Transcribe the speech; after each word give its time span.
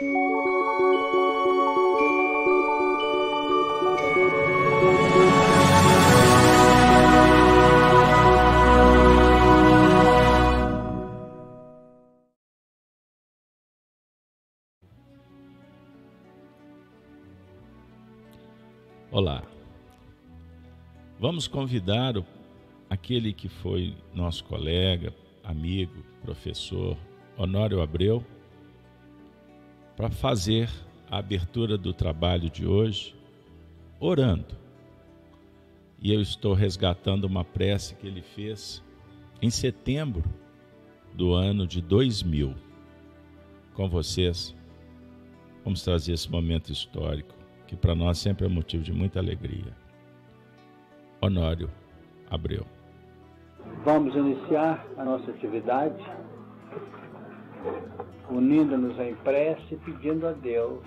Olá. 0.00 0.12
Vamos 21.18 21.46
convidar 21.46 22.16
o, 22.16 22.24
aquele 22.88 23.34
que 23.34 23.50
foi 23.50 23.94
nosso 24.14 24.44
colega, 24.44 25.14
amigo, 25.44 26.02
professor, 26.22 26.96
Honório 27.36 27.82
Abreu, 27.82 28.24
para 30.00 30.08
fazer 30.08 30.70
a 31.10 31.18
abertura 31.18 31.76
do 31.76 31.92
trabalho 31.92 32.48
de 32.48 32.66
hoje, 32.66 33.14
orando. 33.98 34.56
E 36.00 36.10
eu 36.10 36.22
estou 36.22 36.54
resgatando 36.54 37.24
uma 37.24 37.44
prece 37.44 37.94
que 37.96 38.06
ele 38.06 38.22
fez 38.22 38.82
em 39.42 39.50
setembro 39.50 40.24
do 41.12 41.34
ano 41.34 41.66
de 41.66 41.82
2000. 41.82 42.54
Com 43.74 43.90
vocês, 43.90 44.56
vamos 45.62 45.82
trazer 45.82 46.14
esse 46.14 46.30
momento 46.30 46.72
histórico 46.72 47.34
que 47.66 47.76
para 47.76 47.94
nós 47.94 48.16
sempre 48.16 48.46
é 48.46 48.48
motivo 48.48 48.82
de 48.82 48.94
muita 48.94 49.18
alegria. 49.18 49.76
Honório 51.20 51.70
Abreu. 52.30 52.64
Vamos 53.84 54.14
iniciar 54.14 54.82
a 54.96 55.04
nossa 55.04 55.30
atividade 55.30 56.02
unindo-nos 58.30 58.98
em 58.98 59.14
prece, 59.16 59.76
pedindo 59.84 60.26
a 60.26 60.32
Deus, 60.32 60.82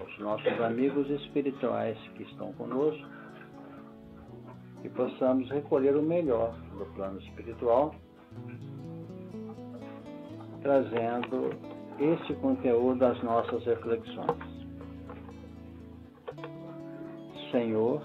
aos 0.00 0.18
nossos 0.18 0.60
amigos 0.60 1.08
espirituais 1.10 1.96
que 2.16 2.24
estão 2.24 2.52
conosco, 2.54 3.06
que 4.82 4.88
possamos 4.90 5.48
recolher 5.50 5.96
o 5.96 6.02
melhor 6.02 6.54
do 6.76 6.84
plano 6.94 7.18
espiritual, 7.20 7.94
trazendo 10.62 11.50
este 11.98 12.34
conteúdo 12.34 13.04
às 13.04 13.22
nossas 13.22 13.64
reflexões. 13.64 14.58
Senhor, 17.50 18.02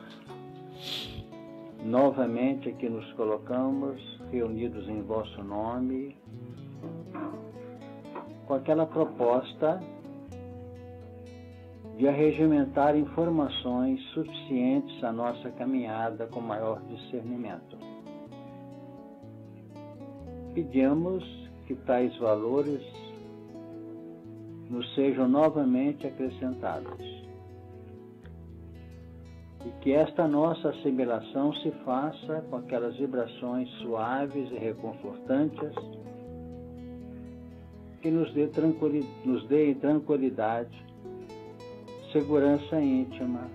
novamente 1.84 2.70
aqui 2.70 2.90
nos 2.90 3.12
colocamos 3.14 4.02
reunidos 4.32 4.88
em 4.88 5.02
vosso 5.02 5.44
nome, 5.44 6.16
com 8.54 8.58
aquela 8.58 8.86
proposta 8.86 9.82
de 11.98 12.08
arregimentar 12.08 12.96
informações 12.96 14.00
suficientes 14.14 15.04
à 15.04 15.12
nossa 15.12 15.50
caminhada 15.52 16.28
com 16.28 16.40
maior 16.40 16.80
discernimento. 16.84 17.76
Pedimos 20.54 21.24
que 21.66 21.74
tais 21.74 22.16
valores 22.18 22.84
nos 24.70 24.94
sejam 24.94 25.28
novamente 25.28 26.06
acrescentados 26.06 27.02
e 29.66 29.70
que 29.82 29.94
esta 29.94 30.28
nossa 30.28 30.70
assimilação 30.70 31.54
se 31.56 31.72
faça 31.84 32.46
com 32.52 32.58
aquelas 32.58 32.96
vibrações 32.98 33.68
suaves 33.82 34.52
e 34.52 34.60
reconfortantes 34.60 36.03
que 38.04 38.12
nos 38.12 38.32
dê, 38.34 38.48
tranquilidade, 38.48 39.08
nos 39.24 39.48
dê 39.48 39.74
tranquilidade, 39.76 40.86
segurança 42.12 42.80
íntima, 42.82 43.50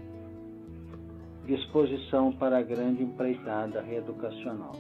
disposição 1.45 2.33
para 2.33 2.57
a 2.57 2.63
grande 2.63 3.03
empreitada 3.03 3.83
reeducacional. 3.83 4.73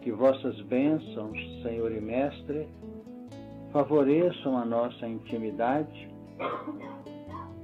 Que 0.00 0.10
vossas 0.12 0.58
bênçãos, 0.62 1.38
Senhor 1.62 1.92
e 1.92 2.00
Mestre, 2.00 2.66
favoreçam 3.70 4.56
a 4.56 4.64
nossa 4.64 5.06
intimidade 5.06 6.08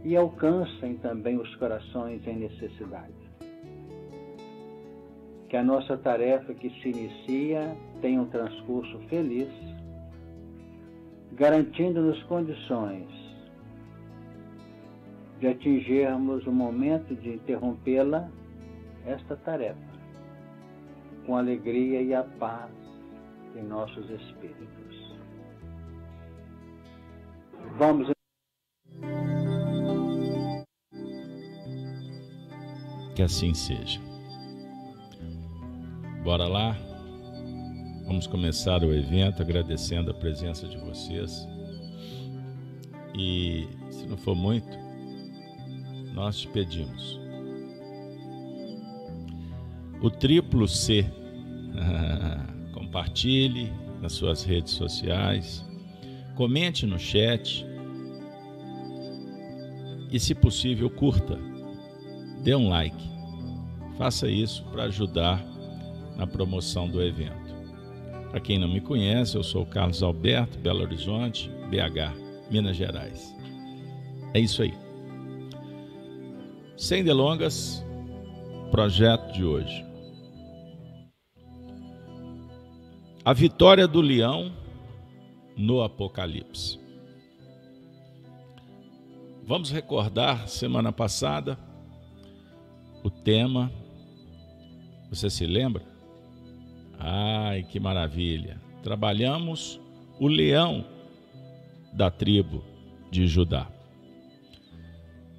e 0.04 0.14
alcancem 0.16 0.98
também 0.98 1.38
os 1.38 1.56
corações 1.56 2.26
em 2.26 2.36
necessidade. 2.36 3.14
Que 5.48 5.56
a 5.56 5.64
nossa 5.64 5.96
tarefa 5.96 6.52
que 6.52 6.68
se 6.82 6.90
inicia 6.90 7.74
tenha 8.00 8.20
um 8.20 8.26
transcurso 8.26 8.98
feliz, 9.08 9.48
garantindo-nos 11.32 12.22
condições 12.24 13.08
de 15.38 15.48
atingirmos 15.48 16.46
o 16.46 16.52
momento 16.52 17.14
de 17.14 17.30
interrompê-la, 17.30 18.28
esta 19.06 19.36
tarefa, 19.36 19.78
com 21.24 21.36
alegria 21.36 22.02
e 22.02 22.14
a 22.14 22.22
paz 22.22 22.70
em 23.56 23.62
nossos 23.62 24.08
espíritos. 24.10 25.16
Vamos 27.78 28.10
que 33.20 33.22
assim 33.22 33.52
seja. 33.52 34.00
Bora 36.22 36.46
lá? 36.46 36.89
Vamos 38.10 38.26
começar 38.26 38.82
o 38.82 38.92
evento 38.92 39.40
agradecendo 39.40 40.10
a 40.10 40.14
presença 40.14 40.66
de 40.66 40.76
vocês. 40.78 41.46
E 43.16 43.68
se 43.88 44.04
não 44.04 44.16
for 44.16 44.34
muito, 44.34 44.68
nós 46.12 46.40
te 46.40 46.48
pedimos. 46.48 47.20
O 50.02 50.10
triplo 50.10 50.66
C. 50.66 51.06
Compartilhe 52.74 53.72
nas 54.02 54.14
suas 54.14 54.42
redes 54.42 54.72
sociais. 54.72 55.64
Comente 56.34 56.86
no 56.86 56.98
chat. 56.98 57.64
E, 60.10 60.18
se 60.18 60.34
possível, 60.34 60.90
curta. 60.90 61.38
Dê 62.42 62.56
um 62.56 62.70
like. 62.70 63.08
Faça 63.96 64.28
isso 64.28 64.64
para 64.64 64.86
ajudar 64.86 65.40
na 66.16 66.26
promoção 66.26 66.88
do 66.90 67.00
evento. 67.00 67.39
Para 68.30 68.40
quem 68.40 68.58
não 68.58 68.68
me 68.68 68.80
conhece, 68.80 69.36
eu 69.36 69.42
sou 69.42 69.66
Carlos 69.66 70.02
Alberto, 70.02 70.58
Belo 70.58 70.82
Horizonte, 70.82 71.50
BH, 71.68 72.50
Minas 72.50 72.76
Gerais. 72.76 73.34
É 74.32 74.38
isso 74.38 74.62
aí. 74.62 74.72
Sem 76.76 77.02
delongas, 77.02 77.84
projeto 78.70 79.32
de 79.32 79.44
hoje. 79.44 79.84
A 83.24 83.32
vitória 83.32 83.86
do 83.86 84.00
leão 84.00 84.52
no 85.56 85.82
Apocalipse. 85.82 86.78
Vamos 89.44 89.70
recordar 89.70 90.48
semana 90.48 90.92
passada 90.92 91.58
o 93.02 93.10
tema 93.10 93.72
você 95.10 95.28
se 95.28 95.44
lembra? 95.44 95.89
Ai, 97.00 97.62
que 97.62 97.80
maravilha! 97.80 98.60
Trabalhamos 98.82 99.80
o 100.18 100.28
leão 100.28 100.84
da 101.94 102.10
tribo 102.10 102.62
de 103.10 103.26
Judá. 103.26 103.66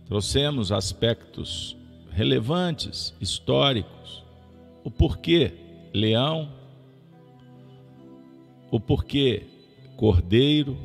Trouxemos 0.08 0.72
aspectos 0.72 1.78
relevantes, 2.12 3.16
históricos, 3.22 4.26
o 4.84 4.90
porquê 4.90 5.54
leão, 5.94 6.52
o 8.72 8.80
porquê 8.80 9.46
cordeiro, 9.96 10.78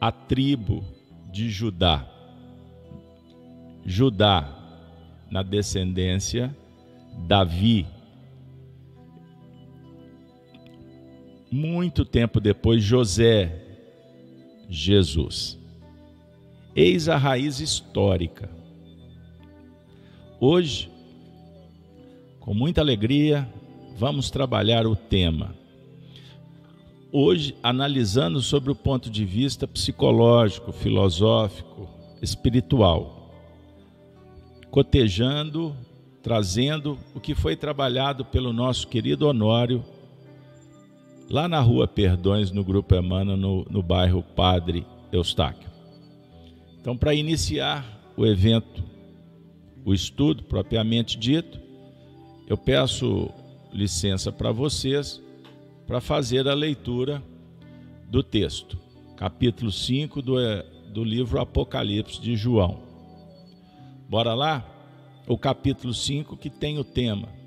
a 0.00 0.12
tribo 0.12 0.84
de 1.30 1.50
Judá. 1.50 2.08
Judá 3.84 4.48
na 5.30 5.42
descendência 5.42 6.54
Davi. 7.26 7.86
Muito 11.50 12.04
tempo 12.04 12.40
depois, 12.40 12.82
José, 12.82 13.60
Jesus. 14.68 15.58
Eis 16.74 17.08
a 17.08 17.16
raiz 17.16 17.60
histórica. 17.60 18.48
Hoje, 20.38 20.90
com 22.38 22.54
muita 22.54 22.80
alegria, 22.80 23.48
vamos 23.96 24.30
trabalhar 24.30 24.86
o 24.86 24.94
tema. 24.94 25.54
Hoje, 27.12 27.56
analisando 27.62 28.40
sobre 28.40 28.70
o 28.70 28.76
ponto 28.76 29.10
de 29.10 29.24
vista 29.24 29.66
psicológico, 29.66 30.70
filosófico, 30.70 31.88
espiritual, 32.22 33.34
cotejando 34.70 35.74
trazendo 36.22 36.98
o 37.14 37.20
que 37.20 37.34
foi 37.34 37.56
trabalhado 37.56 38.24
pelo 38.24 38.52
nosso 38.52 38.86
querido 38.88 39.26
Honório 39.26 39.82
lá 41.30 41.46
na 41.48 41.60
rua 41.60 41.86
Perdões, 41.86 42.50
no 42.50 42.64
Grupo 42.64 42.94
Emana, 42.94 43.36
no, 43.36 43.64
no 43.70 43.82
bairro 43.82 44.20
Padre 44.20 44.84
Eustáquio. 45.12 45.70
Então, 46.80 46.96
para 46.96 47.14
iniciar 47.14 47.84
o 48.16 48.26
evento, 48.26 48.82
o 49.84 49.94
estudo 49.94 50.42
propriamente 50.42 51.16
dito, 51.16 51.60
eu 52.48 52.58
peço 52.58 53.30
licença 53.72 54.32
para 54.32 54.50
vocês 54.50 55.22
para 55.86 56.00
fazer 56.00 56.48
a 56.48 56.54
leitura 56.54 57.22
do 58.08 58.24
texto, 58.24 58.76
capítulo 59.16 59.70
5 59.70 60.20
do, 60.20 60.34
do 60.92 61.04
livro 61.04 61.40
Apocalipse 61.40 62.20
de 62.20 62.34
João. 62.34 62.82
Bora 64.08 64.34
lá? 64.34 64.66
O 65.28 65.38
capítulo 65.38 65.94
5 65.94 66.36
que 66.36 66.50
tem 66.50 66.78
o 66.78 66.84
tema 66.84 67.39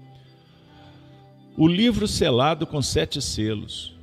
o 1.58 1.68
livro 1.68 2.08
selado 2.08 2.66
com 2.66 2.82
sete 2.82 3.22
selos. 3.22 3.96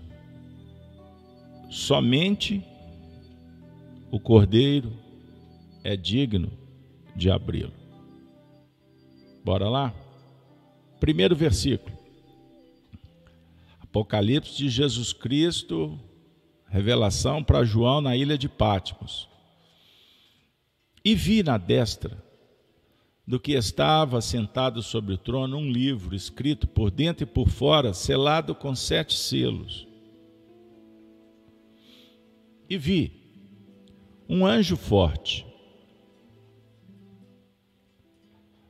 Somente 1.68 2.64
o 4.10 4.18
cordeiro 4.18 4.92
é 5.82 5.96
digno 5.96 6.50
de 7.14 7.30
abri-lo. 7.30 7.72
Bora 9.44 9.68
lá? 9.68 9.94
Primeiro 10.98 11.34
versículo. 11.34 11.96
Apocalipse 13.80 14.56
de 14.56 14.68
Jesus 14.68 15.12
Cristo, 15.12 15.98
revelação 16.68 17.42
para 17.42 17.64
João 17.64 18.00
na 18.00 18.16
ilha 18.16 18.38
de 18.38 18.48
Patmos. 18.48 19.28
E 21.04 21.14
vi 21.14 21.42
na 21.42 21.56
destra 21.56 22.29
do 23.30 23.38
que 23.38 23.52
estava 23.52 24.20
sentado 24.20 24.82
sobre 24.82 25.14
o 25.14 25.16
trono 25.16 25.56
um 25.56 25.70
livro 25.70 26.16
escrito 26.16 26.66
por 26.66 26.90
dentro 26.90 27.22
e 27.22 27.26
por 27.26 27.48
fora, 27.48 27.94
selado 27.94 28.56
com 28.56 28.74
sete 28.74 29.16
selos. 29.16 29.86
E 32.68 32.76
vi 32.76 33.12
um 34.28 34.44
anjo 34.44 34.76
forte, 34.76 35.46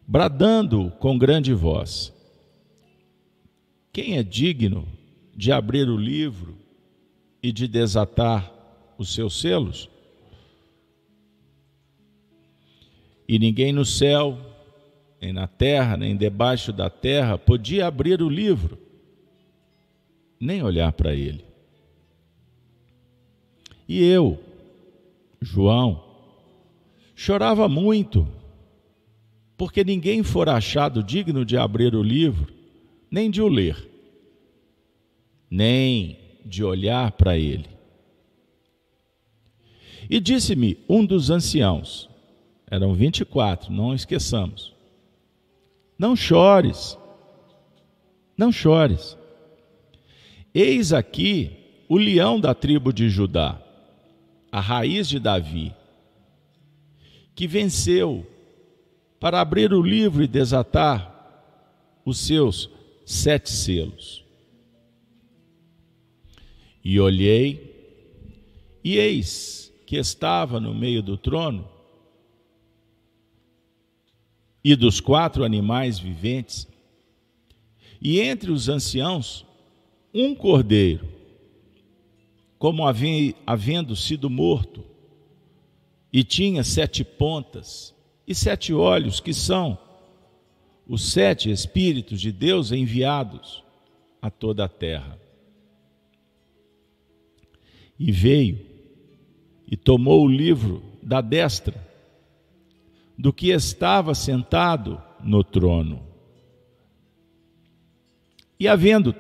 bradando 0.06 0.90
com 0.98 1.16
grande 1.16 1.54
voz: 1.54 2.12
Quem 3.90 4.18
é 4.18 4.22
digno 4.22 4.86
de 5.34 5.50
abrir 5.50 5.88
o 5.88 5.96
livro 5.96 6.54
e 7.42 7.50
de 7.50 7.66
desatar 7.66 8.52
os 8.98 9.14
seus 9.14 9.40
selos? 9.40 9.88
E 13.26 13.38
ninguém 13.38 13.72
no 13.72 13.86
céu, 13.86 14.49
nem 15.20 15.32
na 15.32 15.46
terra, 15.46 15.96
nem 15.96 16.16
debaixo 16.16 16.72
da 16.72 16.88
terra, 16.88 17.36
podia 17.36 17.86
abrir 17.86 18.22
o 18.22 18.28
livro, 18.28 18.78
nem 20.40 20.62
olhar 20.62 20.92
para 20.92 21.14
ele. 21.14 21.44
E 23.86 24.02
eu, 24.02 24.42
João, 25.42 26.02
chorava 27.14 27.68
muito, 27.68 28.26
porque 29.58 29.84
ninguém 29.84 30.22
fora 30.22 30.54
achado 30.54 31.02
digno 31.02 31.44
de 31.44 31.56
abrir 31.58 31.94
o 31.94 32.02
livro, 32.02 32.50
nem 33.10 33.30
de 33.30 33.42
o 33.42 33.48
ler, 33.48 33.76
nem 35.50 36.18
de 36.46 36.64
olhar 36.64 37.12
para 37.12 37.36
ele. 37.36 37.68
E 40.08 40.18
disse-me 40.18 40.78
um 40.88 41.04
dos 41.04 41.28
anciãos, 41.28 42.08
eram 42.70 42.94
24, 42.94 43.70
não 43.70 43.94
esqueçamos, 43.94 44.74
não 46.00 46.16
chores, 46.16 46.98
não 48.34 48.50
chores. 48.50 49.18
Eis 50.54 50.94
aqui 50.94 51.50
o 51.90 51.98
leão 51.98 52.40
da 52.40 52.54
tribo 52.54 52.90
de 52.90 53.10
Judá, 53.10 53.60
a 54.50 54.60
raiz 54.60 55.06
de 55.06 55.20
Davi, 55.20 55.74
que 57.34 57.46
venceu 57.46 58.26
para 59.20 59.42
abrir 59.42 59.74
o 59.74 59.82
livro 59.82 60.22
e 60.22 60.26
desatar 60.26 62.00
os 62.02 62.16
seus 62.16 62.70
sete 63.04 63.50
selos. 63.50 64.24
E 66.82 66.98
olhei, 66.98 68.80
e 68.82 68.96
eis 68.96 69.70
que 69.84 69.96
estava 69.96 70.58
no 70.58 70.74
meio 70.74 71.02
do 71.02 71.18
trono 71.18 71.68
e 74.62 74.76
dos 74.76 75.00
quatro 75.00 75.44
animais 75.44 75.98
viventes, 75.98 76.68
e 78.00 78.20
entre 78.20 78.50
os 78.50 78.68
anciãos, 78.68 79.46
um 80.12 80.34
cordeiro, 80.34 81.08
como 82.58 82.82
havendo 82.86 83.96
sido 83.96 84.28
morto, 84.28 84.84
e 86.12 86.24
tinha 86.24 86.64
sete 86.64 87.04
pontas 87.04 87.94
e 88.26 88.34
sete 88.34 88.72
olhos, 88.72 89.20
que 89.20 89.32
são 89.32 89.78
os 90.86 91.12
sete 91.12 91.50
Espíritos 91.50 92.20
de 92.20 92.32
Deus 92.32 92.72
enviados 92.72 93.62
a 94.20 94.30
toda 94.30 94.64
a 94.64 94.68
terra. 94.68 95.18
E 97.98 98.10
veio 98.10 98.58
e 99.66 99.76
tomou 99.76 100.24
o 100.24 100.28
livro 100.28 100.82
da 101.02 101.20
destra 101.20 101.89
do 103.20 103.34
que 103.34 103.50
estava 103.50 104.14
sentado 104.14 104.98
no 105.22 105.44
trono. 105.44 106.02
E 108.58 108.66
havendo 108.66 109.14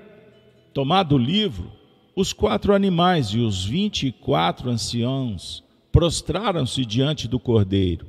tomado 0.72 1.16
o 1.16 1.18
livro, 1.18 1.70
os 2.16 2.32
quatro 2.32 2.74
animais 2.74 3.28
e 3.28 3.38
os 3.38 3.62
vinte 3.62 4.06
e 4.06 4.12
quatro 4.12 4.70
anciãos 4.70 5.62
prostraram-se 5.92 6.82
diante 6.86 7.28
do 7.28 7.38
cordeiro, 7.38 8.06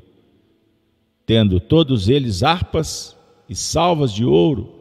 tendo 1.26 1.60
todos 1.60 2.08
eles 2.08 2.42
harpas 2.42 3.18
e 3.50 3.56
salvas 3.56 4.14
de 4.14 4.24
ouro, 4.24 4.74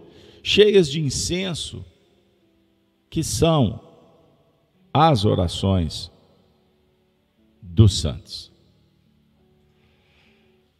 cheias 0.45 0.89
de 0.89 1.01
incenso, 1.01 1.85
que 3.09 3.25
são 3.25 3.81
as 4.95 5.25
orações 5.25 6.09
dos 7.61 7.99
santos. 7.99 8.50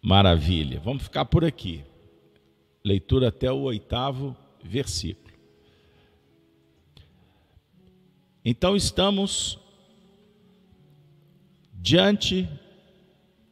Maravilha. 0.03 0.81
Vamos 0.81 1.03
ficar 1.03 1.25
por 1.27 1.45
aqui. 1.45 1.85
Leitura 2.85 3.29
até 3.29 3.53
o 3.53 3.61
oitavo 3.61 4.35
versículo. 4.63 5.35
Então 8.45 8.75
estamos 8.75 9.59
diante 11.75 12.49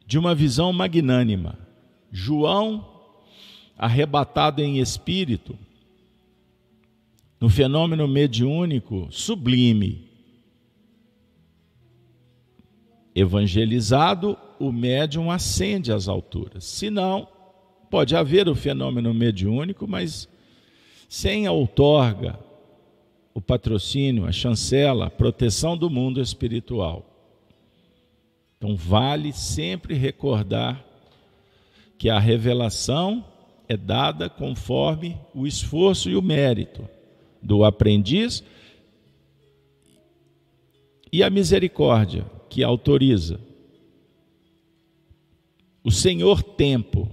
de 0.07 0.19
uma 0.19 0.35
visão 0.35 0.73
magnânima. 0.73 1.59
João, 2.11 2.87
arrebatado 3.77 4.63
em 4.63 4.79
espírito, 4.79 5.59
no 7.39 7.51
fenômeno 7.51 8.09
mediúnico 8.09 9.09
sublime, 9.11 10.09
evangelizado 13.15 14.39
o 14.59 14.73
médium 14.73 15.31
ascende 15.31 15.93
às 15.93 16.09
alturas. 16.09 16.65
Se 16.65 16.91
não, 16.91 17.29
pode 17.91 18.15
haver 18.17 18.49
o 18.49 18.55
fenômeno 18.55 19.13
mediúnico, 19.15 19.87
mas 19.87 20.29
sem 21.09 21.47
a 21.47 21.53
outorga, 21.53 22.39
o 23.33 23.41
patrocínio, 23.41 24.27
a 24.27 24.33
chancela, 24.33 25.07
a 25.07 25.11
proteção 25.11 25.77
do 25.77 25.89
mundo 25.89 26.21
espiritual. 26.21 27.05
Então, 28.57 28.75
vale 28.75 29.33
sempre 29.33 29.95
recordar 29.95 30.85
que 31.97 32.11
a 32.11 32.19
revelação 32.19 33.25
é 33.69 33.77
dada 33.77 34.29
conforme 34.29 35.17
o 35.35 35.47
esforço 35.47 36.11
e 36.11 36.17
o 36.17 36.23
mérito 36.23 36.89
do 37.41 37.65
aprendiz 37.65 38.43
e 41.13 41.23
a 41.23 41.31
misericórdia 41.31 42.25
que 42.49 42.65
autoriza 42.65 43.48
o 45.83 45.91
Senhor 45.91 46.43
Tempo 46.43 47.09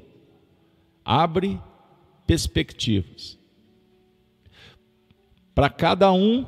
abre 1.04 1.60
perspectivas 2.26 3.38
para 5.54 5.70
cada 5.70 6.12
um 6.12 6.46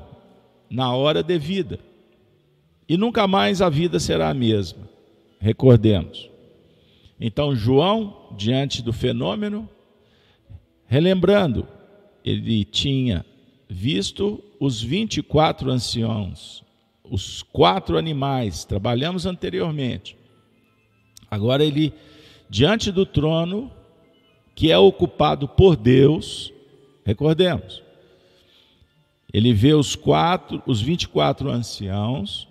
na 0.70 0.94
hora 0.94 1.24
devida. 1.24 1.80
E 2.90 2.98
nunca 2.98 3.26
mais 3.26 3.62
a 3.62 3.70
vida 3.70 4.00
será 4.00 4.30
a 4.30 4.34
mesma. 4.34 4.90
Recordemos. 5.40 6.30
Então, 7.20 7.56
João, 7.56 8.28
diante 8.38 8.82
do 8.82 8.92
fenômeno, 8.92 9.68
relembrando, 10.86 11.68
ele 12.24 12.66
tinha 12.66 13.26
visto 13.70 14.44
os 14.60 14.82
24 14.82 15.70
anciãos, 15.70 16.64
os 17.04 17.42
quatro 17.42 17.98
animais, 17.98 18.66
trabalhamos 18.66 19.26
anteriormente. 19.26 20.17
Agora 21.30 21.64
ele 21.64 21.94
diante 22.50 22.92
do 22.92 23.06
trono 23.06 23.72
que 24.56 24.72
é 24.72 24.78
ocupado 24.78 25.48
por 25.48 25.76
Deus, 25.76 26.52
recordemos, 27.06 27.84
Ele 29.32 29.54
vê 29.54 29.74
os 29.74 29.96
quatro, 29.96 30.64
os 30.66 30.82
24 30.82 31.50
anciãos, 31.50 32.48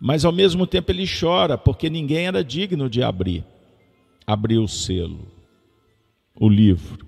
mas 0.00 0.24
ao 0.24 0.32
mesmo 0.32 0.66
tempo 0.66 0.90
ele 0.90 1.04
chora, 1.06 1.56
porque 1.56 1.88
ninguém 1.88 2.26
era 2.26 2.42
digno 2.42 2.90
de 2.90 3.04
abrir, 3.04 3.44
abrir 4.26 4.58
o 4.58 4.66
selo, 4.66 5.28
o 6.34 6.48
livro. 6.48 7.06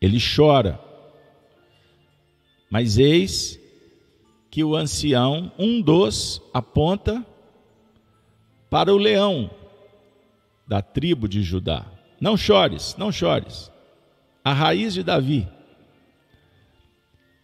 Ele 0.00 0.18
chora. 0.18 0.80
Mas 2.70 2.96
eis 2.96 3.60
que 4.50 4.64
o 4.64 4.74
ancião, 4.74 5.52
um 5.58 5.82
dos, 5.82 6.40
aponta 6.54 7.26
para 8.70 8.94
o 8.94 8.96
leão 8.96 9.50
da 10.66 10.80
tribo 10.80 11.28
de 11.28 11.42
Judá. 11.42 11.84
Não 12.20 12.36
chores, 12.36 12.94
não 12.96 13.10
chores. 13.10 13.70
A 14.44 14.52
raiz 14.52 14.94
de 14.94 15.02
Davi. 15.02 15.48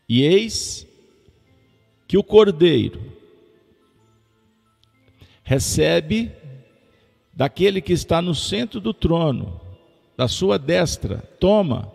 E 0.08 0.22
eis 0.22 0.86
que 2.06 2.16
o 2.16 2.22
cordeiro 2.22 3.12
recebe 5.42 6.30
daquele 7.34 7.80
que 7.80 7.92
está 7.92 8.22
no 8.22 8.34
centro 8.34 8.80
do 8.80 8.94
trono, 8.94 9.60
da 10.16 10.28
sua 10.28 10.58
destra, 10.58 11.18
toma 11.40 11.92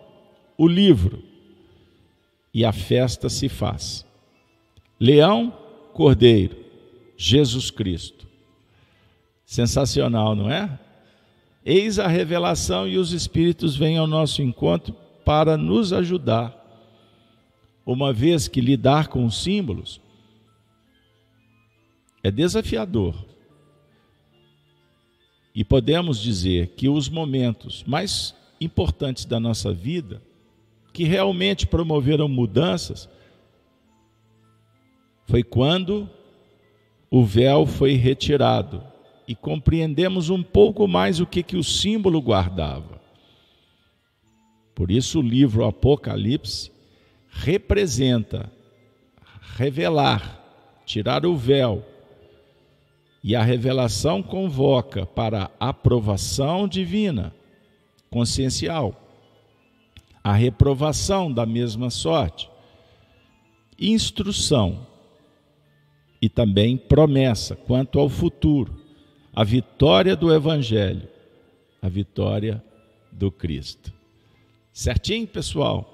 o 0.56 0.68
livro 0.68 1.22
e 2.52 2.64
a 2.64 2.72
festa 2.72 3.28
se 3.28 3.48
faz. 3.48 4.06
Leão, 5.00 5.52
cordeiro, 5.94 6.56
Jesus 7.16 7.70
Cristo. 7.70 8.31
Sensacional, 9.52 10.34
não 10.34 10.50
é? 10.50 10.80
Eis 11.62 11.98
a 11.98 12.06
revelação 12.06 12.88
e 12.88 12.96
os 12.96 13.12
Espíritos 13.12 13.76
vêm 13.76 13.98
ao 13.98 14.06
nosso 14.06 14.40
encontro 14.40 14.94
para 15.26 15.58
nos 15.58 15.92
ajudar, 15.92 16.56
uma 17.84 18.14
vez 18.14 18.48
que 18.48 18.62
lidar 18.62 19.08
com 19.08 19.28
símbolos 19.28 20.00
é 22.24 22.30
desafiador. 22.30 23.14
E 25.54 25.62
podemos 25.62 26.18
dizer 26.18 26.68
que 26.68 26.88
os 26.88 27.10
momentos 27.10 27.84
mais 27.86 28.34
importantes 28.58 29.26
da 29.26 29.38
nossa 29.38 29.70
vida, 29.70 30.22
que 30.94 31.04
realmente 31.04 31.66
promoveram 31.66 32.26
mudanças, 32.26 33.06
foi 35.26 35.42
quando 35.42 36.08
o 37.10 37.22
véu 37.22 37.66
foi 37.66 37.92
retirado 37.96 38.90
e 39.26 39.34
compreendemos 39.34 40.30
um 40.30 40.42
pouco 40.42 40.86
mais 40.86 41.20
o 41.20 41.26
que, 41.26 41.42
que 41.42 41.56
o 41.56 41.64
símbolo 41.64 42.20
guardava. 42.20 43.00
Por 44.74 44.90
isso, 44.90 45.20
o 45.20 45.22
livro 45.22 45.64
Apocalipse 45.64 46.70
representa 47.28 48.50
revelar, 49.56 50.40
tirar 50.84 51.24
o 51.24 51.36
véu. 51.36 51.84
E 53.24 53.36
a 53.36 53.42
revelação 53.42 54.20
convoca 54.20 55.06
para 55.06 55.48
a 55.60 55.68
aprovação 55.68 56.66
divina, 56.66 57.32
consciencial, 58.10 59.00
a 60.24 60.32
reprovação 60.32 61.32
da 61.32 61.46
mesma 61.46 61.88
sorte, 61.88 62.50
instrução 63.78 64.84
e 66.20 66.28
também 66.28 66.76
promessa 66.76 67.54
quanto 67.54 68.00
ao 68.00 68.08
futuro 68.08 68.81
a 69.34 69.44
vitória 69.44 70.14
do 70.14 70.32
Evangelho, 70.32 71.08
a 71.80 71.88
vitória 71.88 72.62
do 73.10 73.30
Cristo. 73.30 73.92
Certinho, 74.72 75.26
pessoal? 75.26 75.88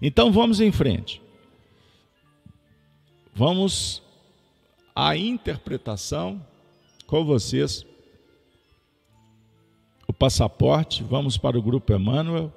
Então 0.00 0.30
vamos 0.30 0.60
em 0.60 0.70
frente. 0.70 1.22
Vamos 3.34 4.02
à 4.94 5.16
interpretação 5.16 6.44
com 7.06 7.24
vocês. 7.24 7.84
O 10.06 10.12
passaporte, 10.12 11.02
vamos 11.02 11.36
para 11.36 11.58
o 11.58 11.62
Grupo 11.62 11.92
Emmanuel 11.92 12.52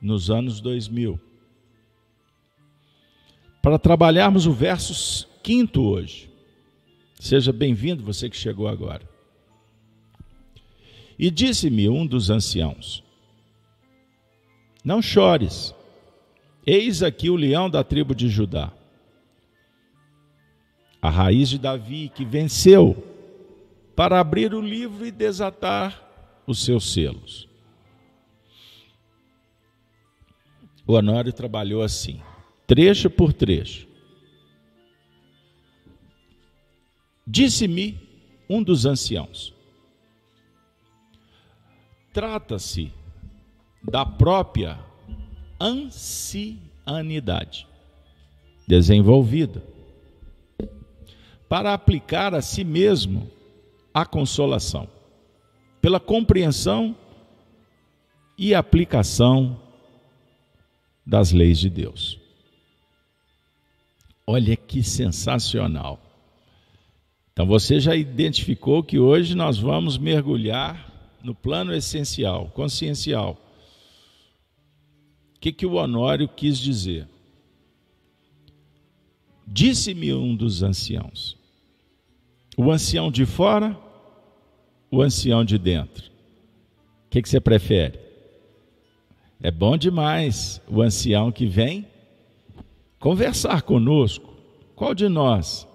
nos 0.00 0.30
anos 0.30 0.60
2000. 0.60 1.20
Para 3.62 3.78
trabalharmos 3.78 4.46
o 4.46 4.52
verso 4.52 5.28
quinto 5.42 5.82
hoje. 5.82 6.25
Seja 7.26 7.52
bem-vindo 7.52 8.04
você 8.04 8.30
que 8.30 8.36
chegou 8.36 8.68
agora. 8.68 9.02
E 11.18 11.28
disse-me 11.28 11.88
um 11.88 12.06
dos 12.06 12.30
anciãos: 12.30 13.02
Não 14.84 15.02
chores, 15.02 15.74
eis 16.64 17.02
aqui 17.02 17.28
o 17.28 17.34
leão 17.34 17.68
da 17.68 17.82
tribo 17.82 18.14
de 18.14 18.28
Judá, 18.28 18.72
a 21.02 21.10
raiz 21.10 21.48
de 21.48 21.58
Davi 21.58 22.12
que 22.14 22.24
venceu 22.24 23.04
para 23.96 24.20
abrir 24.20 24.54
o 24.54 24.60
livro 24.60 25.04
e 25.04 25.10
desatar 25.10 26.00
os 26.46 26.64
seus 26.64 26.92
selos. 26.92 27.48
O 30.86 30.92
Honório 30.92 31.32
trabalhou 31.32 31.82
assim, 31.82 32.20
trecho 32.68 33.10
por 33.10 33.32
trecho. 33.32 33.85
Disse-me 37.26 37.98
um 38.48 38.62
dos 38.62 38.86
anciãos: 38.86 39.52
Trata-se 42.12 42.92
da 43.82 44.06
própria 44.06 44.78
ancianidade 45.60 47.66
desenvolvida 48.66 49.62
para 51.48 51.72
aplicar 51.72 52.34
a 52.34 52.42
si 52.42 52.64
mesmo 52.64 53.30
a 53.94 54.04
consolação, 54.04 54.86
pela 55.80 55.98
compreensão 55.98 56.94
e 58.36 58.54
aplicação 58.54 59.58
das 61.06 61.32
leis 61.32 61.58
de 61.58 61.70
Deus. 61.70 62.20
Olha 64.26 64.56
que 64.56 64.82
sensacional. 64.82 66.05
Então 67.36 67.44
você 67.44 67.78
já 67.78 67.94
identificou 67.94 68.82
que 68.82 68.98
hoje 68.98 69.34
nós 69.34 69.58
vamos 69.58 69.98
mergulhar 69.98 70.90
no 71.22 71.34
plano 71.34 71.74
essencial, 71.74 72.50
consciencial. 72.54 73.36
O 75.36 75.40
que, 75.40 75.52
que 75.52 75.66
o 75.66 75.74
Honório 75.74 76.26
quis 76.26 76.56
dizer? 76.58 77.06
Disse-me 79.46 80.14
um 80.14 80.34
dos 80.34 80.62
anciãos, 80.62 81.36
o 82.56 82.72
ancião 82.72 83.10
de 83.10 83.26
fora, 83.26 83.78
o 84.90 85.02
ancião 85.02 85.44
de 85.44 85.58
dentro. 85.58 86.06
O 86.06 87.10
que, 87.10 87.20
que 87.20 87.28
você 87.28 87.38
prefere? 87.38 88.00
É 89.42 89.50
bom 89.50 89.76
demais 89.76 90.58
o 90.66 90.80
ancião 90.80 91.30
que 91.30 91.44
vem 91.44 91.86
conversar 92.98 93.60
conosco. 93.60 94.34
Qual 94.74 94.94
de 94.94 95.06
nós 95.06 95.68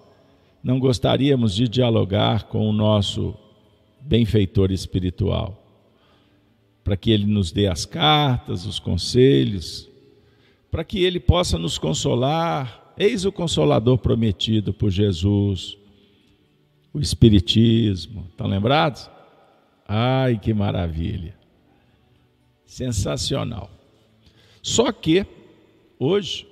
não 0.62 0.78
gostaríamos 0.78 1.54
de 1.54 1.68
dialogar 1.68 2.44
com 2.44 2.68
o 2.68 2.72
nosso 2.72 3.34
benfeitor 4.00 4.70
espiritual, 4.70 5.58
para 6.84 6.96
que 6.96 7.10
ele 7.10 7.26
nos 7.26 7.50
dê 7.50 7.66
as 7.66 7.84
cartas, 7.84 8.64
os 8.66 8.78
conselhos, 8.78 9.88
para 10.70 10.84
que 10.84 11.02
ele 11.02 11.20
possa 11.20 11.58
nos 11.58 11.78
consolar. 11.78 12.94
Eis 12.96 13.24
o 13.24 13.32
consolador 13.32 13.98
prometido 13.98 14.72
por 14.72 14.90
Jesus, 14.90 15.76
o 16.92 17.00
Espiritismo. 17.00 18.26
Estão 18.30 18.46
lembrados? 18.46 19.10
Ai, 19.86 20.38
que 20.38 20.52
maravilha! 20.52 21.34
Sensacional. 22.64 23.70
Só 24.62 24.92
que, 24.92 25.26
hoje, 25.98 26.46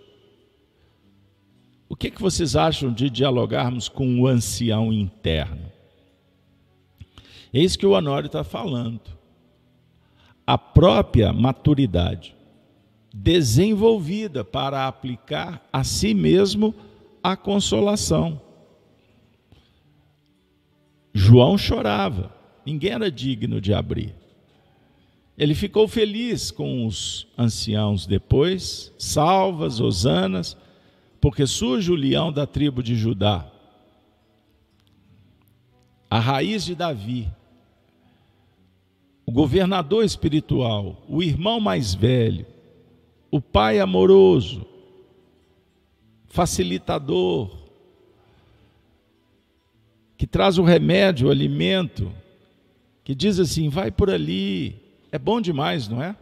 o 1.90 1.96
que, 1.96 2.08
que 2.08 2.22
vocês 2.22 2.54
acham 2.54 2.92
de 2.92 3.10
dialogarmos 3.10 3.88
com 3.88 4.20
o 4.20 4.28
ancião 4.28 4.92
interno? 4.92 5.72
Eis 7.52 7.74
que 7.74 7.84
o 7.84 7.90
Honório 7.90 8.28
está 8.28 8.44
falando. 8.44 9.00
A 10.46 10.56
própria 10.56 11.32
maturidade 11.32 12.36
desenvolvida 13.12 14.44
para 14.44 14.86
aplicar 14.86 15.68
a 15.72 15.82
si 15.82 16.14
mesmo 16.14 16.72
a 17.20 17.36
consolação. 17.36 18.40
João 21.12 21.58
chorava, 21.58 22.32
ninguém 22.64 22.92
era 22.92 23.10
digno 23.10 23.60
de 23.60 23.74
abrir. 23.74 24.14
Ele 25.36 25.56
ficou 25.56 25.88
feliz 25.88 26.52
com 26.52 26.86
os 26.86 27.26
anciãos 27.36 28.06
depois, 28.06 28.92
salvas, 28.96 29.80
hosanas, 29.80 30.56
porque 31.20 31.46
surge 31.46 31.92
o 31.92 31.94
leão 31.94 32.32
da 32.32 32.46
tribo 32.46 32.82
de 32.82 32.94
Judá, 32.94 33.50
a 36.08 36.18
raiz 36.18 36.64
de 36.64 36.74
Davi, 36.74 37.28
o 39.26 39.30
governador 39.30 40.04
espiritual, 40.04 41.04
o 41.08 41.22
irmão 41.22 41.60
mais 41.60 41.94
velho, 41.94 42.46
o 43.30 43.40
pai 43.40 43.78
amoroso, 43.78 44.66
facilitador, 46.26 47.56
que 50.16 50.26
traz 50.26 50.58
o 50.58 50.62
remédio, 50.62 51.28
o 51.28 51.30
alimento, 51.30 52.12
que 53.04 53.14
diz 53.14 53.38
assim: 53.38 53.68
vai 53.68 53.90
por 53.90 54.10
ali, 54.10 54.76
é 55.12 55.18
bom 55.18 55.40
demais, 55.40 55.88
não 55.88 56.02
é? 56.02 56.16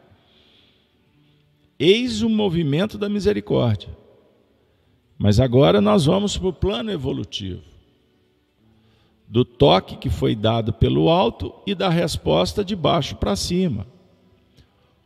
Eis 1.78 2.23
o 2.23 2.28
movimento 2.28 2.99
da 2.99 3.09
misericórdia. 3.09 3.88
Mas 5.18 5.40
agora 5.40 5.80
nós 5.80 6.06
vamos 6.06 6.38
para 6.38 6.48
o 6.48 6.52
plano 6.52 6.92
evolutivo 6.92 7.62
do 9.28 9.44
toque 9.44 9.96
que 9.96 10.08
foi 10.08 10.34
dado 10.34 10.72
pelo 10.72 11.10
alto 11.10 11.54
e 11.66 11.75
da 11.75 11.90
resposta 11.90 12.64
de 12.64 12.75
baixo 12.75 13.14
para 13.16 13.37
cima, 13.37 13.87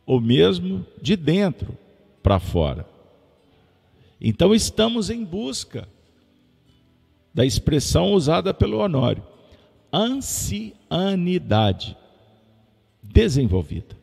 ou 0.05 0.21
mesmo 0.21 0.85
de 1.01 1.17
dentro 1.17 1.77
para 2.21 2.39
fora. 2.39 2.87
Então 4.21 4.55
estamos 4.55 5.09
em 5.09 5.25
busca 5.25 5.89
da 7.33 7.45
expressão 7.45 8.13
usada 8.13 8.53
pelo 8.53 8.77
Honório, 8.77 9.23
ancianidade 9.91 11.97
desenvolvida. 13.01 13.97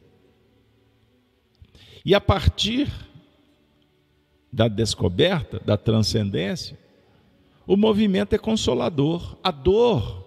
E 2.05 2.14
a 2.14 2.21
partir 2.21 2.93
da 4.52 4.69
descoberta, 4.69 5.61
da 5.64 5.76
transcendência, 5.76 6.78
o 7.66 7.76
movimento 7.76 8.35
é 8.35 8.38
consolador. 8.38 9.37
A 9.42 9.50
dor, 9.50 10.26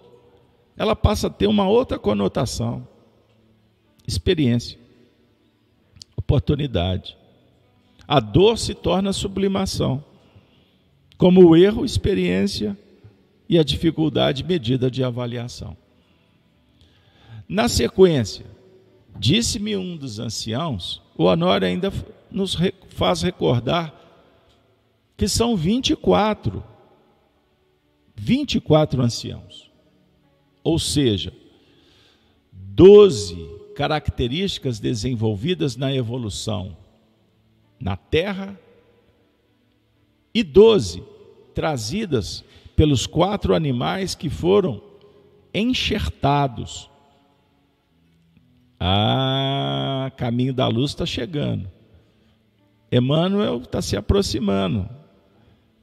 ela 0.78 0.96
passa 0.96 1.28
a 1.28 1.30
ter 1.30 1.48
uma 1.48 1.68
outra 1.68 2.00
conotação. 2.00 2.88
Experiência, 4.08 4.80
oportunidade. 6.16 7.18
A 8.08 8.20
dor 8.20 8.58
se 8.58 8.74
torna 8.74 9.14
sublimação, 9.14 10.04
como 11.18 11.46
o 11.46 11.56
erro, 11.56 11.86
experiência 11.86 12.78
e 13.48 13.60
a 13.60 13.64
dificuldade 13.64 14.44
medida 14.44 14.90
de 14.90 15.04
avaliação. 15.04 15.76
Na 17.48 17.68
sequência, 17.68 18.46
disse-me 19.18 19.76
um 19.76 19.96
dos 19.96 20.20
anciãos, 20.20 21.02
o 21.18 21.26
Honório 21.26 21.68
ainda 21.68 21.92
nos 22.32 22.58
faz 22.90 23.22
recordar 23.22 24.03
que 25.24 25.30
são 25.30 25.56
24 25.56 26.62
24 28.14 29.02
anciãos. 29.02 29.72
Ou 30.62 30.78
seja, 30.78 31.34
12 32.52 33.38
características 33.74 34.82
desenvolvidas 34.82 35.78
na 35.78 35.96
evolução 35.96 36.76
na 37.80 37.96
Terra 37.96 38.60
e 40.34 40.44
12 40.44 41.02
trazidas 41.56 42.44
pelos 42.76 43.08
quatro 43.08 43.56
animais 43.56 44.16
que 44.16 44.30
foram 44.30 44.84
enxertados. 45.54 46.90
Ah, 48.78 50.12
caminho 50.18 50.54
da 50.54 50.68
luz 50.68 50.92
está 50.92 51.06
chegando. 51.06 51.72
Emmanuel 52.92 53.60
está 53.60 53.82
se 53.82 53.96
aproximando, 53.96 55.03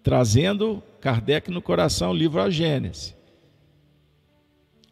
trazendo 0.03 0.83
Kardec 1.01 1.51
no 1.51 1.63
coração, 1.63 2.13
livro 2.13 2.41
A 2.41 2.51
Gênese, 2.51 3.15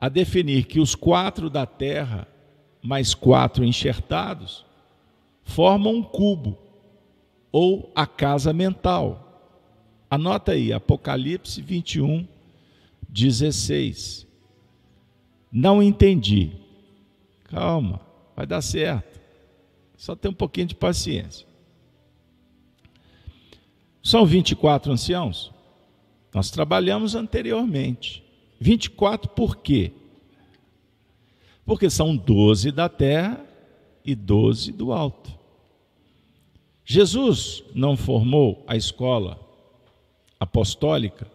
a 0.00 0.08
definir 0.08 0.64
que 0.64 0.80
os 0.80 0.94
quatro 0.94 1.50
da 1.50 1.66
Terra, 1.66 2.26
mais 2.82 3.14
quatro 3.14 3.64
enxertados, 3.64 4.64
formam 5.42 5.96
um 5.96 6.02
cubo, 6.02 6.58
ou 7.50 7.90
a 7.94 8.06
casa 8.06 8.52
mental. 8.52 9.24
Anota 10.10 10.52
aí, 10.52 10.72
Apocalipse 10.72 11.60
21, 11.60 12.26
16. 13.08 14.26
Não 15.50 15.82
entendi. 15.82 16.52
Calma, 17.44 18.00
vai 18.36 18.46
dar 18.46 18.60
certo. 18.60 19.18
Só 19.96 20.14
tem 20.14 20.30
um 20.30 20.34
pouquinho 20.34 20.68
de 20.68 20.74
paciência. 20.74 21.47
São 24.02 24.24
24 24.24 24.92
anciãos? 24.92 25.52
Nós 26.32 26.50
trabalhamos 26.50 27.14
anteriormente. 27.14 28.22
24 28.60 29.30
por 29.30 29.56
quê? 29.56 29.92
Porque 31.64 31.90
são 31.90 32.16
12 32.16 32.72
da 32.72 32.88
terra 32.88 33.44
e 34.04 34.14
12 34.14 34.72
do 34.72 34.92
alto. 34.92 35.36
Jesus 36.84 37.62
não 37.74 37.96
formou 37.96 38.64
a 38.66 38.76
escola 38.76 39.38
apostólica 40.40 41.30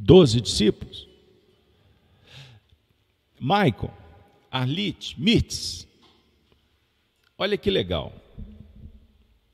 12 0.00 0.40
discípulos? 0.40 1.08
Michael, 3.38 3.92
Arlite, 4.50 5.20
Mitz. 5.20 5.86
Olha 7.36 7.56
que 7.56 7.70
legal. 7.70 8.12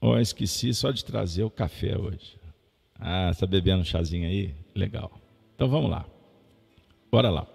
Oh, 0.00 0.18
esqueci 0.18 0.72
só 0.74 0.90
de 0.90 1.04
trazer 1.04 1.44
o 1.44 1.50
café 1.50 1.98
hoje. 1.98 2.38
Ah, 2.98 3.30
está 3.30 3.46
bebendo 3.46 3.82
um 3.82 3.84
chazinho 3.84 4.28
aí? 4.28 4.54
Legal. 4.74 5.10
Então 5.54 5.68
vamos 5.68 5.90
lá. 5.90 6.06
Bora 7.10 7.30
lá. 7.30 7.46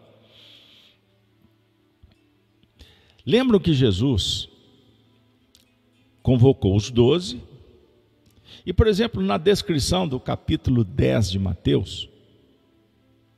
Lembram 3.25 3.59
que 3.59 3.73
Jesus 3.73 4.49
convocou 6.23 6.75
os 6.75 6.89
doze, 6.89 7.41
e, 8.65 8.71
por 8.71 8.87
exemplo, 8.87 9.21
na 9.21 9.37
descrição 9.37 10.07
do 10.07 10.19
capítulo 10.19 10.83
10 10.83 11.31
de 11.31 11.39
Mateus, 11.39 12.09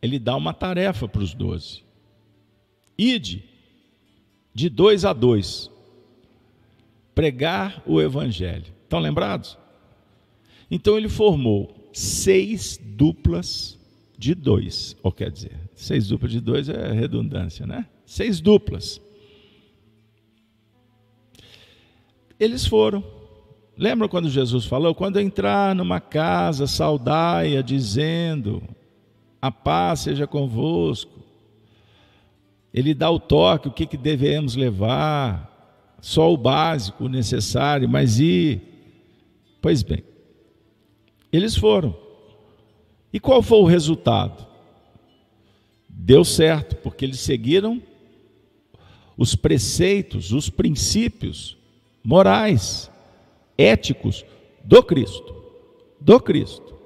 ele 0.01 0.19
dá 0.19 0.35
uma 0.35 0.53
tarefa 0.53 1.07
para 1.07 1.21
os 1.21 1.33
doze: 1.33 1.83
ide 2.97 3.43
de 4.53 4.69
dois 4.69 5.05
a 5.05 5.13
dois, 5.13 5.71
pregar 7.15 7.81
o 7.85 8.01
evangelho. 8.01 8.72
Estão 8.93 9.01
lembrados? 9.01 9.57
Então 10.69 10.95
ele 10.95 11.09
formou 11.09 11.89
seis 11.91 12.79
duplas 12.79 13.75
de 14.15 14.35
dois. 14.35 14.95
Ou 15.01 15.11
quer 15.11 15.31
dizer, 15.31 15.59
seis 15.73 16.09
duplas 16.09 16.31
de 16.31 16.39
dois 16.39 16.69
é 16.69 16.91
redundância, 16.91 17.65
né? 17.65 17.87
Seis 18.05 18.39
duplas. 18.39 19.01
Eles 22.39 22.67
foram. 22.67 23.03
Lembra 23.75 24.07
quando 24.07 24.29
Jesus 24.29 24.65
falou? 24.65 24.93
Quando 24.93 25.19
entrar 25.19 25.73
numa 25.73 25.99
casa, 25.99 26.67
saudaia, 26.67 27.63
dizendo: 27.63 28.61
A 29.41 29.51
paz 29.51 30.01
seja 30.01 30.27
convosco. 30.27 31.19
Ele 32.71 32.93
dá 32.93 33.09
o 33.09 33.19
toque, 33.19 33.69
o 33.69 33.71
que, 33.71 33.87
que 33.87 33.97
devemos 33.97 34.55
levar, 34.55 35.97
só 35.99 36.31
o 36.31 36.37
básico, 36.37 37.05
o 37.05 37.09
necessário, 37.09 37.89
mas 37.89 38.19
e. 38.19 38.71
Pois 39.63 39.81
bem, 39.81 40.03
eles 41.31 41.55
foram. 41.55 41.95
E 43.13 43.17
qual 43.17 43.41
foi 43.41 43.59
o 43.59 43.65
resultado? 43.65 44.45
Deu 45.87 46.25
certo, 46.25 46.75
porque 46.75 47.05
eles 47.05 47.21
seguiram 47.21 47.81
os 49.17 49.35
preceitos, 49.35 50.33
os 50.33 50.49
princípios 50.49 51.55
morais, 52.03 52.91
éticos 53.57 54.25
do 54.65 54.83
Cristo. 54.83 55.33
Do 55.97 56.19
Cristo. 56.19 56.77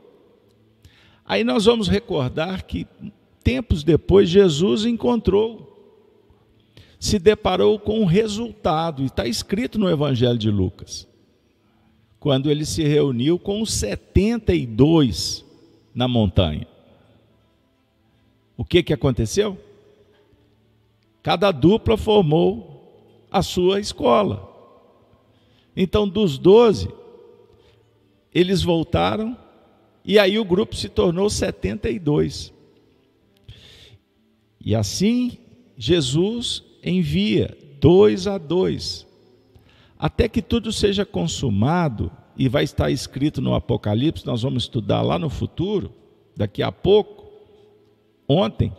Aí 1.25 1.43
nós 1.43 1.65
vamos 1.65 1.87
recordar 1.87 2.61
que 2.67 2.85
tempos 3.43 3.83
depois 3.83 4.29
Jesus 4.29 4.85
encontrou, 4.85 5.97
se 6.99 7.17
deparou 7.17 7.79
com 7.79 8.01
um 8.01 8.05
resultado, 8.05 9.01
e 9.01 9.07
está 9.07 9.25
escrito 9.25 9.79
no 9.79 9.89
Evangelho 9.89 10.37
de 10.37 10.51
Lucas 10.51 11.07
quando 12.27 12.51
ele 12.51 12.65
se 12.65 12.83
reuniu 12.83 13.39
com 13.39 13.61
os 13.61 13.71
72 13.71 15.45
na 15.95 16.09
montanha. 16.09 16.67
O 18.57 18.65
que, 18.65 18.83
que 18.83 18.91
aconteceu? 18.91 19.57
Cada 21.23 21.53
dupla 21.53 21.95
formou 21.95 23.25
a 23.31 23.41
sua 23.41 23.79
escola. 23.79 24.45
Então, 25.73 26.05
dos 26.05 26.37
12, 26.37 26.89
eles 28.35 28.61
voltaram 28.61 29.37
e 30.03 30.19
aí 30.19 30.37
o 30.37 30.43
grupo 30.43 30.75
se 30.75 30.89
tornou 30.89 31.29
72. 31.29 32.51
E 34.59 34.75
assim, 34.75 35.37
Jesus 35.77 36.61
envia 36.83 37.57
dois 37.79 38.27
a 38.27 38.37
dois 38.37 39.06
até 39.99 40.27
que 40.29 40.41
tudo 40.41 40.71
seja 40.71 41.05
consumado, 41.05 42.11
e 42.37 42.47
vai 42.47 42.63
estar 42.63 42.91
escrito 42.91 43.41
no 43.41 43.55
Apocalipse, 43.55 44.25
nós 44.25 44.43
vamos 44.43 44.63
estudar 44.63 45.01
lá 45.01 45.17
no 45.17 45.29
futuro, 45.29 45.91
daqui 46.35 46.61
a 46.61 46.71
pouco, 46.71 47.25
ontem. 48.27 48.71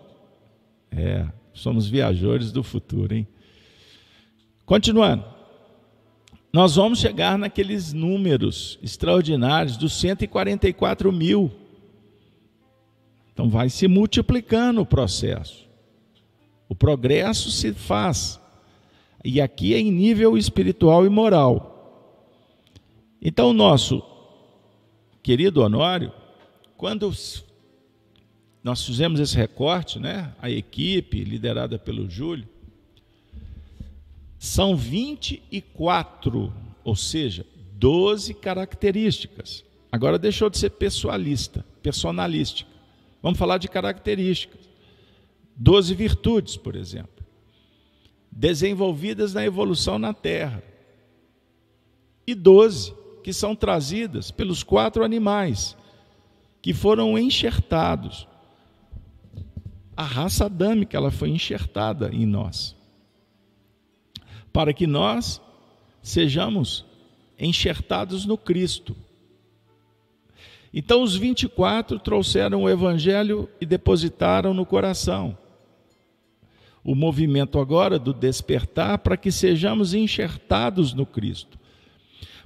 É, 0.90 1.26
somos 1.52 1.88
viajores 1.88 2.52
do 2.52 2.62
futuro, 2.62 3.14
hein? 3.14 3.26
Continuando. 4.64 5.24
nós 6.52 6.76
vamos 6.76 7.00
chegar 7.00 7.37
naqueles 7.37 7.92
números 7.92 8.78
extraordinários 8.83 9.76
dos 9.76 9.94
144 9.94 11.11
mil. 11.11 11.50
Então 13.33 13.48
vai 13.48 13.68
se 13.68 13.88
multiplicando 13.88 14.81
o 14.81 14.87
processo. 14.87 15.66
O 16.68 16.74
progresso 16.74 17.50
se 17.50 17.72
faz. 17.72 18.40
E 19.24 19.40
aqui 19.40 19.74
é 19.74 19.78
em 19.78 19.90
nível 19.90 20.37
espiritual 20.37 21.04
e 21.04 21.09
moral. 21.09 21.74
Então, 23.20 23.52
nosso 23.52 24.02
querido 25.22 25.62
Honório, 25.62 26.12
quando 26.76 27.12
nós 28.62 28.85
fizemos 28.85 29.18
esse 29.18 29.37
recorte, 29.37 29.98
né, 29.98 30.33
a 30.40 30.48
equipe 30.48 31.24
liderada 31.24 31.78
pelo 31.78 32.09
Júlio, 32.09 32.48
são 34.38 34.76
24, 34.76 36.52
ou 36.85 36.94
seja, 36.94 37.44
12 37.72 38.35
características. 38.35 39.64
Agora 39.90 40.18
deixou 40.18 40.48
de 40.48 40.59
ser 40.59 40.70
pessoalista, 40.70 41.64
personalística. 41.83 42.70
Vamos 43.22 43.38
falar 43.38 43.59
de 43.59 43.68
características. 43.68 44.61
12 45.57 45.94
virtudes, 45.94 46.57
por 46.57 46.76
exemplo, 46.76 47.17
desenvolvidas 48.30 49.34
na 49.34 49.44
evolução 49.44 49.98
na 49.98 50.12
Terra. 50.12 50.62
E 52.26 52.34
12 52.34 52.94
que 53.22 53.32
são 53.32 53.54
trazidas 53.54 54.30
pelos 54.30 54.62
quatro 54.62 55.04
animais 55.04 55.76
que 56.62 56.72
foram 56.72 57.18
enxertados. 57.18 58.26
A 59.96 60.04
raça 60.04 60.46
adâmica 60.46 60.96
ela 60.96 61.10
foi 61.10 61.28
enxertada 61.30 62.10
em 62.12 62.24
nós 62.24 62.78
para 64.58 64.72
que 64.72 64.86
nós 64.86 65.40
sejamos 66.02 66.84
enxertados 67.38 68.26
no 68.26 68.36
Cristo. 68.36 68.96
Então 70.74 71.02
os 71.02 71.14
24 71.14 71.98
trouxeram 71.98 72.64
o 72.64 72.68
evangelho 72.68 73.48
e 73.60 73.66
depositaram 73.66 74.52
no 74.52 74.66
coração. 74.66 75.38
O 76.88 76.94
movimento 76.94 77.59
agora 77.59 77.98
do 77.98 78.14
despertar 78.14 79.01
para 79.01 79.14
que 79.14 79.31
sejamos 79.31 79.92
enxertados 79.92 80.94
no 80.94 81.05
Cristo. 81.05 81.59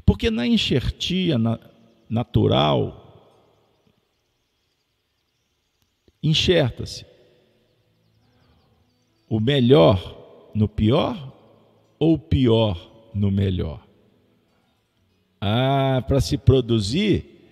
Porque 0.04 0.32
na 0.32 0.44
enxertia 0.44 1.36
natural, 2.10 3.38
enxerta-se 6.20 7.06
o 9.28 9.38
melhor 9.38 10.50
no 10.52 10.66
pior 10.66 11.32
ou 11.96 12.18
pior 12.18 13.10
no 13.14 13.30
melhor? 13.30 13.86
Ah, 15.40 16.02
para 16.04 16.20
se 16.20 16.36
produzir, 16.36 17.46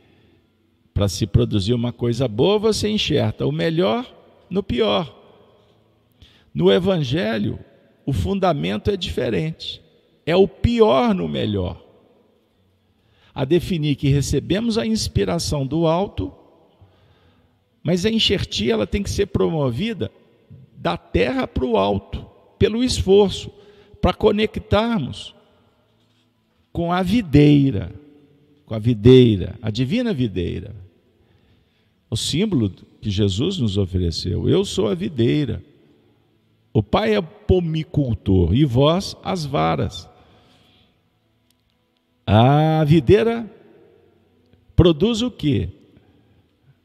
para 0.93 1.07
se 1.07 1.25
produzir 1.25 1.73
uma 1.73 1.93
coisa 1.93 2.27
boa, 2.27 2.59
você 2.59 2.89
enxerta 2.89 3.47
o 3.47 3.53
melhor 3.53 4.13
no 4.51 4.61
pior. 4.61 5.20
No 6.53 6.71
Evangelho, 6.71 7.59
o 8.05 8.13
fundamento 8.13 8.91
é 8.91 8.97
diferente. 8.97 9.83
É 10.27 10.35
o 10.35 10.49
pior 10.49 11.15
no 11.15 11.29
melhor. 11.29 11.83
A 13.35 13.45
definir 13.45 13.97
que 13.97 14.09
recebemos 14.09 14.77
a 14.77 14.87
inspiração 14.87 15.67
do 15.67 15.87
alto, 15.87 16.33
mas 17.83 18.05
a 18.05 18.11
enxertia 18.11 18.73
ela 18.73 18.87
tem 18.87 19.03
que 19.03 19.11
ser 19.11 19.27
promovida 19.27 20.11
da 20.77 20.97
terra 20.97 21.47
para 21.47 21.65
o 21.65 21.77
alto, 21.77 22.27
pelo 22.59 22.83
esforço 22.83 23.51
para 24.01 24.15
conectarmos 24.15 25.35
com 26.73 26.93
a 26.93 27.03
videira, 27.03 27.93
com 28.65 28.75
a 28.75 28.79
videira, 28.79 29.59
a 29.61 29.71
divina 29.71 30.13
videira. 30.13 30.75
O 32.09 32.17
símbolo 32.17 32.71
que 33.01 33.11
Jesus 33.11 33.59
nos 33.59 33.77
ofereceu. 33.77 34.49
Eu 34.49 34.65
sou 34.65 34.89
a 34.89 34.95
videira. 34.95 35.63
O 36.73 36.83
Pai 36.83 37.15
é 37.15 37.21
pomicultor 37.21 38.55
e 38.55 38.65
vós 38.65 39.17
as 39.25 39.45
varas. 39.45 40.09
A 42.25 42.85
videira 42.85 43.51
produz 44.77 45.21
o 45.21 45.31
quê? 45.31 45.69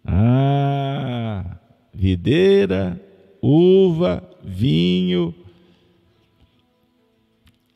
Ah, 0.03 1.57
videira, 1.93 2.99
uva, 3.41 4.27
vinho, 4.43 5.33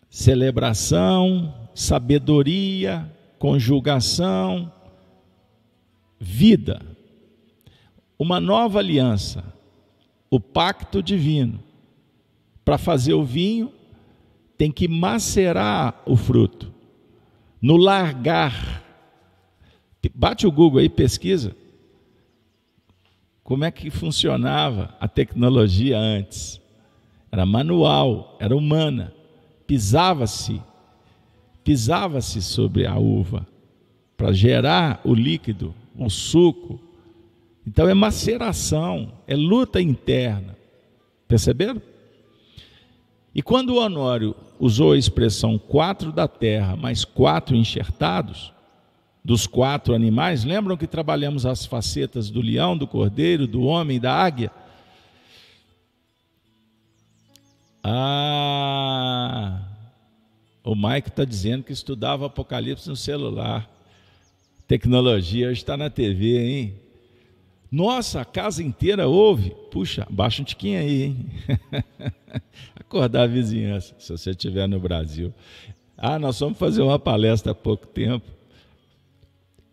celebração, 0.10 1.54
sabedoria, 1.76 3.12
conjugação, 3.38 4.72
vida. 6.20 6.82
Uma 8.18 8.40
nova 8.40 8.80
aliança, 8.80 9.44
o 10.30 10.40
pacto 10.40 11.02
divino. 11.02 11.69
Para 12.70 12.78
fazer 12.78 13.16
o 13.16 13.26
vinho, 13.26 13.74
tem 14.56 14.72
que 14.72 14.88
macerar 14.88 16.04
o 16.06 16.16
fruto, 16.16 16.72
no 17.60 17.76
largar. 17.76 18.84
Bate 20.14 20.46
o 20.46 20.52
Google 20.52 20.80
aí, 20.80 20.88
pesquisa. 20.88 21.56
Como 23.44 23.66
é 23.66 23.72
que 23.72 23.90
funcionava 23.90 24.96
a 25.00 25.08
tecnologia 25.08 25.98
antes? 25.98 26.62
Era 27.32 27.44
manual, 27.44 28.38
era 28.40 28.56
humana 28.56 29.16
pisava-se, 29.66 30.62
pisava-se 31.64 32.40
sobre 32.40 32.86
a 32.86 33.00
uva 33.00 33.48
para 34.16 34.32
gerar 34.32 35.02
o 35.04 35.16
líquido, 35.16 35.74
o 35.98 36.08
suco. 36.08 36.80
Então 37.66 37.90
é 37.90 37.96
maceração, 37.96 39.12
é 39.26 39.36
luta 39.36 39.82
interna. 39.82 40.56
Perceberam? 41.28 41.89
E 43.40 43.42
quando 43.42 43.70
o 43.70 43.78
Honório 43.78 44.36
usou 44.60 44.92
a 44.92 44.98
expressão 44.98 45.58
quatro 45.58 46.12
da 46.12 46.28
terra 46.28 46.76
mais 46.76 47.06
quatro 47.06 47.56
enxertados, 47.56 48.52
dos 49.24 49.48
quatro 49.48 49.96
animais, 49.96 50.44
lembram 50.44 50.76
que 50.76 50.86
trabalhamos 50.86 51.46
as 51.46 51.66
facetas 51.66 52.30
do 52.30 52.42
leão, 52.42 52.78
do 52.78 52.86
cordeiro, 52.86 53.48
do 53.48 53.62
homem 53.62 53.96
e 53.96 54.00
da 54.02 54.14
águia? 54.14 54.52
Ah, 57.82 59.62
o 60.62 60.76
Mike 60.76 61.08
está 61.08 61.24
dizendo 61.24 61.64
que 61.64 61.72
estudava 61.72 62.26
Apocalipse 62.26 62.90
no 62.90 62.96
celular. 62.98 63.70
Tecnologia 64.68 65.48
hoje 65.48 65.62
está 65.62 65.78
na 65.78 65.90
TV, 65.90 66.46
hein? 66.46 66.74
Nossa, 67.72 68.22
a 68.22 68.26
casa 68.26 68.64
inteira 68.64 69.08
ouve. 69.08 69.52
Puxa, 69.72 70.08
baixa 70.10 70.42
um 70.42 70.46
tiquinho 70.46 70.80
aí, 70.80 71.04
hein? 71.04 71.26
Acordar 72.76 73.24
a 73.24 73.28
vizinhança, 73.28 73.96
se 74.00 74.12
você 74.12 74.32
estiver 74.32 74.68
no 74.68 74.80
Brasil. 74.80 75.34
Ah, 75.98 76.18
nós 76.18 76.40
fomos 76.40 76.58
fazer 76.58 76.82
uma 76.82 76.98
palestra 76.98 77.52
há 77.52 77.56
pouco 77.56 77.86
tempo. 77.86 78.26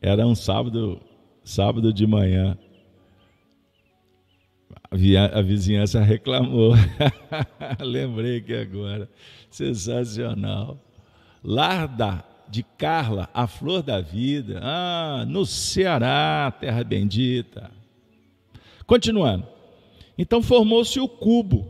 Era 0.01 0.27
um 0.27 0.35
sábado, 0.35 1.01
sábado 1.43 1.93
de 1.93 2.07
manhã 2.07 2.59
a 5.33 5.43
vizinhança 5.43 6.01
reclamou. 6.01 6.75
Lembrei 7.81 8.41
que 8.41 8.55
agora. 8.55 9.09
Sensacional. 9.51 10.79
Larda 11.43 12.25
de 12.49 12.63
Carla, 12.63 13.29
a 13.35 13.47
flor 13.47 13.83
da 13.83 14.01
vida. 14.01 14.61
Ah, 14.63 15.25
no 15.27 15.45
Ceará, 15.45 16.53
terra 16.61 16.85
bendita. 16.85 17.71
Continuando. 18.87 19.47
Então 20.17 20.43
formou-se 20.43 20.99
o 21.01 21.09
cubo. 21.09 21.67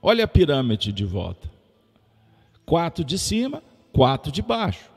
Olha 0.00 0.24
a 0.24 0.28
pirâmide 0.28 0.92
de 0.92 1.04
volta. 1.04 1.50
Quatro 2.64 3.04
de 3.04 3.18
cima, 3.18 3.62
quatro 3.92 4.30
de 4.30 4.40
baixo. 4.40 4.90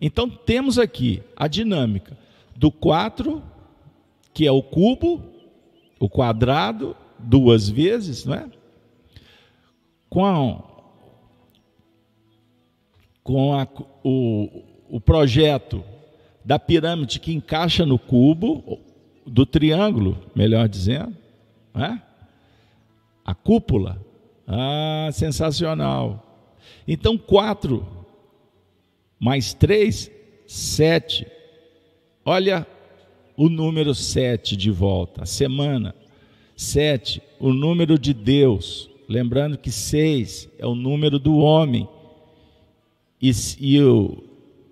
Então 0.00 0.28
temos 0.28 0.78
aqui 0.78 1.22
a 1.36 1.46
dinâmica 1.46 2.16
do 2.56 2.70
quatro, 2.70 3.42
que 4.32 4.46
é 4.46 4.52
o 4.52 4.62
cubo, 4.62 5.22
o 5.98 6.08
quadrado 6.08 6.96
duas 7.18 7.68
vezes, 7.68 8.24
não 8.24 8.34
é? 8.34 8.50
Com, 10.08 10.62
com 13.22 13.54
a, 13.54 13.68
o, 14.02 14.62
o 14.88 15.00
projeto 15.00 15.84
da 16.44 16.58
pirâmide 16.58 17.20
que 17.20 17.32
encaixa 17.32 17.84
no 17.84 17.98
cubo, 17.98 18.80
do 19.30 19.46
triângulo, 19.46 20.18
melhor 20.34 20.68
dizendo, 20.68 21.16
é? 21.74 21.98
a 23.24 23.34
cúpula. 23.34 24.04
Ah, 24.46 25.08
sensacional. 25.12 26.26
Então, 26.86 27.16
quatro 27.16 27.86
mais 29.18 29.54
três, 29.54 30.10
sete. 30.46 31.26
Olha 32.24 32.66
o 33.36 33.48
número 33.48 33.94
7 33.94 34.56
de 34.56 34.70
volta, 34.70 35.22
a 35.22 35.26
semana. 35.26 35.94
7, 36.56 37.22
o 37.38 37.52
número 37.52 37.98
de 37.98 38.12
Deus. 38.12 38.90
Lembrando 39.08 39.56
que 39.56 39.70
6 39.70 40.48
é 40.58 40.66
o 40.66 40.74
número 40.74 41.18
do 41.18 41.36
homem. 41.38 41.88
e, 43.22 43.30
e, 43.60 43.80
o, 43.80 44.24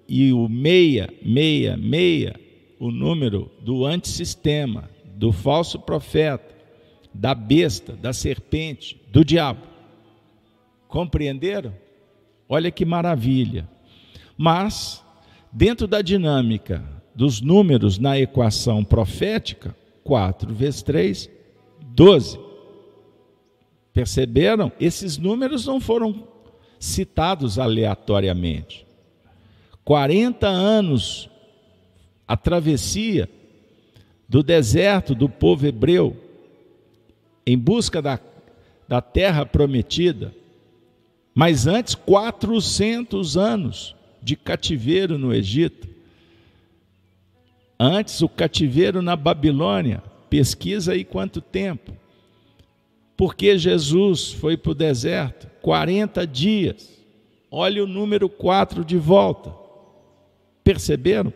e 0.08 0.32
o 0.32 0.48
meia, 0.48 1.08
meia, 1.22 1.76
meia, 1.76 2.38
o 2.78 2.90
número 2.90 3.50
do 3.60 3.84
antissistema, 3.84 4.88
do 5.04 5.32
falso 5.32 5.78
profeta, 5.78 6.54
da 7.12 7.34
besta, 7.34 7.94
da 7.94 8.12
serpente, 8.12 9.00
do 9.10 9.24
diabo. 9.24 9.66
Compreenderam? 10.86 11.74
Olha 12.48 12.70
que 12.70 12.84
maravilha. 12.84 13.68
Mas, 14.36 15.04
dentro 15.52 15.86
da 15.86 16.00
dinâmica 16.00 16.84
dos 17.14 17.40
números 17.40 17.98
na 17.98 18.18
equação 18.18 18.84
profética, 18.84 19.74
4 20.04 20.54
vezes 20.54 20.82
3, 20.82 21.28
12. 21.82 22.38
Perceberam? 23.92 24.70
Esses 24.78 25.18
números 25.18 25.66
não 25.66 25.80
foram 25.80 26.28
citados 26.78 27.58
aleatoriamente. 27.58 28.86
40 29.84 30.46
anos 30.46 31.28
a 32.28 32.36
travessia 32.36 33.28
do 34.28 34.42
deserto 34.42 35.14
do 35.14 35.28
povo 35.28 35.66
hebreu 35.66 36.14
em 37.46 37.56
busca 37.56 38.02
da, 38.02 38.20
da 38.86 39.00
terra 39.00 39.46
prometida, 39.46 40.34
mas 41.34 41.66
antes 41.66 41.94
400 41.94 43.38
anos 43.38 43.96
de 44.22 44.36
cativeiro 44.36 45.16
no 45.16 45.32
Egito. 45.32 45.88
Antes 47.80 48.20
o 48.20 48.28
cativeiro 48.28 49.00
na 49.00 49.16
Babilônia, 49.16 50.02
pesquisa 50.28 50.92
aí 50.92 51.04
quanto 51.04 51.40
tempo. 51.40 51.96
Porque 53.16 53.56
Jesus 53.56 54.32
foi 54.32 54.56
para 54.56 54.72
o 54.72 54.74
deserto 54.74 55.48
40 55.62 56.26
dias. 56.26 56.98
Olha 57.50 57.82
o 57.82 57.86
número 57.86 58.28
4 58.28 58.84
de 58.84 58.98
volta. 58.98 59.54
Perceberam? 60.62 61.32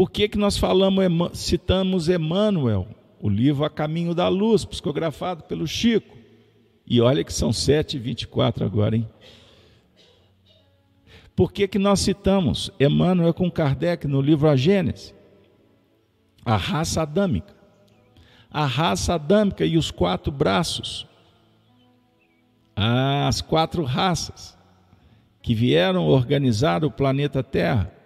Por 0.00 0.10
que, 0.10 0.30
que 0.30 0.38
nós 0.38 0.56
falamos, 0.56 1.38
citamos 1.38 2.08
Emmanuel, 2.08 2.88
o 3.20 3.28
livro 3.28 3.66
A 3.66 3.68
Caminho 3.68 4.14
da 4.14 4.28
Luz, 4.28 4.64
psicografado 4.64 5.44
pelo 5.44 5.66
Chico? 5.66 6.16
E 6.86 7.02
olha 7.02 7.22
que 7.22 7.30
são 7.30 7.50
7h24 7.50 8.62
agora, 8.62 8.96
hein? 8.96 9.06
Por 11.36 11.52
que, 11.52 11.68
que 11.68 11.78
nós 11.78 12.00
citamos 12.00 12.70
Emmanuel 12.80 13.34
com 13.34 13.50
Kardec 13.50 14.06
no 14.06 14.22
livro 14.22 14.48
A 14.48 14.56
Gênese? 14.56 15.14
A 16.46 16.56
raça 16.56 17.02
adâmica. 17.02 17.54
A 18.50 18.64
raça 18.64 19.12
adâmica 19.12 19.66
e 19.66 19.76
os 19.76 19.90
quatro 19.90 20.32
braços. 20.32 21.06
As 22.74 23.42
quatro 23.42 23.84
raças 23.84 24.56
que 25.42 25.54
vieram 25.54 26.06
organizar 26.06 26.86
o 26.86 26.90
planeta 26.90 27.42
Terra. 27.42 27.99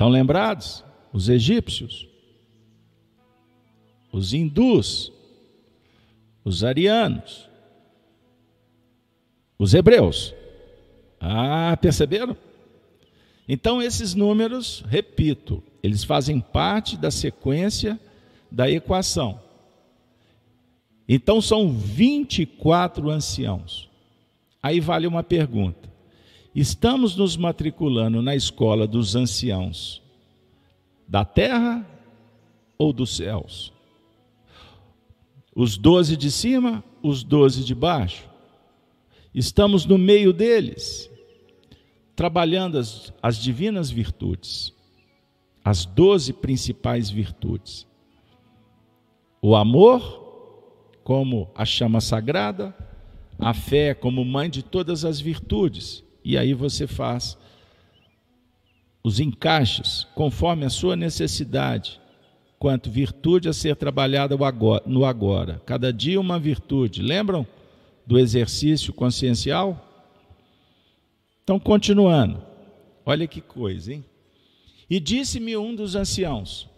Estão 0.00 0.08
lembrados? 0.08 0.82
Os 1.12 1.28
egípcios, 1.28 2.08
os 4.10 4.32
hindus, 4.32 5.12
os 6.42 6.64
arianos, 6.64 7.50
os 9.58 9.74
hebreus. 9.74 10.34
Ah, 11.20 11.76
perceberam? 11.78 12.34
Então, 13.46 13.82
esses 13.82 14.14
números, 14.14 14.82
repito, 14.88 15.62
eles 15.82 16.02
fazem 16.02 16.40
parte 16.40 16.96
da 16.96 17.10
sequência 17.10 18.00
da 18.50 18.70
equação. 18.70 19.38
Então, 21.06 21.42
são 21.42 21.70
24 21.70 23.10
anciãos. 23.10 23.90
Aí 24.62 24.80
vale 24.80 25.06
uma 25.06 25.22
pergunta: 25.22 25.89
estamos 26.54 27.16
nos 27.16 27.36
matriculando 27.36 28.20
na 28.22 28.34
escola 28.34 28.86
dos 28.86 29.14
anciãos 29.14 30.02
da 31.06 31.24
terra 31.24 31.86
ou 32.78 32.92
dos 32.92 33.16
céus? 33.16 33.72
Os 35.54 35.76
doze 35.76 36.16
de 36.16 36.30
cima, 36.30 36.82
os 37.02 37.22
doze 37.22 37.64
de 37.64 37.74
baixo? 37.74 38.28
Estamos 39.34 39.84
no 39.84 39.98
meio 39.98 40.32
deles? 40.32 41.10
trabalhando 42.20 42.76
as, 42.76 43.10
as 43.22 43.38
divinas 43.38 43.90
virtudes, 43.90 44.74
as 45.64 45.86
doze 45.86 46.34
principais 46.34 47.08
virtudes. 47.08 47.86
O 49.40 49.56
amor, 49.56 50.98
como 51.02 51.50
a 51.54 51.64
chama 51.64 51.98
sagrada, 51.98 52.76
a 53.38 53.54
fé, 53.54 53.94
como 53.94 54.22
mãe 54.22 54.50
de 54.50 54.62
todas 54.62 55.02
as 55.02 55.18
virtudes. 55.18 56.04
E 56.24 56.36
aí 56.36 56.54
você 56.54 56.86
faz 56.86 57.36
os 59.02 59.18
encaixes 59.18 60.06
conforme 60.14 60.64
a 60.64 60.70
sua 60.70 60.94
necessidade, 60.94 62.00
quanto 62.58 62.90
virtude 62.90 63.48
a 63.48 63.52
ser 63.52 63.76
trabalhada 63.76 64.36
no 64.86 65.04
agora. 65.04 65.62
Cada 65.64 65.92
dia 65.92 66.20
uma 66.20 66.38
virtude. 66.38 67.00
Lembram 67.00 67.46
do 68.06 68.18
exercício 68.18 68.92
consciencial? 68.92 69.86
Então, 71.42 71.58
continuando, 71.58 72.42
olha 73.04 73.26
que 73.26 73.40
coisa, 73.40 73.94
hein? 73.94 74.04
E 74.88 75.00
disse-me 75.00 75.56
um 75.56 75.74
dos 75.74 75.94
anciãos: 75.94 76.68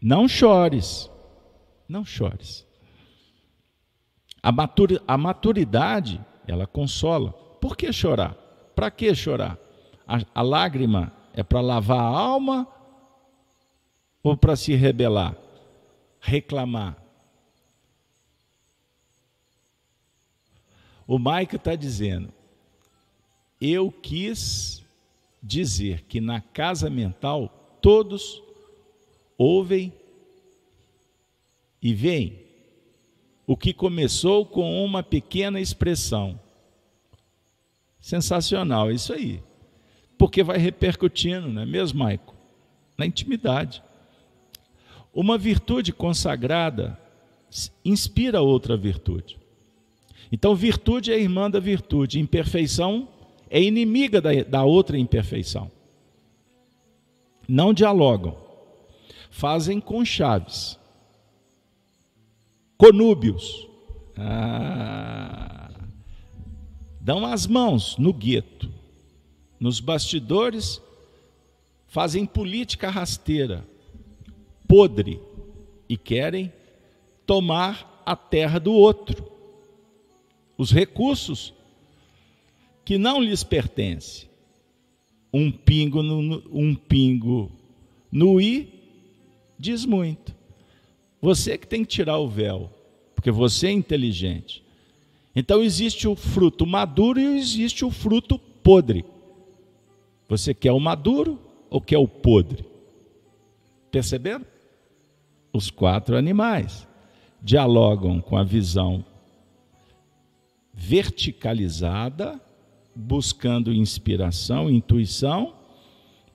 Não 0.00 0.26
chores, 0.26 1.10
não 1.88 2.04
chores. 2.04 2.66
A, 4.42 4.50
a 5.06 5.18
maturidade, 5.18 6.20
ela 6.46 6.66
consola. 6.66 7.43
Por 7.64 7.78
que 7.78 7.90
chorar? 7.94 8.34
Para 8.76 8.90
que 8.90 9.14
chorar? 9.14 9.58
A, 10.06 10.20
a 10.34 10.42
lágrima 10.42 11.10
é 11.32 11.42
para 11.42 11.62
lavar 11.62 11.98
a 11.98 12.18
alma 12.18 12.68
ou 14.22 14.36
para 14.36 14.54
se 14.54 14.74
rebelar? 14.74 15.34
Reclamar. 16.20 17.02
O 21.06 21.18
Maico 21.18 21.56
está 21.56 21.74
dizendo: 21.74 22.30
eu 23.58 23.90
quis 23.90 24.84
dizer 25.42 26.02
que 26.02 26.20
na 26.20 26.42
casa 26.42 26.90
mental 26.90 27.78
todos 27.80 28.42
ouvem 29.38 29.90
e 31.80 31.94
veem 31.94 32.44
o 33.46 33.56
que 33.56 33.72
começou 33.72 34.44
com 34.44 34.84
uma 34.84 35.02
pequena 35.02 35.58
expressão. 35.58 36.43
Sensacional, 38.04 38.92
isso 38.92 39.14
aí. 39.14 39.42
Porque 40.18 40.42
vai 40.42 40.58
repercutindo, 40.58 41.48
não 41.48 41.62
é 41.62 41.64
mesmo, 41.64 42.00
Maico? 42.00 42.34
Na 42.98 43.06
intimidade. 43.06 43.82
Uma 45.10 45.38
virtude 45.38 45.90
consagrada 45.90 47.00
inspira 47.82 48.42
outra 48.42 48.76
virtude. 48.76 49.38
Então, 50.30 50.54
virtude 50.54 51.14
é 51.14 51.18
irmã 51.18 51.50
da 51.50 51.58
virtude, 51.58 52.20
imperfeição 52.20 53.08
é 53.48 53.62
inimiga 53.62 54.20
da, 54.20 54.34
da 54.42 54.64
outra 54.64 54.98
imperfeição. 54.98 55.70
Não 57.48 57.72
dialogam, 57.72 58.36
fazem 59.30 59.80
conchaves, 59.80 60.78
conúbios, 62.76 63.66
ah, 64.14 65.63
dão 67.04 67.26
as 67.26 67.46
mãos 67.46 67.98
no 67.98 68.14
gueto, 68.14 68.72
nos 69.60 69.78
bastidores, 69.78 70.80
fazem 71.86 72.24
política 72.24 72.88
rasteira, 72.88 73.62
podre, 74.66 75.20
e 75.86 75.98
querem 75.98 76.50
tomar 77.26 78.02
a 78.06 78.16
terra 78.16 78.58
do 78.58 78.72
outro. 78.72 79.30
Os 80.56 80.70
recursos 80.72 81.52
que 82.86 82.96
não 82.96 83.20
lhes 83.20 83.44
pertence. 83.44 84.26
Um 85.30 85.52
pingo 85.52 86.02
no, 86.02 86.42
um 86.50 86.74
pingo 86.74 87.52
no 88.10 88.40
i 88.40 88.72
diz 89.58 89.84
muito. 89.84 90.34
Você 91.20 91.58
que 91.58 91.66
tem 91.66 91.84
que 91.84 91.90
tirar 91.90 92.16
o 92.16 92.28
véu, 92.28 92.72
porque 93.14 93.30
você 93.30 93.66
é 93.66 93.72
inteligente. 93.72 94.63
Então 95.34 95.62
existe 95.62 96.06
o 96.06 96.14
fruto 96.14 96.66
maduro 96.66 97.18
e 97.18 97.36
existe 97.36 97.84
o 97.84 97.90
fruto 97.90 98.38
podre. 98.38 99.04
Você 100.28 100.54
quer 100.54 100.72
o 100.72 100.80
maduro 100.80 101.40
ou 101.68 101.80
quer 101.80 101.98
o 101.98 102.08
podre? 102.08 102.64
Perceberam? 103.90 104.46
Os 105.52 105.70
quatro 105.70 106.16
animais 106.16 106.86
dialogam 107.42 108.20
com 108.20 108.36
a 108.36 108.42
visão 108.42 109.04
verticalizada 110.72 112.40
buscando 112.94 113.72
inspiração, 113.72 114.70
intuição, 114.70 115.54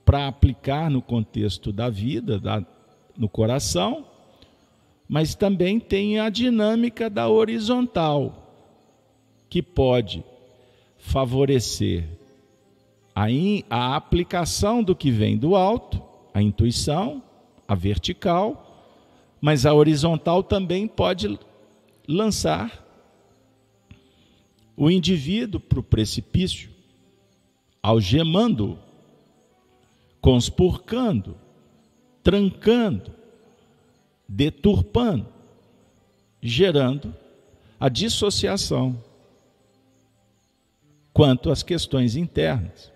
para 0.04 0.26
aplicar 0.26 0.90
no 0.90 1.00
contexto 1.00 1.72
da 1.72 1.88
vida, 1.88 2.38
da, 2.38 2.64
no 3.16 3.28
coração, 3.28 4.04
mas 5.08 5.34
também 5.34 5.80
tem 5.80 6.18
a 6.18 6.28
dinâmica 6.28 7.08
da 7.08 7.28
horizontal, 7.28 8.39
que 9.50 9.60
pode 9.60 10.24
favorecer 10.96 12.08
a, 13.12 13.28
in, 13.28 13.64
a 13.68 13.96
aplicação 13.96 14.80
do 14.82 14.94
que 14.94 15.10
vem 15.10 15.36
do 15.36 15.56
alto, 15.56 16.00
a 16.32 16.40
intuição, 16.40 17.20
a 17.66 17.74
vertical, 17.74 18.94
mas 19.40 19.66
a 19.66 19.74
horizontal 19.74 20.44
também 20.44 20.86
pode 20.86 21.36
lançar 22.06 22.86
o 24.76 24.88
indivíduo 24.88 25.60
para 25.60 25.80
o 25.80 25.82
precipício, 25.82 26.70
algemando, 27.82 28.78
conspurcando, 30.20 31.36
trancando, 32.22 33.12
deturpando, 34.28 35.26
gerando 36.40 37.14
a 37.78 37.88
dissociação 37.88 39.09
quanto 41.12 41.50
às 41.50 41.62
questões 41.62 42.16
internas. 42.16 42.90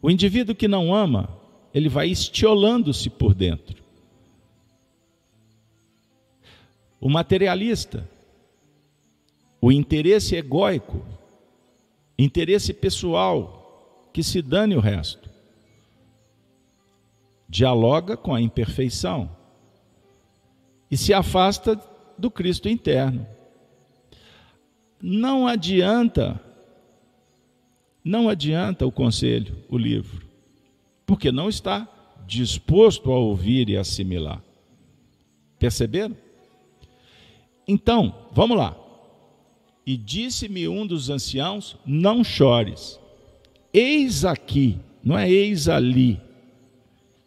O 0.00 0.10
indivíduo 0.10 0.54
que 0.54 0.66
não 0.66 0.94
ama, 0.94 1.28
ele 1.72 1.88
vai 1.88 2.08
estiolando-se 2.08 3.08
por 3.08 3.34
dentro. 3.34 3.82
O 7.00 7.08
materialista, 7.08 8.08
o 9.60 9.70
interesse 9.70 10.34
egóico, 10.36 11.04
interesse 12.18 12.72
pessoal, 12.72 14.08
que 14.12 14.22
se 14.22 14.42
dane 14.42 14.76
o 14.76 14.80
resto. 14.80 15.30
Dialoga 17.48 18.16
com 18.16 18.34
a 18.34 18.40
imperfeição 18.40 19.30
e 20.90 20.96
se 20.96 21.14
afasta 21.14 21.80
do 22.18 22.30
Cristo 22.30 22.68
interno. 22.68 23.26
Não 25.02 25.46
adianta 25.46 26.40
não 28.04 28.28
adianta 28.28 28.84
o 28.84 28.90
conselho, 28.90 29.56
o 29.68 29.78
livro, 29.78 30.26
porque 31.06 31.30
não 31.30 31.48
está 31.48 31.88
disposto 32.26 33.12
a 33.12 33.18
ouvir 33.18 33.68
e 33.68 33.76
assimilar. 33.76 34.42
Perceberam? 35.58 36.16
Então, 37.66 38.26
vamos 38.32 38.56
lá. 38.56 38.76
E 39.86 39.96
disse-me 39.96 40.66
um 40.66 40.84
dos 40.84 41.10
anciãos: 41.10 41.76
Não 41.86 42.24
chores. 42.24 42.98
Eis 43.72 44.24
aqui, 44.24 44.78
não 45.02 45.16
é 45.16 45.30
eis 45.30 45.68
ali. 45.68 46.20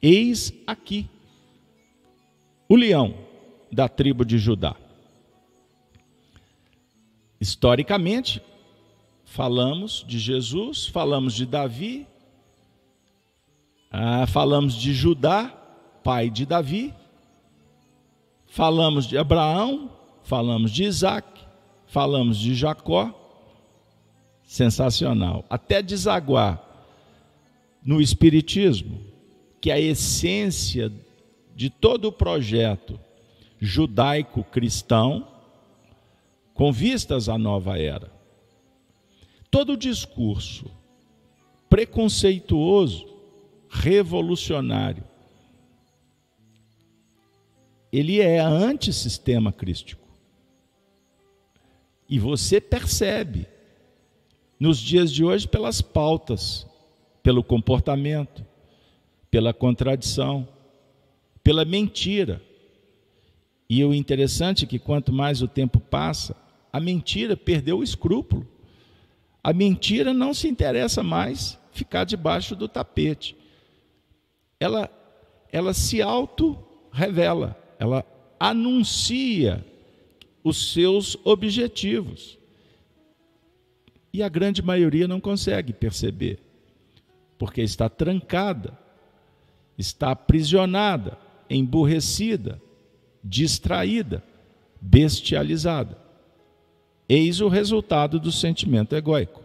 Eis 0.02 0.54
aqui 0.68 1.08
o 2.68 2.76
leão 2.76 3.16
da 3.72 3.88
tribo 3.88 4.26
de 4.26 4.38
Judá. 4.38 4.76
Historicamente, 7.46 8.42
falamos 9.24 10.04
de 10.08 10.18
Jesus, 10.18 10.88
falamos 10.88 11.36
de 11.36 11.46
Davi, 11.46 12.08
ah, 13.92 14.26
falamos 14.26 14.74
de 14.74 14.92
Judá, 14.92 15.50
pai 16.04 16.32
de 16.32 16.44
Davi, 16.44 16.92
falamos 18.48 19.06
de 19.06 19.16
Abraão, 19.16 19.92
falamos 20.24 20.72
de 20.72 20.86
Isaac, 20.86 21.28
falamos 21.86 22.40
de 22.40 22.56
Jacó. 22.56 23.14
Sensacional. 24.44 25.46
Até 25.48 25.84
desaguar 25.84 26.60
no 27.84 28.02
Espiritismo, 28.02 29.02
que 29.62 29.70
é 29.70 29.74
a 29.76 29.80
essência 29.80 30.92
de 31.56 31.70
todo 31.70 32.06
o 32.06 32.12
projeto 32.12 33.00
judaico-cristão, 33.60 35.35
com 36.56 36.72
vistas 36.72 37.30
à 37.30 37.38
nova 37.38 37.78
era 37.78 38.12
todo 39.52 39.78
discurso 39.78 40.70
preconceituoso, 41.70 43.08
revolucionário, 43.70 45.04
ele 47.92 48.20
é 48.20 48.40
antissistema 48.40 49.54
crístico. 49.54 50.06
E 52.10 52.20
você 52.20 52.60
percebe 52.60 53.48
nos 54.60 54.78
dias 54.78 55.12
de 55.12 55.24
hoje 55.24 55.48
pelas 55.48 55.82
pautas, 55.82 56.68
pelo 57.24 57.44
comportamento, 57.44 58.46
pela 59.32 59.54
contradição, 59.54 60.48
pela 61.44 61.64
mentira. 61.64 62.42
E 63.70 63.84
o 63.84 63.94
interessante 63.94 64.66
é 64.66 64.68
que 64.68 64.80
quanto 64.80 65.12
mais 65.12 65.42
o 65.42 65.48
tempo 65.48 65.80
passa, 65.80 66.45
a 66.76 66.80
mentira 66.82 67.38
perdeu 67.38 67.78
o 67.78 67.84
escrúpulo. 67.84 68.46
A 69.42 69.54
mentira 69.54 70.14
não 70.14 70.34
se 70.34 70.46
interessa 70.46 71.02
mais 71.02 71.58
ficar 71.72 72.04
debaixo 72.04 72.54
do 72.54 72.68
tapete. 72.68 73.34
Ela, 74.60 74.92
ela 75.54 75.74
se 75.74 76.02
auto-revela, 76.02 77.58
ela 77.80 78.04
anuncia 78.38 79.66
os 80.44 80.74
seus 80.74 81.18
objetivos. 81.24 82.38
E 84.12 84.22
a 84.22 84.28
grande 84.28 84.62
maioria 84.62 85.08
não 85.08 85.22
consegue 85.22 85.72
perceber, 85.72 86.40
porque 87.38 87.62
está 87.62 87.88
trancada, 87.88 88.78
está 89.78 90.12
aprisionada, 90.12 91.18
emburrecida, 91.50 92.62
distraída, 93.24 94.22
bestializada. 94.82 96.04
Eis 97.08 97.40
o 97.40 97.48
resultado 97.48 98.20
do 98.20 98.32
sentimento 98.32 98.96
egóico. 98.96 99.44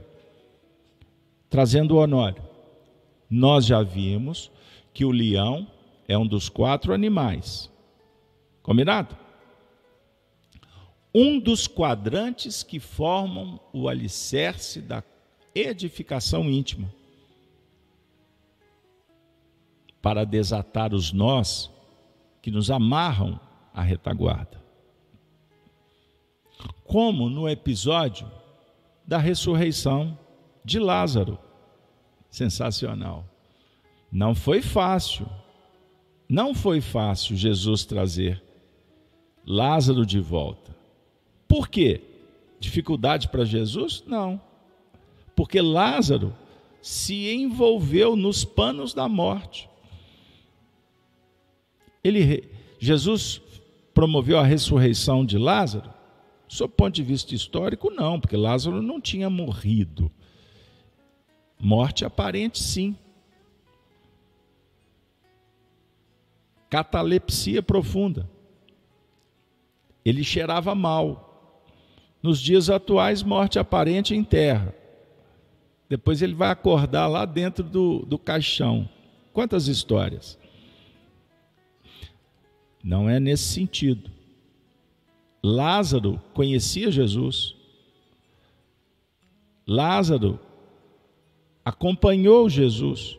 Trazendo 1.50 1.96
o 1.96 1.98
Honório, 1.98 2.42
nós 3.28 3.66
já 3.66 3.82
vimos 3.82 4.50
que 4.94 5.04
o 5.04 5.10
leão 5.10 5.66
é 6.08 6.16
um 6.16 6.26
dos 6.26 6.48
quatro 6.48 6.94
animais. 6.94 7.70
Combinado? 8.62 9.16
Um 11.14 11.38
dos 11.38 11.66
quadrantes 11.66 12.62
que 12.62 12.80
formam 12.80 13.60
o 13.72 13.88
alicerce 13.88 14.80
da 14.80 15.02
edificação 15.54 16.48
íntima. 16.48 16.90
Para 20.00 20.24
desatar 20.24 20.94
os 20.94 21.12
nós 21.12 21.70
que 22.40 22.50
nos 22.50 22.70
amarram 22.70 23.38
à 23.74 23.82
retaguarda 23.82 24.59
como 26.84 27.28
no 27.28 27.48
episódio 27.48 28.30
da 29.06 29.18
ressurreição 29.18 30.18
de 30.64 30.78
Lázaro. 30.78 31.38
Sensacional. 32.30 33.24
Não 34.10 34.34
foi 34.34 34.62
fácil, 34.62 35.28
não 36.28 36.54
foi 36.54 36.80
fácil 36.80 37.36
Jesus 37.36 37.84
trazer 37.84 38.42
Lázaro 39.44 40.04
de 40.04 40.20
volta. 40.20 40.76
Por 41.48 41.68
quê? 41.68 42.00
Dificuldade 42.60 43.28
para 43.28 43.44
Jesus? 43.44 44.04
Não. 44.06 44.40
Porque 45.34 45.60
Lázaro 45.60 46.34
se 46.82 47.32
envolveu 47.32 48.14
nos 48.14 48.44
panos 48.44 48.94
da 48.94 49.08
morte. 49.08 49.68
Ele, 52.02 52.48
Jesus 52.78 53.40
promoveu 53.92 54.38
a 54.38 54.44
ressurreição 54.44 55.24
de 55.24 55.36
Lázaro 55.36 55.99
Sob 56.50 56.74
ponto 56.74 56.92
de 56.92 57.04
vista 57.04 57.32
histórico, 57.32 57.92
não, 57.92 58.18
porque 58.18 58.36
Lázaro 58.36 58.82
não 58.82 59.00
tinha 59.00 59.30
morrido. 59.30 60.10
Morte 61.56 62.04
aparente, 62.04 62.60
sim. 62.60 62.96
Catalepsia 66.68 67.62
profunda. 67.62 68.28
Ele 70.04 70.24
cheirava 70.24 70.74
mal. 70.74 71.62
Nos 72.20 72.40
dias 72.40 72.68
atuais, 72.68 73.22
morte 73.22 73.56
aparente 73.56 74.12
em 74.12 74.24
terra. 74.24 74.74
Depois 75.88 76.20
ele 76.20 76.34
vai 76.34 76.51
acordar 76.51 77.07
lá 77.07 77.24
dentro 77.24 77.62
do, 77.62 78.01
do 78.01 78.18
caixão. 78.18 78.88
Quantas 79.32 79.68
histórias? 79.68 80.36
Não 82.82 83.09
é 83.09 83.20
nesse 83.20 83.44
sentido. 83.44 84.11
Lázaro 85.43 86.20
conhecia 86.34 86.91
Jesus. 86.91 87.57
Lázaro 89.66 90.38
acompanhou 91.64 92.49
Jesus, 92.49 93.18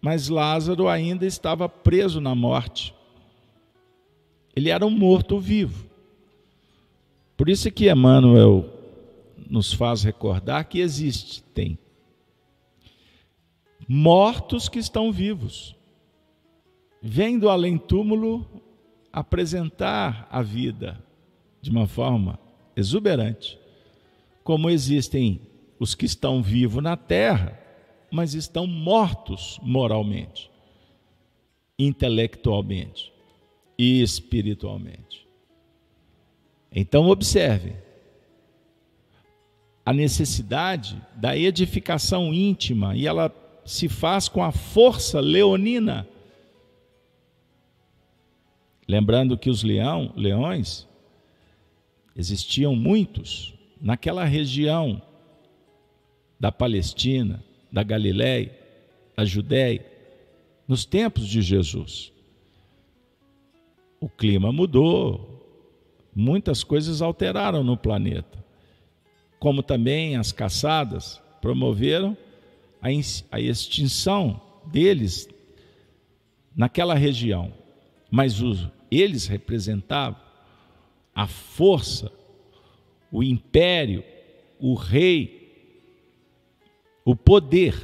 mas 0.00 0.28
Lázaro 0.28 0.88
ainda 0.88 1.26
estava 1.26 1.68
preso 1.68 2.20
na 2.20 2.34
morte. 2.34 2.94
Ele 4.54 4.68
era 4.68 4.84
um 4.84 4.90
morto-vivo. 4.90 5.90
Por 7.36 7.48
isso 7.48 7.70
que 7.70 7.90
Emmanuel 7.90 8.68
nos 9.48 9.72
faz 9.72 10.02
recordar 10.02 10.64
que 10.64 10.78
existem 10.80 11.78
mortos 13.88 14.68
que 14.68 14.78
estão 14.78 15.10
vivos. 15.10 15.74
Vem 17.00 17.38
do 17.38 17.48
além-túmulo 17.48 18.46
apresentar 19.12 20.26
a 20.30 20.42
vida 20.42 21.02
de 21.60 21.70
uma 21.70 21.86
forma 21.86 22.38
exuberante, 22.74 23.58
como 24.42 24.70
existem 24.70 25.40
os 25.78 25.94
que 25.94 26.06
estão 26.06 26.42
vivos 26.42 26.82
na 26.82 26.96
terra, 26.96 27.58
mas 28.10 28.34
estão 28.34 28.66
mortos 28.66 29.58
moralmente, 29.62 30.50
intelectualmente 31.78 33.12
e 33.78 34.02
espiritualmente. 34.02 35.26
Então, 36.70 37.08
observe 37.08 37.74
a 39.84 39.92
necessidade 39.92 41.00
da 41.16 41.36
edificação 41.36 42.32
íntima 42.32 42.96
e 42.96 43.06
ela 43.06 43.34
se 43.64 43.88
faz 43.88 44.28
com 44.28 44.42
a 44.42 44.52
força 44.52 45.20
leonina. 45.20 46.06
Lembrando 48.92 49.38
que 49.38 49.48
os 49.48 49.62
leão, 49.62 50.12
leões 50.14 50.86
existiam 52.14 52.76
muitos 52.76 53.54
naquela 53.80 54.22
região 54.22 55.00
da 56.38 56.52
Palestina, 56.52 57.42
da 57.72 57.82
Galiléia, 57.82 58.54
da 59.16 59.24
Judéia, 59.24 59.82
nos 60.68 60.84
tempos 60.84 61.26
de 61.26 61.40
Jesus. 61.40 62.12
O 63.98 64.10
clima 64.10 64.52
mudou, 64.52 65.42
muitas 66.14 66.62
coisas 66.62 67.00
alteraram 67.00 67.64
no 67.64 67.78
planeta, 67.78 68.44
como 69.38 69.62
também 69.62 70.16
as 70.16 70.32
caçadas 70.32 71.18
promoveram 71.40 72.14
a 72.82 73.40
extinção 73.40 74.38
deles 74.66 75.30
naquela 76.54 76.92
região. 76.92 77.54
Mas 78.10 78.42
os, 78.42 78.68
eles 79.00 79.26
representavam 79.26 80.20
a 81.14 81.26
força, 81.26 82.12
o 83.10 83.22
império, 83.22 84.04
o 84.58 84.74
rei, 84.74 85.42
o 87.04 87.16
poder. 87.16 87.74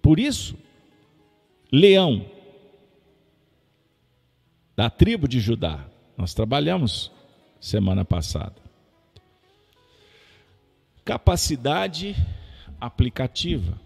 Por 0.00 0.18
isso, 0.18 0.56
Leão, 1.70 2.26
da 4.76 4.88
tribo 4.90 5.26
de 5.26 5.40
Judá, 5.40 5.88
nós 6.16 6.34
trabalhamos 6.34 7.10
semana 7.60 8.04
passada. 8.04 8.60
Capacidade 11.04 12.14
aplicativa, 12.80 13.80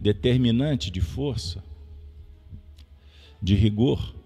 determinante 0.00 0.90
de 0.90 1.00
força, 1.00 1.62
de 3.42 3.54
rigor, 3.54 4.19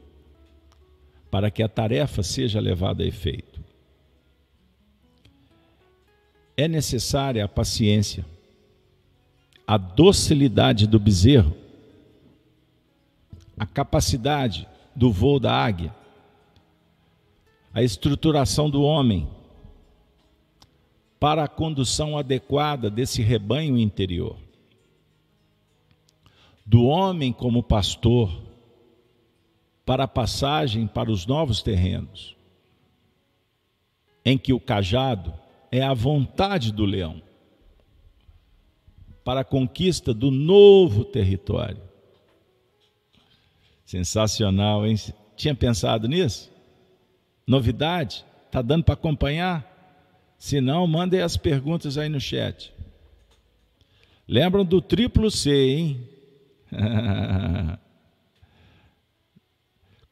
para 1.35 1.51
que 1.51 1.65
a 1.65 1.69
tarefa 1.69 2.23
seja 2.23 2.61
levada 2.61 3.03
a 3.03 3.07
efeito. 3.09 3.61
É 6.57 6.69
necessária 6.69 7.45
a 7.45 7.49
paciência, 7.49 8.25
a 9.67 9.77
docilidade 9.77 10.87
do 10.87 10.97
bezerro, 10.97 11.57
a 13.59 13.67
capacidade 13.67 14.69
do 14.95 15.11
voo 15.11 15.41
da 15.41 15.53
águia, 15.53 15.93
a 17.73 17.83
estruturação 17.83 18.71
do 18.71 18.83
homem 18.85 19.29
para 21.19 21.43
a 21.43 21.49
condução 21.49 22.17
adequada 22.17 22.89
desse 22.89 23.23
rebanho 23.23 23.77
interior. 23.77 24.37
Do 26.65 26.85
homem 26.85 27.33
como 27.33 27.61
pastor, 27.61 28.44
para 29.85 30.05
a 30.05 30.09
passagem 30.09 30.87
para 30.87 31.11
os 31.11 31.27
novos 31.27 31.63
terrenos, 31.63 32.37
em 34.25 34.39
que 34.39 34.53
o 34.53 34.61
cajado 34.61 35.35
é 35.71 35.83
a 35.83 35.93
vontade 35.93 36.73
do 36.73 36.85
leão, 36.85 37.23
para 39.23 39.41
a 39.41 39.45
conquista 39.45 40.15
do 40.15 40.31
novo 40.31 41.05
território. 41.05 41.83
Sensacional, 43.85 44.87
hein? 44.87 44.97
Tinha 45.37 45.55
pensado 45.55 46.09
nisso? 46.09 46.51
Novidade? 47.47 48.25
Tá 48.51 48.63
dando 48.63 48.85
para 48.85 48.95
acompanhar? 48.95 49.71
Se 50.39 50.61
não, 50.61 50.87
mandem 50.87 51.21
as 51.21 51.37
perguntas 51.37 51.99
aí 51.99 52.09
no 52.09 52.21
chat. 52.21 52.73
Lembram 54.27 54.65
do 54.65 54.81
triplo 54.81 55.31
C, 55.31 55.51
hein? 55.53 56.09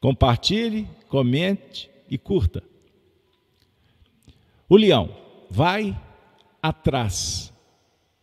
Compartilhe, 0.03 0.87
comente 1.07 1.89
e 2.09 2.17
curta. 2.17 2.61
O 4.67 4.75
leão 4.75 5.15
vai 5.49 5.97
atrás 6.61 7.53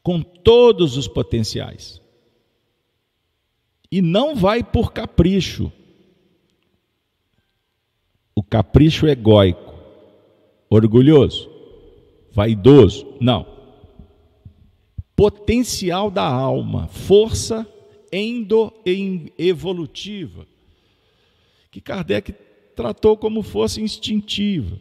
com 0.03 0.21
todos 0.21 0.99
os 0.99 1.09
potenciais. 1.09 1.99
E 3.91 4.03
não 4.03 4.37
vai 4.37 4.63
por 4.63 4.93
capricho. 4.93 5.73
O 8.35 8.43
capricho 8.43 9.07
egóico, 9.07 9.73
orgulhoso, 10.69 11.51
vaidoso. 12.31 13.07
Não. 13.19 13.47
Potencial 15.17 16.11
da 16.11 16.27
alma, 16.27 16.89
força 16.89 17.67
endo-evolutiva 18.13 20.50
que 21.71 21.81
Kardec 21.81 22.33
tratou 22.75 23.17
como 23.17 23.43
fosse 23.43 23.81
instintiva. 23.81 24.79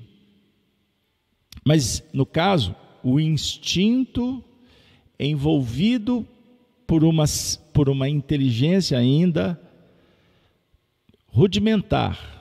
Mas, 1.63 2.03
no 2.13 2.25
caso, 2.25 2.75
o 3.03 3.19
instinto 3.19 4.43
envolvido 5.19 6.25
por 6.87 7.03
uma, 7.03 7.25
por 7.73 7.89
uma 7.89 8.09
inteligência 8.09 8.97
ainda 8.97 9.59
rudimentar. 11.27 12.39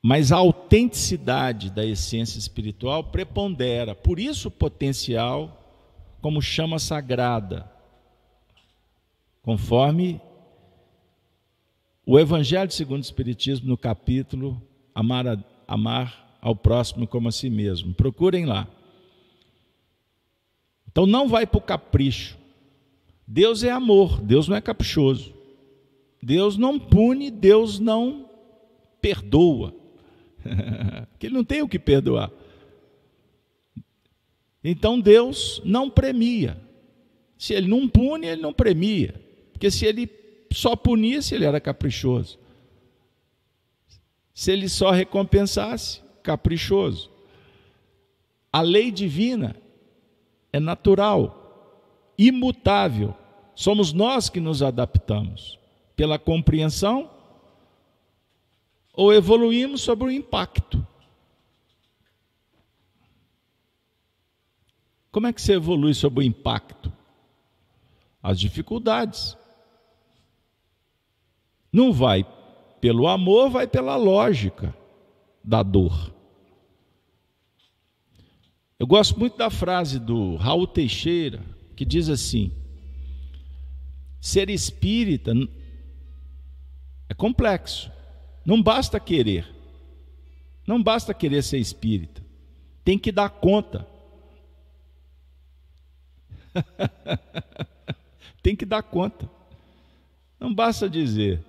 Mas 0.00 0.32
a 0.32 0.36
autenticidade 0.36 1.70
da 1.70 1.84
essência 1.84 2.38
espiritual 2.38 3.04
prepondera. 3.04 3.94
Por 3.94 4.18
isso, 4.18 4.48
o 4.48 4.50
potencial 4.50 5.60
como 6.20 6.40
chama 6.40 6.78
sagrada, 6.78 7.70
conforme 9.42 10.20
o 12.06 12.18
Evangelho 12.18 12.70
segundo 12.70 12.98
o 12.98 13.04
Espiritismo, 13.04 13.68
no 13.68 13.76
capítulo 13.76 14.60
Amar, 14.94 15.26
a, 15.26 15.38
Amar 15.66 16.38
ao 16.40 16.54
próximo 16.54 17.06
como 17.06 17.28
a 17.28 17.32
si 17.32 17.48
mesmo. 17.48 17.94
Procurem 17.94 18.44
lá. 18.44 18.68
Então 20.90 21.06
não 21.06 21.26
vai 21.26 21.46
para 21.46 21.58
o 21.58 21.62
capricho. 21.62 22.38
Deus 23.26 23.64
é 23.64 23.70
amor, 23.70 24.20
Deus 24.20 24.46
não 24.46 24.56
é 24.56 24.60
caprichoso. 24.60 25.34
Deus 26.22 26.56
não 26.56 26.78
pune, 26.78 27.30
Deus 27.30 27.78
não 27.78 28.28
perdoa. 29.00 29.74
que 31.18 31.26
ele 31.26 31.34
não 31.34 31.44
tem 31.44 31.62
o 31.62 31.68
que 31.68 31.78
perdoar. 31.78 32.30
Então 34.62 35.00
Deus 35.00 35.60
não 35.64 35.90
premia. 35.90 36.60
Se 37.38 37.54
ele 37.54 37.68
não 37.68 37.88
pune, 37.88 38.26
ele 38.26 38.40
não 38.40 38.52
premia. 38.52 39.20
Porque 39.52 39.70
se 39.70 39.84
ele 39.84 40.06
só 40.54 40.76
punia 40.76 41.20
se 41.20 41.34
ele 41.34 41.44
era 41.44 41.60
caprichoso. 41.60 42.38
Se 44.32 44.52
ele 44.52 44.68
só 44.68 44.90
recompensasse, 44.90 46.00
caprichoso. 46.22 47.10
A 48.52 48.60
lei 48.60 48.90
divina 48.90 49.56
é 50.52 50.60
natural, 50.60 52.12
imutável. 52.16 53.14
Somos 53.54 53.92
nós 53.92 54.28
que 54.28 54.40
nos 54.40 54.62
adaptamos 54.62 55.58
pela 55.96 56.18
compreensão 56.18 57.10
ou 58.92 59.12
evoluímos 59.12 59.80
sobre 59.80 60.06
o 60.06 60.10
impacto. 60.10 60.86
Como 65.10 65.26
é 65.26 65.32
que 65.32 65.40
você 65.40 65.54
evolui 65.54 65.94
sobre 65.94 66.20
o 66.20 66.22
impacto? 66.22 66.92
As 68.22 68.38
dificuldades. 68.38 69.36
Não 71.74 71.92
vai 71.92 72.24
pelo 72.80 73.08
amor, 73.08 73.50
vai 73.50 73.66
pela 73.66 73.96
lógica 73.96 74.72
da 75.42 75.60
dor. 75.60 76.14
Eu 78.78 78.86
gosto 78.86 79.18
muito 79.18 79.36
da 79.36 79.50
frase 79.50 79.98
do 79.98 80.36
Raul 80.36 80.68
Teixeira, 80.68 81.42
que 81.74 81.84
diz 81.84 82.08
assim: 82.08 82.52
ser 84.20 84.50
espírita 84.50 85.32
é 87.08 87.14
complexo. 87.14 87.90
Não 88.46 88.62
basta 88.62 89.00
querer. 89.00 89.52
Não 90.64 90.80
basta 90.80 91.12
querer 91.12 91.42
ser 91.42 91.58
espírita. 91.58 92.22
Tem 92.84 92.96
que 92.96 93.10
dar 93.10 93.30
conta. 93.30 93.84
Tem 98.40 98.54
que 98.54 98.64
dar 98.64 98.84
conta. 98.84 99.28
Não 100.38 100.54
basta 100.54 100.88
dizer, 100.88 101.42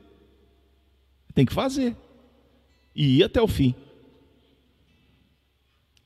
tem 1.36 1.46
que 1.46 1.54
fazer. 1.54 1.96
E 2.96 3.18
ir 3.20 3.24
até 3.26 3.42
o 3.42 3.48
fim. 3.48 3.76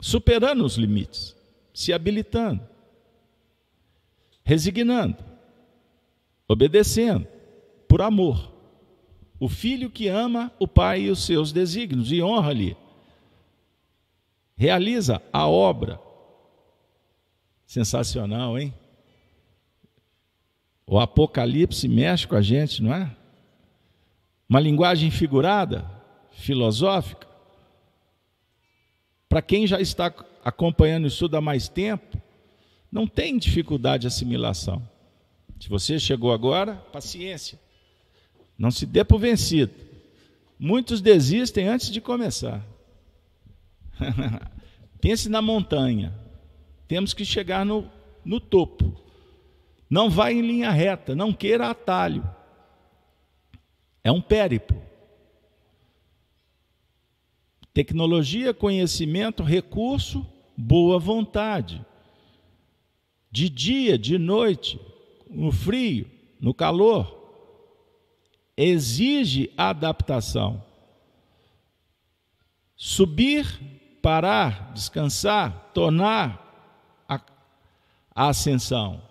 superando 0.02 0.64
os 0.64 0.76
limites, 0.76 1.36
se 1.74 1.92
habilitando, 1.92 2.66
resignando, 4.44 5.18
obedecendo, 6.48 7.28
por 7.88 8.02
amor. 8.02 8.50
O 9.40 9.50
filho 9.50 9.90
que 9.90 10.08
ama 10.08 10.52
o 10.58 10.68
pai 10.68 11.02
e 11.04 11.10
os 11.10 11.26
seus 11.26 11.52
desígnios 11.52 12.12
e 12.12 12.22
honra-lhe, 12.22 12.78
realiza 14.56 15.22
a 15.32 15.48
obra. 15.48 16.00
Sensacional, 17.66 18.58
hein? 18.58 18.74
O 20.86 21.00
Apocalipse 21.00 21.88
mexe 21.88 22.26
com 22.26 22.36
a 22.36 22.42
gente, 22.42 22.82
não 22.82 22.94
é? 22.94 23.16
Uma 24.50 24.60
linguagem 24.60 25.12
figurada, 25.12 25.86
filosófica. 26.32 27.28
Para 29.30 29.44
quem 29.44 29.68
já 29.68 29.80
está 29.80 30.12
acompanhando 30.44 31.06
isso 31.06 31.30
há 31.36 31.40
mais 31.40 31.70
tempo, 31.70 32.20
não 32.92 33.06
tem 33.06 33.38
dificuldade 33.38 34.02
de 34.02 34.08
assimilação. 34.08 34.82
Se 35.60 35.70
você 35.70 36.00
chegou 36.00 36.34
agora, 36.34 36.76
paciência. 36.92 37.60
Não 38.58 38.72
se 38.72 38.88
dê 38.88 39.04
por 39.04 39.20
vencido. 39.20 39.74
Muitos 40.58 41.00
desistem 41.00 41.68
antes 41.68 41.92
de 41.92 42.02
começar. 42.02 42.66
Pense 45.00 45.30
na 45.30 45.44
montanha. 45.44 46.14
Temos 46.88 47.14
que 47.14 47.24
chegar 47.24 47.64
no, 47.64 47.88
no 48.26 48.40
topo. 48.40 49.00
Não 49.88 50.10
vá 50.10 50.32
em 50.32 50.42
linha 50.42 50.72
reta, 50.72 51.16
não 51.16 51.32
queira 51.32 51.70
atalho. 51.70 52.28
É 54.04 54.12
um 54.12 54.22
périplo. 54.22 54.82
Tecnologia, 57.74 58.54
conhecimento, 58.54 59.44
recurso, 59.44 60.26
boa 60.58 61.00
vontade. 61.00 61.86
De 63.32 63.50
dia, 63.50 63.98
de 63.98 64.18
noite, 64.18 64.80
no 65.30 65.52
frio, 65.52 66.10
no 66.40 66.54
calor. 66.54 67.18
Exige 68.58 69.54
adaptação. 69.56 70.64
Subir, 72.76 73.46
parar, 74.02 74.74
descansar, 74.74 75.72
tornar 75.74 77.04
a, 77.08 77.22
a 78.16 78.30
ascensão. 78.30 79.02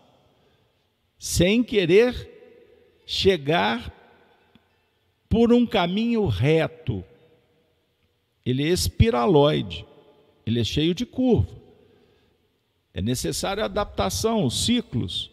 Sem 1.18 1.62
querer 1.62 3.02
chegar 3.06 3.97
por 5.28 5.52
um 5.52 5.66
caminho 5.66 6.26
reto. 6.26 7.04
Ele 8.44 8.64
é 8.64 8.68
espiraloide, 8.68 9.84
ele 10.46 10.60
é 10.60 10.64
cheio 10.64 10.94
de 10.94 11.04
curva. 11.04 11.56
É 12.94 13.02
necessária 13.02 13.64
adaptação, 13.64 14.48
ciclos. 14.48 15.30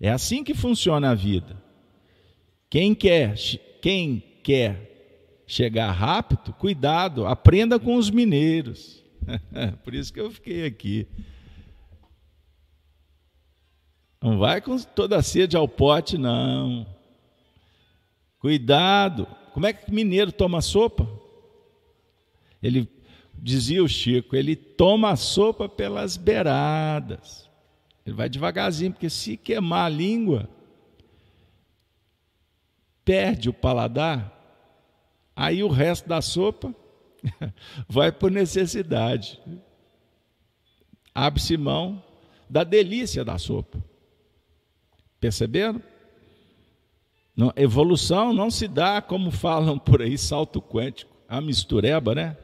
É 0.00 0.10
assim 0.10 0.44
que 0.44 0.54
funciona 0.54 1.10
a 1.10 1.14
vida. 1.14 1.62
Quem 2.68 2.94
quer, 2.94 3.34
quem 3.80 4.22
quer 4.42 5.42
chegar 5.46 5.90
rápido, 5.92 6.52
cuidado, 6.52 7.26
aprenda 7.26 7.78
com 7.78 7.96
os 7.96 8.10
mineiros. 8.10 9.02
Por 9.82 9.94
isso 9.94 10.12
que 10.12 10.20
eu 10.20 10.30
fiquei 10.30 10.66
aqui. 10.66 11.06
Não 14.22 14.38
vai 14.38 14.60
com 14.60 14.78
toda 14.78 15.16
a 15.16 15.22
sede 15.22 15.56
ao 15.56 15.68
pote, 15.68 16.16
não. 16.16 16.86
Cuidado. 18.44 19.26
Como 19.54 19.64
é 19.64 19.72
que 19.72 19.90
mineiro 19.90 20.30
toma 20.30 20.60
sopa? 20.60 21.08
Ele 22.62 22.86
dizia 23.32 23.82
o 23.82 23.88
Chico, 23.88 24.36
ele 24.36 24.54
toma 24.54 25.12
a 25.12 25.16
sopa 25.16 25.66
pelas 25.66 26.18
beiradas. 26.18 27.48
Ele 28.04 28.14
vai 28.14 28.28
devagarzinho, 28.28 28.92
porque 28.92 29.08
se 29.08 29.38
queimar 29.38 29.86
a 29.86 29.88
língua, 29.88 30.46
perde 33.02 33.48
o 33.48 33.54
paladar, 33.54 34.30
aí 35.34 35.64
o 35.64 35.68
resto 35.68 36.06
da 36.06 36.20
sopa 36.20 36.74
vai 37.88 38.12
por 38.12 38.30
necessidade. 38.30 39.40
Abre-se 41.14 41.56
mão 41.56 42.04
da 42.50 42.62
delícia 42.62 43.24
da 43.24 43.38
sopa. 43.38 43.82
Perceberam? 45.18 45.80
Não, 47.36 47.52
evolução 47.56 48.32
não 48.32 48.50
se 48.50 48.68
dá, 48.68 49.02
como 49.02 49.30
falam 49.30 49.78
por 49.78 50.00
aí, 50.00 50.16
salto 50.16 50.62
quântico, 50.62 51.14
a 51.28 51.40
mistureba, 51.40 52.14
né? 52.14 52.36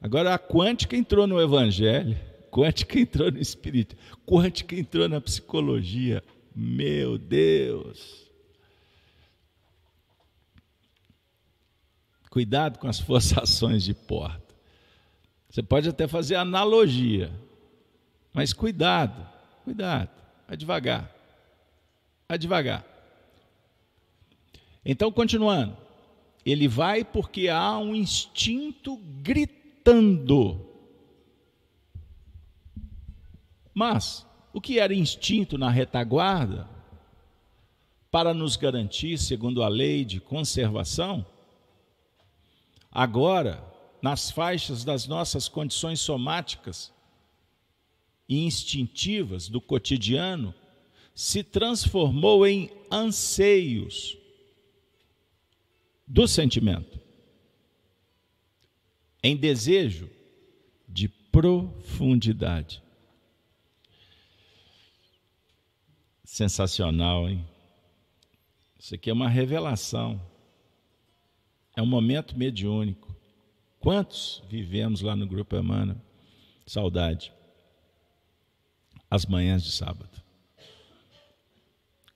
Agora 0.00 0.34
a 0.34 0.38
quântica 0.38 0.96
entrou 0.96 1.26
no 1.26 1.40
evangelho, 1.40 2.18
quântica 2.50 2.98
entrou 2.98 3.30
no 3.30 3.38
espírito, 3.38 3.96
quântica 4.26 4.74
entrou 4.74 5.08
na 5.08 5.20
psicologia. 5.20 6.22
Meu 6.54 7.16
Deus! 7.16 8.28
Cuidado 12.30 12.78
com 12.78 12.88
as 12.88 12.98
forçações 13.00 13.84
de 13.84 13.94
porta. 13.94 14.54
Você 15.48 15.62
pode 15.62 15.88
até 15.88 16.06
fazer 16.06 16.34
analogia, 16.34 17.32
mas 18.32 18.52
cuidado, 18.52 19.26
cuidado, 19.64 20.10
vai 20.46 20.56
devagar, 20.56 21.10
vai 22.28 22.36
devagar. 22.36 22.97
Então, 24.90 25.12
continuando, 25.12 25.76
ele 26.46 26.66
vai 26.66 27.04
porque 27.04 27.50
há 27.50 27.76
um 27.76 27.94
instinto 27.94 28.96
gritando. 29.20 30.66
Mas, 33.74 34.26
o 34.50 34.62
que 34.62 34.78
era 34.78 34.94
instinto 34.94 35.58
na 35.58 35.68
retaguarda, 35.68 36.66
para 38.10 38.32
nos 38.32 38.56
garantir, 38.56 39.18
segundo 39.18 39.62
a 39.62 39.68
lei 39.68 40.06
de 40.06 40.20
conservação, 40.20 41.26
agora, 42.90 43.62
nas 44.00 44.30
faixas 44.30 44.84
das 44.84 45.06
nossas 45.06 45.50
condições 45.50 46.00
somáticas 46.00 46.90
e 48.26 48.42
instintivas 48.42 49.50
do 49.50 49.60
cotidiano, 49.60 50.54
se 51.14 51.42
transformou 51.42 52.46
em 52.46 52.70
anseios 52.90 54.17
do 56.08 56.26
sentimento, 56.26 56.98
em 59.22 59.36
desejo 59.36 60.10
de 60.88 61.06
profundidade. 61.08 62.82
Sensacional, 66.24 67.28
hein? 67.28 67.46
Isso 68.78 68.94
aqui 68.94 69.10
é 69.10 69.12
uma 69.12 69.28
revelação. 69.28 70.20
É 71.76 71.82
um 71.82 71.86
momento 71.86 72.38
mediúnico. 72.38 73.14
Quantos 73.78 74.42
vivemos 74.48 75.00
lá 75.02 75.14
no 75.14 75.26
Grupo 75.26 75.56
Emana? 75.56 76.00
Saudade. 76.66 77.32
As 79.10 79.26
manhãs 79.26 79.62
de 79.62 79.72
sábado. 79.72 80.22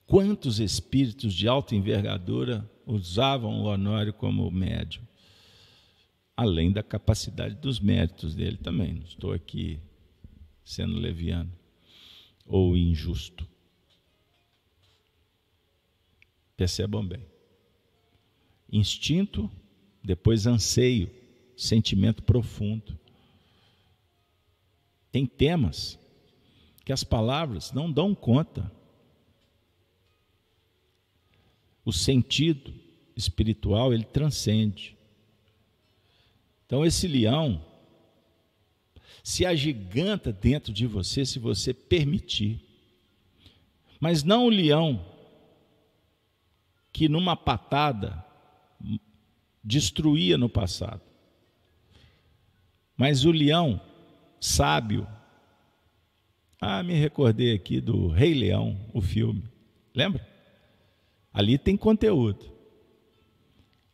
Quantos 0.07 0.61
espíritos 0.61 1.35
de 1.35 1.49
alta 1.49 1.75
envergadura 1.75 2.71
usavam 2.87 3.61
o 3.61 3.65
Honório 3.65 4.13
como 4.13 4.51
médium, 4.51 5.03
além 6.37 6.73
da 6.73 6.83
capacidade 6.83 7.55
dos 7.57 7.81
méritos 7.81 8.35
dele 8.35 8.57
também. 8.57 8.95
Não 8.95 9.05
estou 9.05 9.33
aqui 9.33 9.81
sendo 10.65 10.99
leviano 10.99 11.53
ou 12.47 12.77
injusto. 12.77 13.49
Percebam 16.57 17.07
bem. 17.07 17.27
Instinto, 18.71 19.51
depois 20.03 20.47
anseio, 20.47 21.11
sentimento 21.57 22.23
profundo. 22.23 22.99
Tem 25.11 25.27
temas 25.27 25.99
que 26.85 26.93
as 26.93 27.05
palavras 27.05 27.73
não 27.73 27.91
dão 27.91 28.15
conta 28.15 28.71
o 31.85 31.93
sentido 31.93 32.73
espiritual 33.17 33.93
ele 33.93 34.05
transcende. 34.05 34.97
Então 36.67 36.85
esse 36.85 37.07
leão 37.07 37.65
se 39.23 39.47
agiganta 39.47 40.33
dentro 40.33 40.73
de 40.73 40.87
você 40.87 41.25
se 41.25 41.39
você 41.39 41.73
permitir. 41.73 42.61
Mas 44.01 44.25
não 44.25 44.47
o 44.47 44.51
leão 44.51 45.05
que 46.93 47.09
numa 47.09 47.37
patada 47.37 48.25
destruía 49.63 50.37
no 50.37 50.49
passado. 50.49 51.03
Mas 52.97 53.25
o 53.25 53.31
leão 53.31 53.81
sábio. 54.41 55.07
Ah, 56.61 56.83
me 56.83 56.95
recordei 56.95 57.55
aqui 57.55 57.81
do 57.81 58.09
Rei 58.09 58.35
Leão, 58.35 58.79
o 58.93 59.01
filme. 59.01 59.45
Lembra? 59.95 60.32
Ali 61.33 61.57
tem 61.59 61.77
conteúdo. 61.77 62.53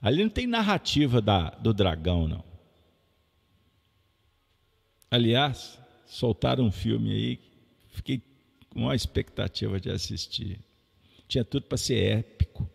Ali 0.01 0.22
não 0.22 0.30
tem 0.30 0.47
narrativa 0.47 1.20
da, 1.20 1.51
do 1.51 1.72
dragão, 1.72 2.26
não. 2.26 2.45
Aliás, 5.11 5.78
soltaram 6.07 6.64
um 6.64 6.70
filme 6.70 7.11
aí, 7.11 7.41
fiquei 7.91 8.22
com 8.70 8.80
uma 8.80 8.95
expectativa 8.95 9.80
de 9.80 9.91
assistir. 9.91 10.61
Tinha 11.26 11.45
tudo 11.45 11.64
para 11.66 11.78
ser 11.78 12.18
épico. 12.18 12.68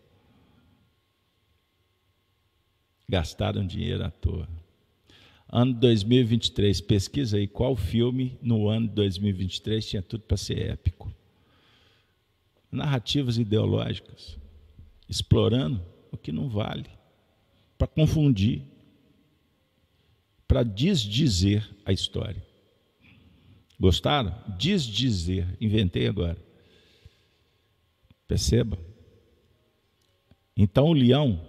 Gastaram 3.08 3.66
dinheiro 3.66 4.04
à 4.04 4.10
toa. 4.10 4.48
Ano 5.48 5.74
2023, 5.74 6.80
pesquisa 6.80 7.36
aí 7.36 7.46
qual 7.46 7.76
filme 7.76 8.38
no 8.42 8.68
ano 8.68 8.88
de 8.88 8.94
2023 8.94 9.86
tinha 9.86 10.02
tudo 10.02 10.22
para 10.22 10.36
ser 10.36 10.70
épico. 10.70 11.14
Narrativas 12.72 13.38
ideológicas, 13.38 14.36
explorando 15.08 15.84
o 16.10 16.16
que 16.16 16.32
não 16.32 16.48
vale, 16.48 16.88
para 17.76 17.86
confundir, 17.86 18.62
para 20.46 20.62
desdizer 20.62 21.68
a 21.84 21.92
história. 21.92 22.42
Gostaram? 23.78 24.34
Desdizer, 24.56 25.46
inventei 25.60 26.06
agora. 26.06 26.38
Perceba? 28.28 28.78
Então 30.56 30.86
o 30.86 30.92
leão, 30.92 31.40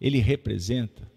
ele 0.00 0.18
representa 0.18 1.08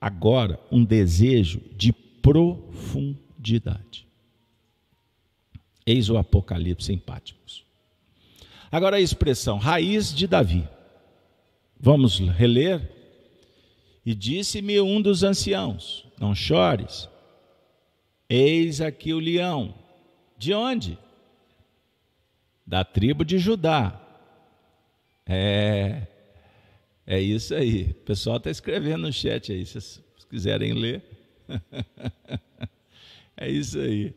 agora 0.00 0.58
um 0.70 0.84
desejo 0.84 1.60
de 1.76 1.92
profundidade. 1.92 4.06
Eis 5.84 6.08
o 6.08 6.16
Apocalipse 6.16 6.92
em 6.92 6.98
Pátimos. 6.98 7.65
Agora 8.70 8.96
a 8.96 9.00
expressão 9.00 9.58
raiz 9.58 10.14
de 10.14 10.26
Davi. 10.26 10.68
Vamos 11.78 12.18
reler? 12.18 12.90
E 14.04 14.14
disse-me 14.14 14.80
um 14.80 15.00
dos 15.00 15.22
anciãos: 15.22 16.06
Não 16.18 16.34
chores, 16.34 17.08
eis 18.28 18.80
aqui 18.80 19.12
o 19.12 19.18
leão. 19.18 19.74
De 20.38 20.52
onde? 20.52 20.98
Da 22.66 22.84
tribo 22.84 23.24
de 23.24 23.38
Judá. 23.38 24.00
É, 25.26 26.06
é 27.06 27.20
isso 27.20 27.54
aí. 27.54 27.90
O 27.90 28.04
pessoal 28.04 28.36
está 28.36 28.50
escrevendo 28.50 29.02
no 29.02 29.12
chat 29.12 29.52
aí, 29.52 29.64
se 29.64 29.74
vocês 29.74 30.04
quiserem 30.28 30.72
ler. 30.72 31.02
é 33.36 33.48
isso 33.48 33.78
aí. 33.78 34.14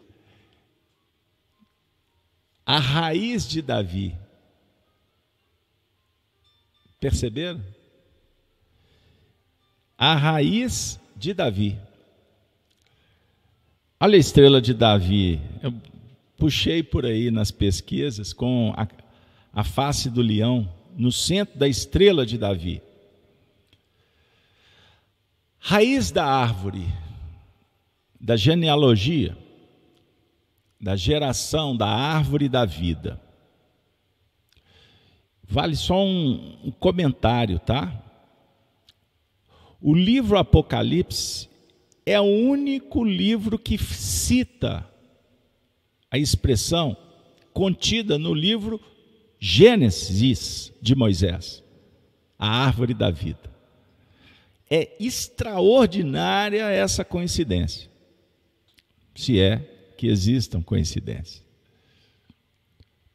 A 2.65 2.77
raiz 2.77 3.47
de 3.47 3.61
Davi. 3.61 4.15
Perceberam? 6.99 7.63
A 9.97 10.15
raiz 10.15 10.99
de 11.15 11.33
Davi. 11.33 11.77
Olha 13.99 14.15
a 14.15 14.19
estrela 14.19 14.61
de 14.61 14.73
Davi. 14.73 15.41
Eu 15.61 15.73
puxei 16.37 16.81
por 16.81 17.05
aí 17.05 17.29
nas 17.31 17.51
pesquisas 17.51 18.31
com 18.31 18.73
a, 18.75 18.87
a 19.53 19.63
face 19.63 20.09
do 20.09 20.21
leão 20.21 20.73
no 20.95 21.11
centro 21.11 21.57
da 21.57 21.67
estrela 21.67 22.25
de 22.25 22.37
Davi. 22.37 22.81
Raiz 25.59 26.11
da 26.11 26.25
árvore, 26.25 26.85
da 28.19 28.35
genealogia, 28.35 29.37
da 30.79 30.95
geração 30.95 31.75
da 31.75 31.87
árvore 31.87 32.47
da 32.47 32.63
vida. 32.63 33.21
Vale 35.51 35.75
só 35.75 36.05
um, 36.05 36.59
um 36.65 36.71
comentário, 36.71 37.57
tá? 37.57 37.91
O 39.81 39.95
livro 39.95 40.37
Apocalipse 40.37 41.49
é 42.05 42.21
o 42.21 42.23
único 42.23 43.03
livro 43.03 43.57
que 43.57 43.75
cita 43.75 44.87
a 46.11 46.19
expressão 46.19 46.95
contida 47.51 48.19
no 48.19 48.31
livro 48.31 48.79
Gênesis 49.39 50.71
de 50.79 50.93
Moisés, 50.95 51.63
a 52.37 52.47
árvore 52.47 52.93
da 52.93 53.09
vida. 53.09 53.49
É 54.69 54.95
extraordinária 55.03 56.69
essa 56.69 57.03
coincidência, 57.03 57.89
se 59.15 59.39
é 59.39 59.57
que 59.97 60.05
existam 60.05 60.61
coincidências. 60.61 61.43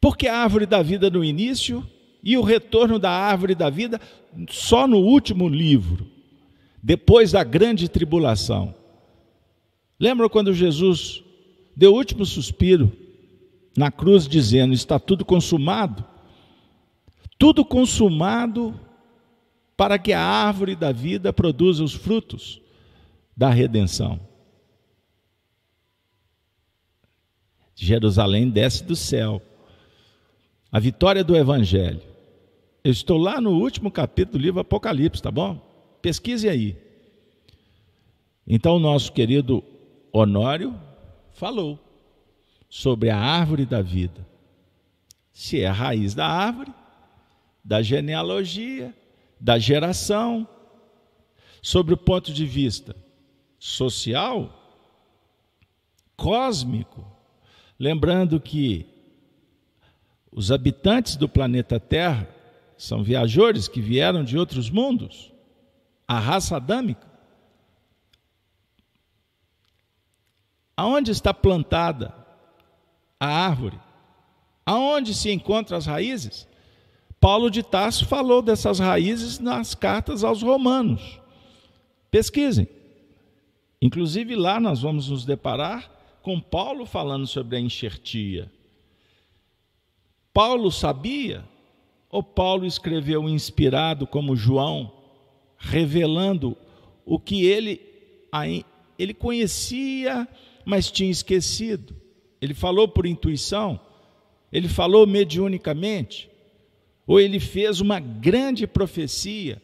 Porque 0.01 0.27
a 0.27 0.37
árvore 0.37 0.65
da 0.65 0.81
vida 0.83 1.09
no 1.09 1.23
início 1.23 1.94
e 2.25 2.37
o 2.37 2.41
retorno 2.41 2.99
da 2.99 3.11
árvore 3.11 3.55
da 3.55 3.69
vida 3.69 4.01
só 4.49 4.87
no 4.87 4.97
último 4.97 5.47
livro, 5.47 6.07
depois 6.83 7.31
da 7.31 7.43
grande 7.43 7.87
tribulação. 7.87 8.75
Lembra 9.97 10.27
quando 10.27 10.53
Jesus 10.53 11.23
deu 11.77 11.93
o 11.93 11.95
último 11.95 12.25
suspiro 12.25 12.91
na 13.77 13.91
cruz, 13.91 14.27
dizendo: 14.27 14.73
Está 14.73 14.99
tudo 14.99 15.23
consumado? 15.23 16.03
tudo 17.37 17.65
consumado 17.65 18.79
para 19.75 19.99
que 19.99 20.13
a 20.13 20.21
árvore 20.21 20.75
da 20.75 20.91
vida 20.91 21.33
produza 21.33 21.83
os 21.83 21.93
frutos 21.93 22.61
da 23.35 23.49
redenção. 23.49 24.19
Jerusalém 27.75 28.49
desce 28.49 28.83
do 28.83 28.95
céu. 28.95 29.41
A 30.71 30.79
vitória 30.79 31.23
do 31.23 31.35
Evangelho. 31.35 32.01
Eu 32.85 32.91
estou 32.91 33.17
lá 33.17 33.41
no 33.41 33.49
último 33.49 33.89
capítulo 33.89 34.37
do 34.37 34.43
livro 34.43 34.59
Apocalipse, 34.59 35.19
tá 35.19 35.31
bom? 35.31 35.59
Pesquise 36.03 36.47
aí. 36.47 36.77
Então, 38.45 38.75
o 38.75 38.79
nosso 38.79 39.11
querido 39.11 39.63
Honório 40.11 40.79
falou 41.31 41.79
sobre 42.69 43.09
a 43.09 43.17
árvore 43.17 43.65
da 43.65 43.81
vida. 43.81 44.23
Se 45.33 45.61
é 45.61 45.65
a 45.65 45.73
raiz 45.73 46.13
da 46.13 46.27
árvore, 46.27 46.71
da 47.63 47.81
genealogia, 47.81 48.93
da 49.41 49.57
geração, 49.57 50.47
sobre 51.63 51.95
o 51.95 51.97
ponto 51.97 52.31
de 52.31 52.45
vista 52.45 52.95
social, 53.57 54.77
cósmico, 56.15 57.03
lembrando 57.79 58.39
que 58.39 58.85
os 60.31 60.51
habitantes 60.51 61.15
do 61.15 61.27
planeta 61.27 61.79
Terra 61.79 62.34
são 62.77 63.03
viajores 63.03 63.67
que 63.67 63.81
vieram 63.81 64.23
de 64.23 64.37
outros 64.37 64.69
mundos, 64.69 65.31
a 66.07 66.19
raça 66.19 66.57
adâmica. 66.57 67.07
Aonde 70.77 71.11
está 71.11 71.33
plantada 71.33 72.13
a 73.19 73.27
árvore? 73.27 73.79
Aonde 74.65 75.13
se 75.13 75.31
encontram 75.31 75.77
as 75.77 75.85
raízes? 75.85 76.47
Paulo 77.19 77.49
de 77.49 77.63
Tarso 77.63 78.05
falou 78.05 78.41
dessas 78.41 78.77
raízes 78.77 79.39
nas 79.39 79.73
cartas 79.73 80.23
aos 80.23 80.41
Romanos. 80.41 81.19
Pesquisem. 82.11 82.67
Inclusive 83.81 84.35
lá 84.35 84.59
nós 84.59 84.81
vamos 84.81 85.09
nos 85.09 85.25
deparar 85.25 85.91
com 86.21 86.39
Paulo 86.39 86.85
falando 86.85 87.27
sobre 87.27 87.55
a 87.55 87.59
enxertia. 87.59 88.51
Paulo 90.33 90.71
sabia, 90.71 91.45
ou 92.09 92.23
Paulo 92.23 92.65
escreveu 92.65 93.27
inspirado 93.27 94.07
como 94.07 94.35
João, 94.35 94.91
revelando 95.57 96.57
o 97.05 97.19
que 97.19 97.45
ele, 97.45 97.81
ele 98.97 99.13
conhecia, 99.13 100.27
mas 100.65 100.89
tinha 100.89 101.11
esquecido. 101.11 101.95
Ele 102.41 102.53
falou 102.53 102.87
por 102.87 103.05
intuição, 103.05 103.79
ele 104.51 104.67
falou 104.67 105.05
mediunicamente 105.05 106.29
ou 107.07 107.19
ele 107.19 107.39
fez 107.39 107.81
uma 107.81 107.99
grande 107.99 108.65
profecia. 108.65 109.61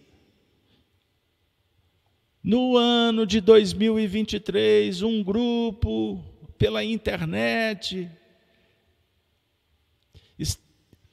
No 2.43 2.75
ano 2.75 3.25
de 3.25 3.39
2023, 3.39 5.01
um 5.01 5.23
grupo 5.23 6.23
pela 6.57 6.83
internet 6.83 8.09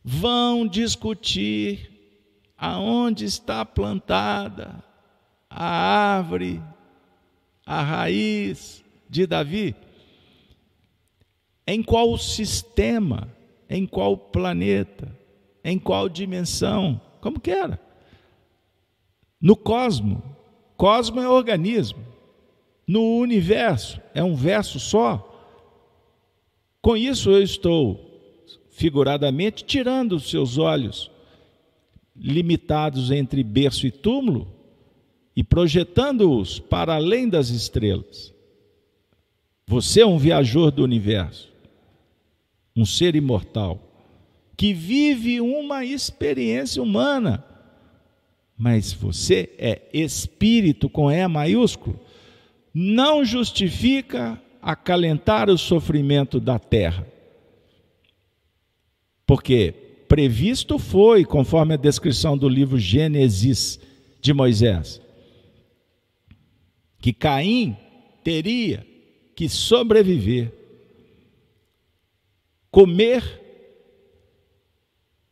vão 0.02 0.66
discutir 0.66 1.90
aonde 2.56 3.24
está 3.24 3.64
plantada 3.64 4.82
a 5.48 5.64
árvore, 6.16 6.62
a 7.64 7.82
raiz 7.82 8.84
de 9.08 9.26
Davi, 9.26 9.74
em 11.66 11.82
qual 11.82 12.16
sistema, 12.16 13.28
em 13.68 13.86
qual 13.86 14.16
planeta. 14.16 15.16
Em 15.62 15.78
qual 15.78 16.08
dimensão? 16.08 16.98
Como 17.20 17.38
que 17.38 17.50
era? 17.50 17.78
No 19.40 19.54
cosmo. 19.54 20.22
Cosmo 20.76 21.20
é 21.20 21.28
organismo. 21.28 22.02
No 22.86 23.18
universo 23.18 24.00
é 24.14 24.24
um 24.24 24.34
verso 24.34 24.80
só. 24.80 25.24
Com 26.80 26.96
isso 26.96 27.30
eu 27.30 27.42
estou 27.42 28.07
figuradamente 28.78 29.64
tirando 29.64 30.12
os 30.12 30.30
seus 30.30 30.56
olhos 30.56 31.10
limitados 32.14 33.10
entre 33.10 33.42
berço 33.42 33.88
e 33.88 33.90
túmulo 33.90 34.46
e 35.34 35.42
projetando-os 35.42 36.60
para 36.60 36.94
além 36.94 37.28
das 37.28 37.48
estrelas. 37.48 38.32
Você 39.66 40.02
é 40.02 40.06
um 40.06 40.16
viajor 40.16 40.70
do 40.70 40.84
universo, 40.84 41.52
um 42.76 42.86
ser 42.86 43.16
imortal, 43.16 43.82
que 44.56 44.72
vive 44.72 45.40
uma 45.40 45.84
experiência 45.84 46.80
humana, 46.80 47.44
mas 48.56 48.92
você 48.92 49.50
é 49.58 49.82
espírito 49.92 50.88
com 50.88 51.10
E 51.10 51.26
maiúsculo, 51.26 51.98
não 52.72 53.24
justifica 53.24 54.40
acalentar 54.62 55.50
o 55.50 55.58
sofrimento 55.58 56.38
da 56.38 56.60
terra. 56.60 57.17
Porque 59.28 59.74
previsto 60.08 60.78
foi, 60.78 61.22
conforme 61.22 61.74
a 61.74 61.76
descrição 61.76 62.36
do 62.38 62.48
livro 62.48 62.78
Gênesis 62.78 63.78
de 64.22 64.32
Moisés, 64.32 65.02
que 66.98 67.12
Caim 67.12 67.76
teria 68.24 68.86
que 69.36 69.46
sobreviver, 69.46 70.50
comer, 72.70 73.22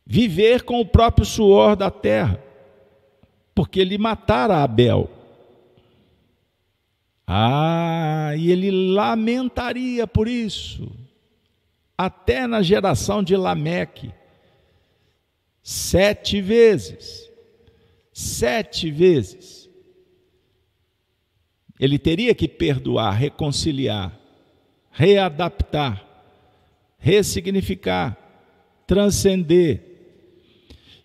viver 0.05 0.63
com 0.63 0.79
o 0.79 0.87
próprio 0.87 1.25
suor 1.25 1.75
da 1.75 1.91
terra, 1.91 2.39
porque 3.55 3.81
ele 3.81 3.97
matara 3.97 4.63
Abel. 4.63 5.11
Ah, 7.27 8.35
e 8.37 8.53
ele 8.53 8.71
lamentaria 8.71 10.07
por 10.07 10.29
isso, 10.29 11.06
até 11.97 12.47
na 12.47 12.63
geração 12.63 13.23
de 13.23 13.37
Lameque, 13.37 14.13
sete 15.63 16.41
vezes, 16.41 17.31
sete 18.13 18.91
vezes 18.91 19.67
ele 21.79 21.99
teria 21.99 22.35
que 22.35 22.49
perdoar, 22.49 23.13
reconciliar, 23.13 24.19
readaptar, 24.91 26.05
ressignificar, 26.99 28.17
transcender. 28.87 29.83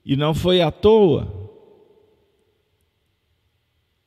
E 0.05 0.15
não 0.15 0.33
foi 0.33 0.61
à 0.61 0.71
toa 0.71 1.41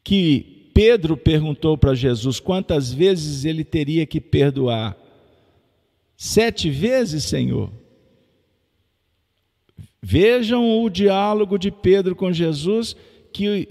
que 0.03 0.71
Pedro 0.75 1.17
perguntou 1.17 1.79
para 1.79 1.95
Jesus 1.95 2.41
quantas 2.41 2.93
vezes 2.93 3.45
ele 3.45 3.63
teria 3.63 4.07
que 4.07 4.21
perdoar. 4.21 4.97
Sete 6.25 6.71
vezes, 6.71 7.25
Senhor. 7.25 7.71
Vejam 10.01 10.83
o 10.83 10.89
diálogo 10.89 11.59
de 11.59 11.71
Pedro 11.71 12.17
com 12.17 12.33
Jesus 12.33 12.97
que 13.31 13.69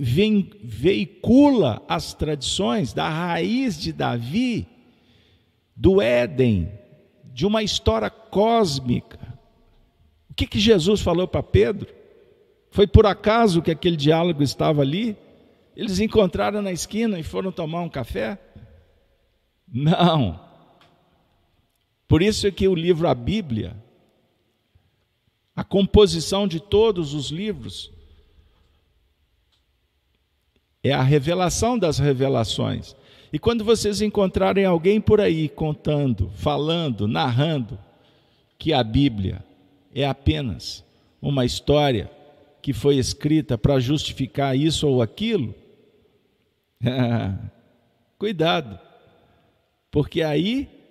veicula 0.61 1.81
as 1.87 2.13
tradições 2.13 2.93
da 2.93 3.09
raiz 3.09 3.75
de 3.81 3.91
Davi, 3.91 4.67
do 5.75 5.99
Éden, 5.99 6.71
de 7.33 7.47
uma 7.47 7.63
história 7.63 8.11
cósmica. 8.11 9.17
O 10.29 10.35
que, 10.35 10.45
que 10.45 10.59
Jesus 10.59 11.01
falou 11.01 11.27
para 11.27 11.41
Pedro? 11.41 11.91
Foi 12.69 12.85
por 12.85 13.07
acaso 13.07 13.63
que 13.63 13.71
aquele 13.71 13.97
diálogo 13.97 14.43
estava 14.43 14.83
ali? 14.83 15.17
Eles 15.75 15.99
encontraram 15.99 16.61
na 16.61 16.71
esquina 16.71 17.19
e 17.19 17.23
foram 17.23 17.51
tomar 17.51 17.81
um 17.81 17.89
café? 17.89 18.37
Não. 19.67 20.52
Por 22.13 22.21
isso 22.21 22.45
é 22.45 22.51
que 22.51 22.67
o 22.67 22.75
livro 22.75 23.07
A 23.07 23.15
Bíblia, 23.15 23.75
a 25.55 25.63
composição 25.63 26.47
de 26.47 26.59
todos 26.59 27.15
os 27.15 27.31
livros, 27.31 27.91
é 30.83 30.93
a 30.93 31.01
revelação 31.01 31.75
das 31.75 31.97
revelações. 31.97 32.95
E 33.33 33.39
quando 33.39 33.63
vocês 33.63 33.99
encontrarem 33.99 34.63
alguém 34.63 35.01
por 35.01 35.19
aí 35.19 35.49
contando, 35.49 36.29
falando, 36.35 37.07
narrando 37.07 37.79
que 38.59 38.73
a 38.73 38.83
Bíblia 38.83 39.43
é 39.91 40.05
apenas 40.05 40.85
uma 41.19 41.45
história 41.45 42.11
que 42.61 42.73
foi 42.73 42.97
escrita 42.97 43.57
para 43.57 43.79
justificar 43.79 44.55
isso 44.55 44.87
ou 44.87 45.01
aquilo, 45.01 45.55
cuidado, 48.19 48.79
porque 49.89 50.21
aí 50.21 50.82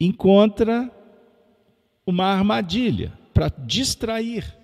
encontra 0.00 0.90
uma 2.06 2.24
armadilha 2.24 3.12
para 3.34 3.48
distrair 3.48 4.56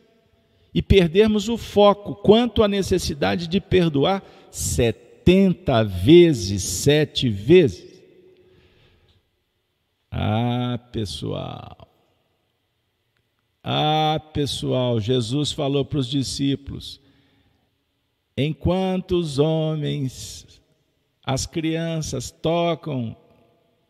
e 0.72 0.82
perdermos 0.82 1.48
o 1.48 1.56
foco 1.56 2.14
quanto 2.16 2.62
à 2.62 2.68
necessidade 2.68 3.46
de 3.46 3.60
perdoar 3.60 4.22
70 4.50 5.84
vezes, 5.84 6.62
sete 6.62 7.28
vezes. 7.28 8.02
Ah, 10.10 10.78
pessoal. 10.90 11.88
Ah, 13.62 14.20
pessoal, 14.32 15.00
Jesus 15.00 15.52
falou 15.52 15.84
para 15.84 15.98
os 15.98 16.08
discípulos: 16.08 17.00
enquanto 18.36 19.18
os 19.18 19.38
homens, 19.38 20.60
as 21.24 21.46
crianças 21.46 22.30
tocam, 22.30 23.16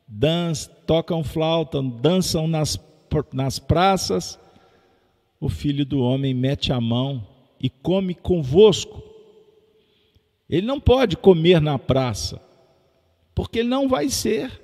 dançam, 0.07 0.75
tocam 0.87 1.25
flauta, 1.25 1.83
dançam 1.83 2.47
nas, 2.47 2.79
nas 3.33 3.59
praças, 3.59 4.39
o 5.41 5.49
filho 5.49 5.85
do 5.85 6.01
homem 6.01 6.33
mete 6.35 6.73
a 6.73 6.81
mão 6.81 7.27
e 7.61 7.69
come 7.69 8.15
convosco. 8.15 9.03
Ele 10.49 10.67
não 10.67 10.81
pode 10.81 11.17
comer 11.17 11.61
na 11.61 11.79
praça, 11.79 12.41
porque 13.35 13.61
ele 13.61 13.69
não 13.69 13.89
vai 13.89 14.09
ser 14.09 14.63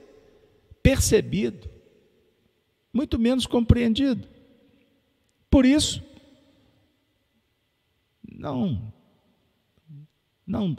percebido, 0.82 1.68
muito 2.92 3.18
menos 3.18 3.46
compreendido. 3.46 4.28
Por 5.50 5.66
isso, 5.66 6.02
não, 8.30 8.92
não 10.46 10.76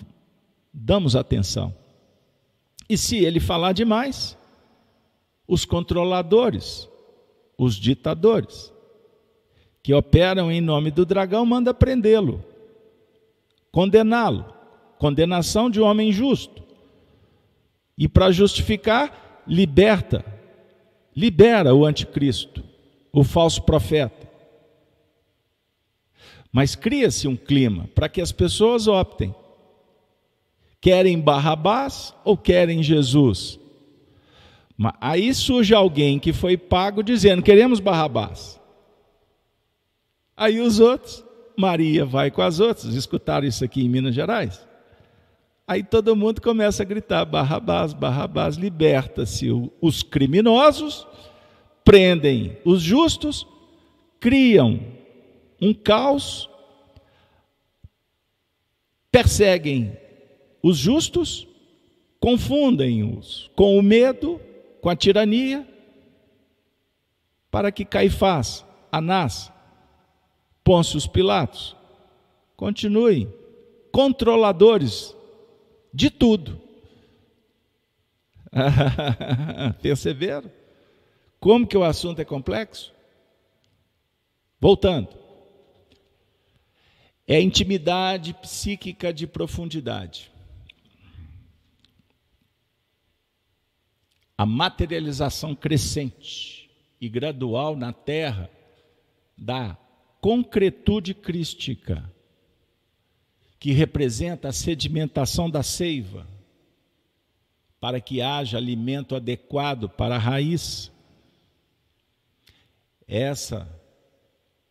damos 0.74 1.16
atenção. 1.16 1.76
E 2.90 2.98
se 2.98 3.18
ele 3.18 3.40
falar 3.40 3.74
demais, 3.74 4.38
os 5.52 5.66
controladores, 5.66 6.88
os 7.58 7.76
ditadores, 7.76 8.72
que 9.84 9.94
operam 9.94 10.50
em 10.50 10.62
nome 10.62 10.92
do 10.92 11.06
dragão, 11.06 11.46
manda 11.46 11.74
prendê-lo, 11.74 12.42
condená-lo, 13.70 14.46
condenação 14.98 15.70
de 15.70 15.82
homem 15.82 16.10
justo. 16.10 16.64
E 17.98 18.08
para 18.08 18.32
justificar, 18.32 19.44
liberta, 19.46 20.24
libera 21.14 21.76
o 21.76 21.86
anticristo, 21.86 22.64
o 23.12 23.22
falso 23.22 23.62
profeta. 23.64 24.32
Mas 26.50 26.76
cria-se 26.76 27.28
um 27.28 27.36
clima 27.36 27.90
para 27.94 28.08
que 28.08 28.22
as 28.22 28.32
pessoas 28.32 28.88
optem. 28.88 29.36
Querem 30.80 31.20
Barrabás 31.20 32.16
ou 32.24 32.38
querem 32.38 32.82
Jesus? 32.82 33.60
Aí 35.00 35.34
surge 35.34 35.74
alguém 35.74 36.18
que 36.18 36.34
foi 36.34 36.58
pago 36.58 37.04
dizendo: 37.04 37.44
queremos 37.44 37.80
Barrabás. 37.80 38.60
Aí 40.36 40.60
os 40.60 40.80
outros, 40.80 41.24
Maria 41.58 42.06
vai 42.06 42.32
com 42.32 42.42
as 42.42 42.60
outras, 42.60 42.96
escutaram 42.96 43.46
isso 43.46 43.64
aqui 43.64 43.84
em 43.84 43.90
Minas 43.90 44.16
Gerais. 44.16 44.66
Aí 45.68 45.84
todo 45.84 46.16
mundo 46.16 46.42
começa 46.42 46.84
a 46.84 46.86
gritar: 46.86 47.26
Barrabás, 47.26 47.94
Barrabás, 47.94 48.56
liberta-se 48.56 49.48
os 49.80 50.02
criminosos, 50.02 51.08
prendem 51.84 52.58
os 52.66 52.82
justos, 52.82 53.46
criam 54.20 54.80
um 55.62 55.74
caos, 55.74 56.50
perseguem 59.12 59.96
os 60.64 60.78
justos, 60.78 61.48
confundem-os 62.20 63.50
com 63.56 63.78
o 63.78 63.82
medo, 63.82 64.42
com 64.82 64.90
a 64.90 64.96
tirania, 64.96 65.68
para 67.52 67.72
que 67.72 67.86
Caifás, 67.86 68.66
Anás, 68.92 69.52
Pôncio 70.64 71.00
Pilatos. 71.10 71.76
Continue. 72.56 73.28
Controladores 73.92 75.16
de 75.94 76.10
tudo. 76.10 76.62
Perceberam? 79.82 80.52
Como 81.40 81.68
que 81.68 81.78
o 81.78 81.84
assunto 81.84 82.20
é 82.20 82.26
complexo? 82.26 82.94
Voltando. 84.60 85.10
É 87.28 87.42
intimidade 87.42 88.34
psíquica 88.36 89.14
de 89.14 89.26
profundidade. 89.26 90.31
A 94.42 94.46
materialização 94.48 95.54
crescente 95.54 96.68
e 97.00 97.08
gradual 97.08 97.76
na 97.76 97.94
terra 97.94 98.50
da 99.38 99.78
concretude 100.20 101.14
crística, 101.14 102.12
que 103.60 103.72
representa 103.72 104.48
a 104.48 104.52
sedimentação 104.52 105.48
da 105.48 105.62
seiva, 105.62 106.26
para 107.80 108.02
que 108.02 108.20
haja 108.20 108.58
alimento 108.58 109.16
adequado 109.16 109.88
para 109.88 110.16
a 110.16 110.18
raiz. 110.18 110.92
Essa 113.08 113.70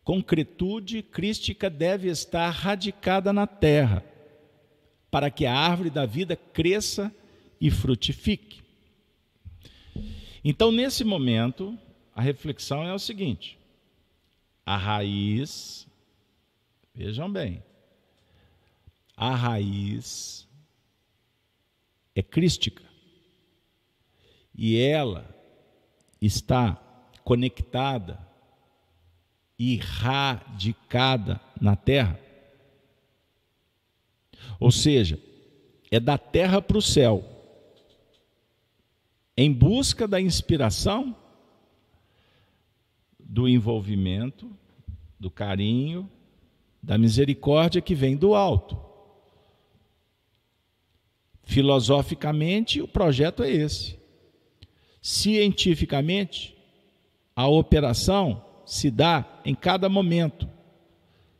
concretude 0.03 1.01
crística 1.01 1.69
deve 1.69 2.09
estar 2.09 2.49
radicada 2.49 3.31
na 3.31 3.47
terra, 3.47 4.03
para 5.09 5.31
que 5.31 5.45
a 5.45 5.55
árvore 5.55 5.89
da 5.89 6.05
vida 6.05 6.35
cresça 6.35 7.09
e 7.61 7.71
frutifique. 7.71 8.60
Então, 10.43 10.71
nesse 10.71 11.03
momento, 11.03 11.77
a 12.15 12.21
reflexão 12.21 12.83
é 12.83 12.93
o 12.93 12.99
seguinte: 12.99 13.59
a 14.65 14.77
raiz, 14.77 15.87
vejam 16.93 17.31
bem, 17.31 17.63
a 19.15 19.35
raiz 19.35 20.47
é 22.15 22.21
crística. 22.21 22.83
E 24.53 24.77
ela 24.77 25.33
está 26.21 26.75
conectada 27.23 28.19
e 29.57 29.77
radicada 29.77 31.39
na 31.59 31.75
terra. 31.75 32.19
Ou 34.59 34.71
seja, 34.71 35.19
é 35.89 35.99
da 35.99 36.17
terra 36.17 36.61
para 36.61 36.77
o 36.77 36.81
céu, 36.81 37.30
em 39.41 39.51
busca 39.51 40.07
da 40.07 40.21
inspiração, 40.21 41.15
do 43.19 43.49
envolvimento, 43.49 44.47
do 45.19 45.31
carinho, 45.31 46.07
da 46.81 46.95
misericórdia 46.95 47.81
que 47.81 47.95
vem 47.95 48.15
do 48.15 48.35
alto. 48.35 48.77
Filosoficamente, 51.41 52.81
o 52.81 52.87
projeto 52.87 53.41
é 53.41 53.49
esse. 53.49 53.97
Cientificamente, 55.01 56.55
a 57.35 57.47
operação 57.47 58.45
se 58.63 58.91
dá 58.91 59.41
em 59.43 59.55
cada 59.55 59.89
momento. 59.89 60.47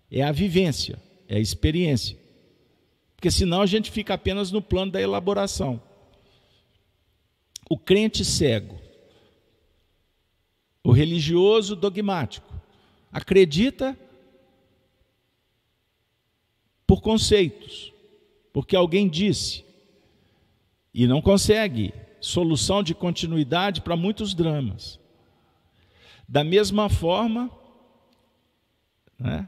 É 0.10 0.24
a 0.24 0.32
vivência, 0.32 1.00
é 1.28 1.36
a 1.36 1.40
experiência. 1.40 2.18
Porque 3.16 3.30
senão 3.30 3.62
a 3.62 3.68
gente 3.68 3.92
fica 3.92 4.16
apenas 4.16 4.52
no 4.52 4.60
plano 4.60 4.92
da 4.92 5.00
elaboração. 5.00 5.80
O 7.72 7.78
crente 7.78 8.26
cego, 8.26 8.78
o 10.84 10.92
religioso 10.92 11.74
dogmático, 11.74 12.54
acredita 13.10 13.98
por 16.86 17.02
conceitos, 17.02 17.94
porque 18.52 18.76
alguém 18.76 19.08
disse, 19.08 19.64
e 20.94 21.08
não 21.08 21.22
consegue 21.22 21.94
solução 22.20 22.84
de 22.84 22.94
continuidade 22.94 23.80
para 23.80 23.96
muitos 23.96 24.34
dramas. 24.34 25.00
Da 26.28 26.44
mesma 26.44 26.90
forma, 26.90 27.50
né? 29.18 29.48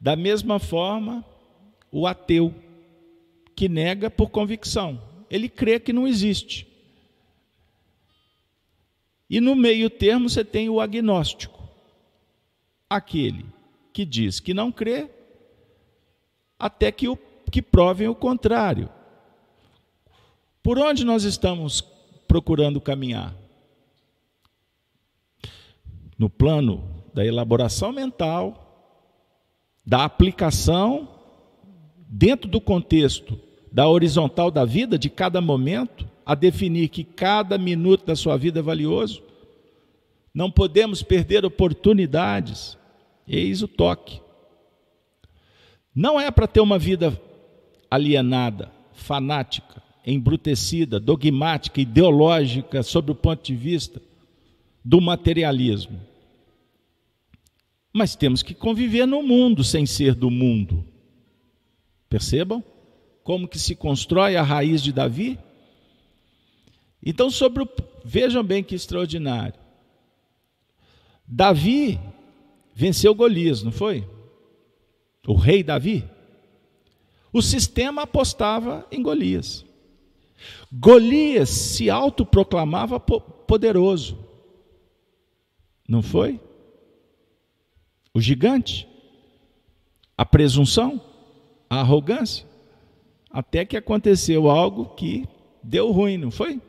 da 0.00 0.14
mesma 0.14 0.60
forma, 0.60 1.24
o 1.90 2.06
ateu, 2.06 2.54
que 3.56 3.68
nega 3.68 4.08
por 4.08 4.30
convicção, 4.30 5.02
ele 5.28 5.48
crê 5.48 5.80
que 5.80 5.92
não 5.92 6.06
existe. 6.06 6.72
E 9.28 9.40
no 9.40 9.54
meio 9.54 9.88
termo 9.88 10.28
você 10.28 10.44
tem 10.44 10.68
o 10.68 10.80
agnóstico, 10.80 11.62
aquele 12.88 13.46
que 13.92 14.04
diz 14.04 14.40
que 14.40 14.52
não 14.52 14.70
crê, 14.70 15.08
até 16.58 16.90
que, 16.92 17.08
o, 17.08 17.16
que 17.50 17.62
provem 17.62 18.08
o 18.08 18.14
contrário. 18.14 18.88
Por 20.62 20.78
onde 20.78 21.04
nós 21.04 21.24
estamos 21.24 21.80
procurando 22.26 22.80
caminhar. 22.80 23.34
No 26.18 26.30
plano 26.30 27.04
da 27.12 27.24
elaboração 27.24 27.92
mental, 27.92 28.64
da 29.84 30.04
aplicação, 30.04 31.08
dentro 32.08 32.48
do 32.48 32.60
contexto 32.60 33.38
da 33.70 33.88
horizontal 33.88 34.50
da 34.50 34.64
vida, 34.64 34.96
de 34.96 35.10
cada 35.10 35.40
momento, 35.40 36.08
a 36.24 36.34
definir 36.34 36.88
que 36.88 37.04
cada 37.04 37.58
minuto 37.58 38.06
da 38.06 38.16
sua 38.16 38.36
vida 38.36 38.60
é 38.60 38.62
valioso. 38.62 39.22
Não 40.32 40.50
podemos 40.50 41.02
perder 41.02 41.44
oportunidades. 41.44 42.78
Eis 43.26 43.62
o 43.62 43.68
toque. 43.68 44.20
Não 45.94 46.20
é 46.20 46.30
para 46.30 46.46
ter 46.46 46.60
uma 46.60 46.78
vida 46.78 47.20
alienada, 47.90 48.72
fanática, 48.92 49.82
embrutecida, 50.04 50.98
dogmática, 50.98 51.80
ideológica, 51.80 52.82
sob 52.82 53.12
o 53.12 53.14
ponto 53.14 53.44
de 53.44 53.54
vista 53.54 54.02
do 54.84 55.00
materialismo. 55.00 56.00
Mas 57.92 58.16
temos 58.16 58.42
que 58.42 58.54
conviver 58.54 59.06
no 59.06 59.22
mundo 59.22 59.62
sem 59.62 59.86
ser 59.86 60.14
do 60.14 60.30
mundo. 60.30 60.84
Percebam 62.08 62.62
como 63.22 63.48
que 63.48 63.58
se 63.58 63.74
constrói 63.74 64.36
a 64.36 64.42
raiz 64.42 64.82
de 64.82 64.92
Davi? 64.92 65.38
Então, 67.04 67.30
sobre 67.30 67.62
o, 67.62 67.68
vejam 68.04 68.42
bem 68.42 68.64
que 68.64 68.74
extraordinário. 68.74 69.60
Davi 71.26 72.00
venceu 72.74 73.14
Golias, 73.14 73.62
não 73.62 73.72
foi? 73.72 74.08
O 75.26 75.34
rei 75.34 75.62
Davi. 75.62 76.08
O 77.32 77.42
sistema 77.42 78.02
apostava 78.02 78.86
em 78.90 79.02
Golias. 79.02 79.64
Golias 80.72 81.50
se 81.50 81.90
autoproclamava 81.90 82.98
poderoso. 82.98 84.18
Não 85.88 86.02
foi? 86.02 86.40
O 88.14 88.20
gigante, 88.20 88.88
a 90.16 90.24
presunção, 90.24 91.00
a 91.68 91.80
arrogância. 91.80 92.46
Até 93.30 93.64
que 93.64 93.76
aconteceu 93.76 94.48
algo 94.48 94.94
que 94.94 95.26
deu 95.62 95.90
ruim, 95.90 96.16
não 96.16 96.30
foi? 96.30 96.60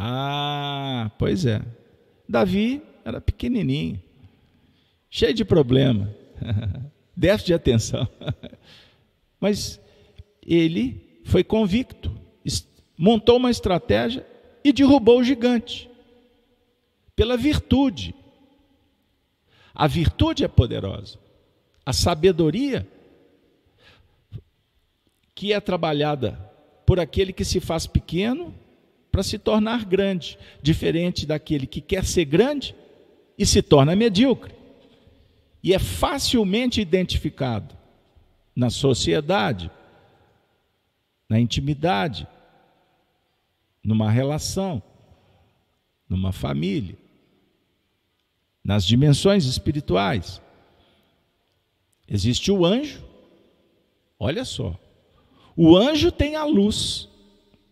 Ah, 0.00 1.10
pois 1.18 1.44
é. 1.44 1.60
Davi 2.28 2.80
era 3.04 3.20
pequenininho, 3.20 4.00
cheio 5.10 5.34
de 5.34 5.44
problema, 5.44 6.14
déficit 7.16 7.46
de 7.46 7.54
atenção. 7.54 8.08
Mas 9.40 9.80
ele 10.46 11.20
foi 11.24 11.42
convicto 11.42 12.18
montou 12.98 13.36
uma 13.36 13.50
estratégia 13.50 14.26
e 14.64 14.72
derrubou 14.72 15.20
o 15.20 15.24
gigante. 15.24 15.88
Pela 17.14 17.36
virtude. 17.36 18.14
A 19.72 19.86
virtude 19.86 20.44
é 20.44 20.48
poderosa. 20.48 21.18
A 21.86 21.92
sabedoria, 21.92 22.86
que 25.34 25.52
é 25.52 25.60
trabalhada 25.60 26.32
por 26.84 26.98
aquele 26.98 27.32
que 27.32 27.44
se 27.44 27.60
faz 27.60 27.86
pequeno 27.86 28.52
para 29.18 29.24
se 29.24 29.36
tornar 29.36 29.84
grande, 29.84 30.38
diferente 30.62 31.26
daquele 31.26 31.66
que 31.66 31.80
quer 31.80 32.04
ser 32.04 32.24
grande 32.24 32.72
e 33.36 33.44
se 33.44 33.60
torna 33.60 33.96
medíocre. 33.96 34.54
E 35.60 35.74
é 35.74 35.78
facilmente 35.80 36.80
identificado 36.80 37.76
na 38.54 38.70
sociedade, 38.70 39.68
na 41.28 41.40
intimidade, 41.40 42.28
numa 43.82 44.08
relação, 44.08 44.80
numa 46.08 46.30
família, 46.30 46.96
nas 48.62 48.86
dimensões 48.86 49.46
espirituais. 49.46 50.40
Existe 52.06 52.52
o 52.52 52.64
anjo, 52.64 53.02
olha 54.16 54.44
só, 54.44 54.78
o 55.56 55.76
anjo 55.76 56.12
tem 56.12 56.36
a 56.36 56.44
luz, 56.44 57.08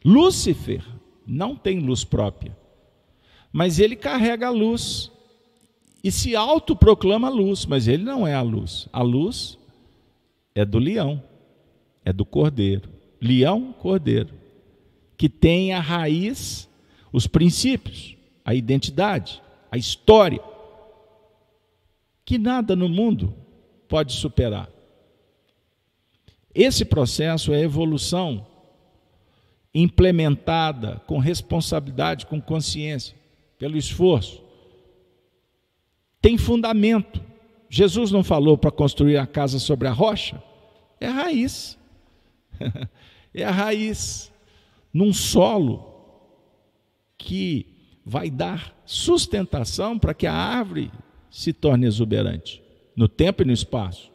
Lúcifer 0.04 0.95
não 1.26 1.56
tem 1.56 1.80
luz 1.80 2.04
própria, 2.04 2.56
mas 3.52 3.78
ele 3.78 3.96
carrega 3.96 4.48
a 4.48 4.50
luz 4.50 5.10
e 6.02 6.12
se 6.12 6.36
autoproclama 6.36 7.28
luz, 7.28 7.66
mas 7.66 7.88
ele 7.88 8.04
não 8.04 8.26
é 8.26 8.34
a 8.34 8.42
luz, 8.42 8.88
a 8.92 9.02
luz 9.02 9.58
é 10.54 10.64
do 10.64 10.78
leão, 10.78 11.22
é 12.04 12.12
do 12.12 12.24
cordeiro, 12.24 12.88
leão, 13.20 13.72
cordeiro 13.72 14.46
que 15.16 15.28
tem 15.28 15.72
a 15.72 15.80
raiz, 15.80 16.68
os 17.12 17.26
princípios, 17.26 18.16
a 18.44 18.54
identidade, 18.54 19.42
a 19.70 19.76
história, 19.76 20.40
que 22.24 22.38
nada 22.38 22.76
no 22.76 22.88
mundo 22.88 23.34
pode 23.88 24.12
superar. 24.12 24.68
Esse 26.54 26.84
processo 26.84 27.52
é 27.52 27.60
evolução 27.60 28.46
implementada 29.82 31.02
com 31.06 31.18
responsabilidade, 31.18 32.24
com 32.24 32.40
consciência, 32.40 33.14
pelo 33.58 33.76
esforço. 33.76 34.42
Tem 36.20 36.38
fundamento. 36.38 37.22
Jesus 37.68 38.10
não 38.10 38.24
falou 38.24 38.56
para 38.56 38.70
construir 38.70 39.18
a 39.18 39.26
casa 39.26 39.58
sobre 39.58 39.86
a 39.86 39.92
rocha? 39.92 40.42
É 40.98 41.06
a 41.06 41.12
raiz. 41.12 41.78
é 43.34 43.44
a 43.44 43.50
raiz. 43.50 44.32
num 44.92 45.12
solo 45.12 45.94
que 47.18 47.66
vai 48.04 48.30
dar 48.30 48.74
sustentação 48.86 49.98
para 49.98 50.14
que 50.14 50.26
a 50.26 50.32
árvore 50.32 50.90
se 51.30 51.52
torne 51.52 51.86
exuberante, 51.86 52.62
no 52.96 53.08
tempo 53.08 53.42
e 53.42 53.44
no 53.44 53.52
espaço. 53.52 54.10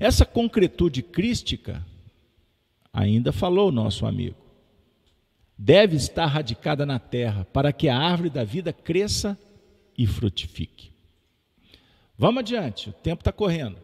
Essa 0.00 0.24
concretude 0.24 1.02
crística, 1.02 1.84
ainda 2.94 3.32
falou 3.32 3.72
nosso 3.72 4.06
amigo, 4.06 4.36
deve 5.58 5.96
estar 5.96 6.26
radicada 6.26 6.86
na 6.86 7.00
terra 7.00 7.44
para 7.46 7.72
que 7.72 7.88
a 7.88 7.98
árvore 7.98 8.30
da 8.30 8.44
vida 8.44 8.72
cresça 8.72 9.36
e 9.98 10.06
frutifique. 10.06 10.92
Vamos 12.16 12.40
adiante, 12.40 12.90
o 12.90 12.92
tempo 12.92 13.22
está 13.22 13.32
correndo. 13.32 13.78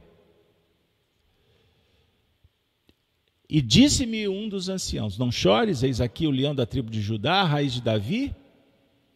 E 3.48 3.60
disse-me 3.60 4.28
um 4.28 4.48
dos 4.48 4.68
anciãos: 4.68 5.18
Não 5.18 5.32
chores, 5.32 5.82
eis 5.82 6.00
aqui 6.00 6.28
o 6.28 6.30
leão 6.30 6.54
da 6.54 6.64
tribo 6.64 6.88
de 6.88 7.00
Judá, 7.00 7.40
a 7.40 7.44
raiz 7.44 7.72
de 7.72 7.82
Davi, 7.82 8.32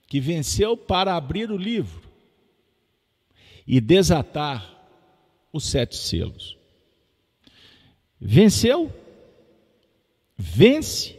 que 0.09 0.19
venceu 0.19 0.77
para 0.77 1.15
abrir 1.15 1.53
o 1.53 1.57
livro 1.57 2.03
e 3.65 3.81
desatar 3.81 4.75
os 5.53 5.65
sete 5.65 5.97
selos. 5.97 6.59
Venceu, 8.21 8.93
vence, 10.37 11.19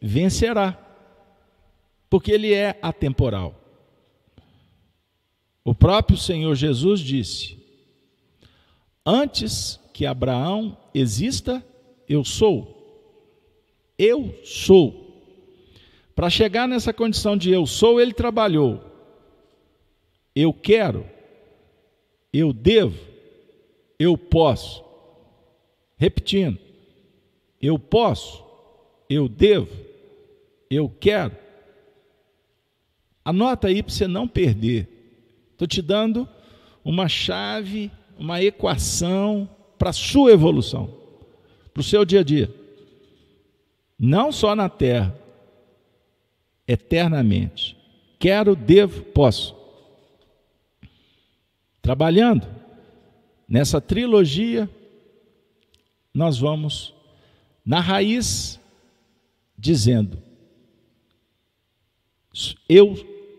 vencerá, 0.00 0.78
porque 2.08 2.32
ele 2.32 2.52
é 2.52 2.78
atemporal. 2.82 3.54
O 5.64 5.74
próprio 5.74 6.16
Senhor 6.16 6.54
Jesus 6.54 7.00
disse: 7.00 7.58
Antes 9.04 9.80
que 9.92 10.06
Abraão 10.06 10.76
exista, 10.94 11.64
eu 12.08 12.24
sou. 12.24 12.76
Eu 13.98 14.38
sou. 14.44 15.06
Para 16.14 16.30
chegar 16.30 16.68
nessa 16.68 16.92
condição 16.92 17.36
de 17.36 17.50
eu 17.50 17.66
sou, 17.66 18.00
ele 18.00 18.12
trabalhou. 18.12 18.80
Eu 20.34 20.52
quero, 20.52 21.04
eu 22.32 22.52
devo, 22.52 22.98
eu 23.98 24.16
posso. 24.16 24.84
Repetindo, 25.96 26.58
eu 27.60 27.78
posso, 27.78 28.44
eu 29.08 29.28
devo, 29.28 29.74
eu 30.70 30.88
quero. 30.88 31.36
Anota 33.24 33.68
aí 33.68 33.82
para 33.82 33.92
você 33.92 34.06
não 34.06 34.28
perder. 34.28 34.88
Estou 35.52 35.66
te 35.66 35.82
dando 35.82 36.28
uma 36.84 37.08
chave, 37.08 37.90
uma 38.18 38.42
equação 38.42 39.48
para 39.78 39.90
a 39.90 39.92
sua 39.92 40.32
evolução 40.32 41.06
para 41.76 41.82
o 41.82 41.84
seu 41.84 42.06
dia 42.06 42.20
a 42.20 42.24
dia. 42.24 42.50
Não 43.98 44.32
só 44.32 44.56
na 44.56 44.66
terra, 44.66 45.14
eternamente. 46.66 47.76
Quero, 48.18 48.56
devo, 48.56 49.02
posso. 49.02 49.54
Trabalhando 51.82 52.48
nessa 53.46 53.78
trilogia, 53.78 54.70
nós 56.14 56.38
vamos 56.38 56.94
na 57.62 57.80
raiz 57.80 58.58
dizendo: 59.58 60.18
Eu 62.68 62.94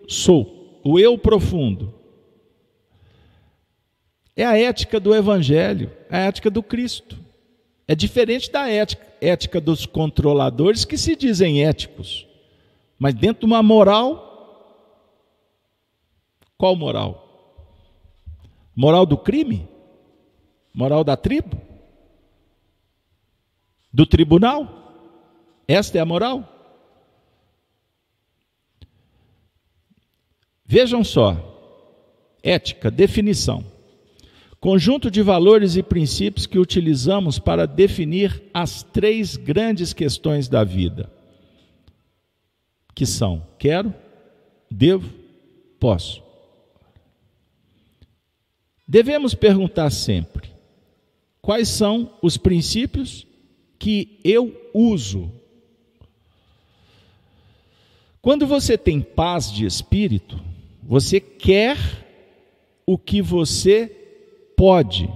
sou, 0.07 0.81
o 0.83 0.99
eu 0.99 1.17
profundo. 1.17 1.93
É 4.35 4.45
a 4.45 4.57
ética 4.57 4.99
do 4.99 5.15
Evangelho, 5.15 5.91
é 6.09 6.17
a 6.17 6.25
ética 6.25 6.49
do 6.49 6.61
Cristo. 6.61 7.17
É 7.87 7.95
diferente 7.95 8.51
da 8.51 8.69
ética, 8.69 9.07
ética 9.21 9.59
dos 9.59 9.85
controladores 9.85 10.85
que 10.85 10.97
se 10.97 11.15
dizem 11.15 11.65
éticos. 11.65 12.27
Mas 12.99 13.13
dentro 13.13 13.41
de 13.41 13.45
uma 13.45 13.63
moral, 13.63 14.27
qual 16.57 16.75
moral? 16.75 17.23
Moral 18.75 19.05
do 19.05 19.17
crime? 19.17 19.67
Moral 20.73 21.03
da 21.03 21.15
tribo? 21.15 21.59
Do 23.91 24.05
tribunal? 24.05 24.86
Esta 25.67 25.97
é 25.97 26.01
a 26.01 26.05
moral? 26.05 26.53
Vejam 30.65 31.03
só, 31.03 31.35
ética, 32.43 32.89
definição. 32.91 33.63
Conjunto 34.59 35.11
de 35.11 35.21
valores 35.21 35.75
e 35.75 35.83
princípios 35.83 36.45
que 36.45 36.57
utilizamos 36.57 37.37
para 37.37 37.65
definir 37.65 38.43
as 38.53 38.81
três 38.81 39.37
grandes 39.37 39.93
questões 39.93 40.47
da 40.47 40.63
vida, 40.63 41.11
que 42.95 43.05
são: 43.05 43.45
quero, 43.59 43.93
devo, 44.69 45.13
posso. 45.79 46.23
Devemos 48.87 49.35
perguntar 49.35 49.91
sempre: 49.91 50.49
quais 51.41 51.69
são 51.69 52.17
os 52.21 52.35
princípios 52.35 53.27
que 53.77 54.19
eu 54.23 54.69
uso? 54.73 55.31
Quando 58.27 58.45
você 58.45 58.77
tem 58.77 58.99
paz 58.99 59.49
de 59.49 59.65
espírito, 59.65 60.37
você 60.83 61.17
quer 61.17 61.77
o 62.85 62.97
que 62.97 63.21
você 63.21 63.87
pode 64.53 65.09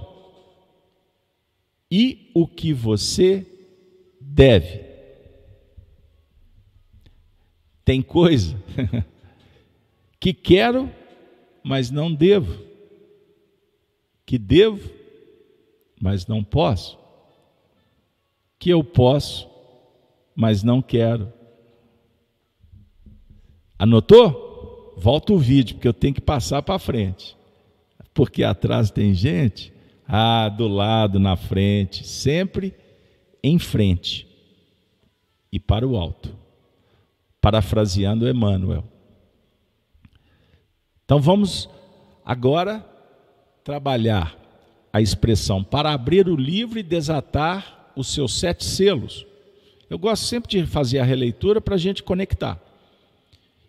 e 1.90 2.30
o 2.34 2.48
que 2.48 2.72
você 2.72 3.46
deve. 4.18 4.82
Tem 7.84 8.00
coisa 8.00 8.56
que 10.18 10.32
quero, 10.32 10.90
mas 11.62 11.90
não 11.90 12.14
devo, 12.14 12.64
que 14.24 14.38
devo, 14.38 14.90
mas 16.00 16.26
não 16.26 16.42
posso, 16.42 16.98
que 18.58 18.70
eu 18.70 18.82
posso, 18.82 19.50
mas 20.34 20.62
não 20.62 20.80
quero. 20.80 21.41
Anotou? 23.82 24.94
Volta 24.96 25.32
o 25.32 25.38
vídeo, 25.38 25.74
porque 25.74 25.88
eu 25.88 25.94
tenho 25.94 26.14
que 26.14 26.20
passar 26.20 26.62
para 26.62 26.78
frente 26.78 27.36
porque 28.14 28.44
atrás 28.44 28.90
tem 28.90 29.14
gente, 29.14 29.72
ah, 30.06 30.48
do 30.48 30.68
lado, 30.68 31.18
na 31.18 31.36
frente, 31.36 32.06
sempre 32.06 32.74
em 33.42 33.58
frente 33.58 34.26
e 35.50 35.58
para 35.58 35.86
o 35.86 35.96
alto. 35.96 36.36
Parafraseando 37.40 38.28
Emmanuel. 38.28 38.84
Então 41.04 41.20
vamos 41.20 41.68
agora 42.24 42.84
trabalhar 43.64 44.36
a 44.92 45.00
expressão 45.00 45.64
para 45.64 45.92
abrir 45.92 46.28
o 46.28 46.36
livro 46.36 46.78
e 46.78 46.82
desatar 46.82 47.92
os 47.96 48.08
seus 48.08 48.38
sete 48.38 48.64
selos. 48.64 49.26
Eu 49.90 49.98
gosto 49.98 50.24
sempre 50.24 50.50
de 50.50 50.66
fazer 50.66 50.98
a 50.98 51.04
releitura 51.04 51.60
para 51.60 51.74
a 51.74 51.78
gente 51.78 52.02
conectar. 52.02 52.60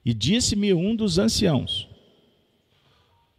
E 0.06 0.14
disse-me 0.14 0.74
um 0.74 0.95
dos 0.95 1.18
anciãos: 1.18 1.88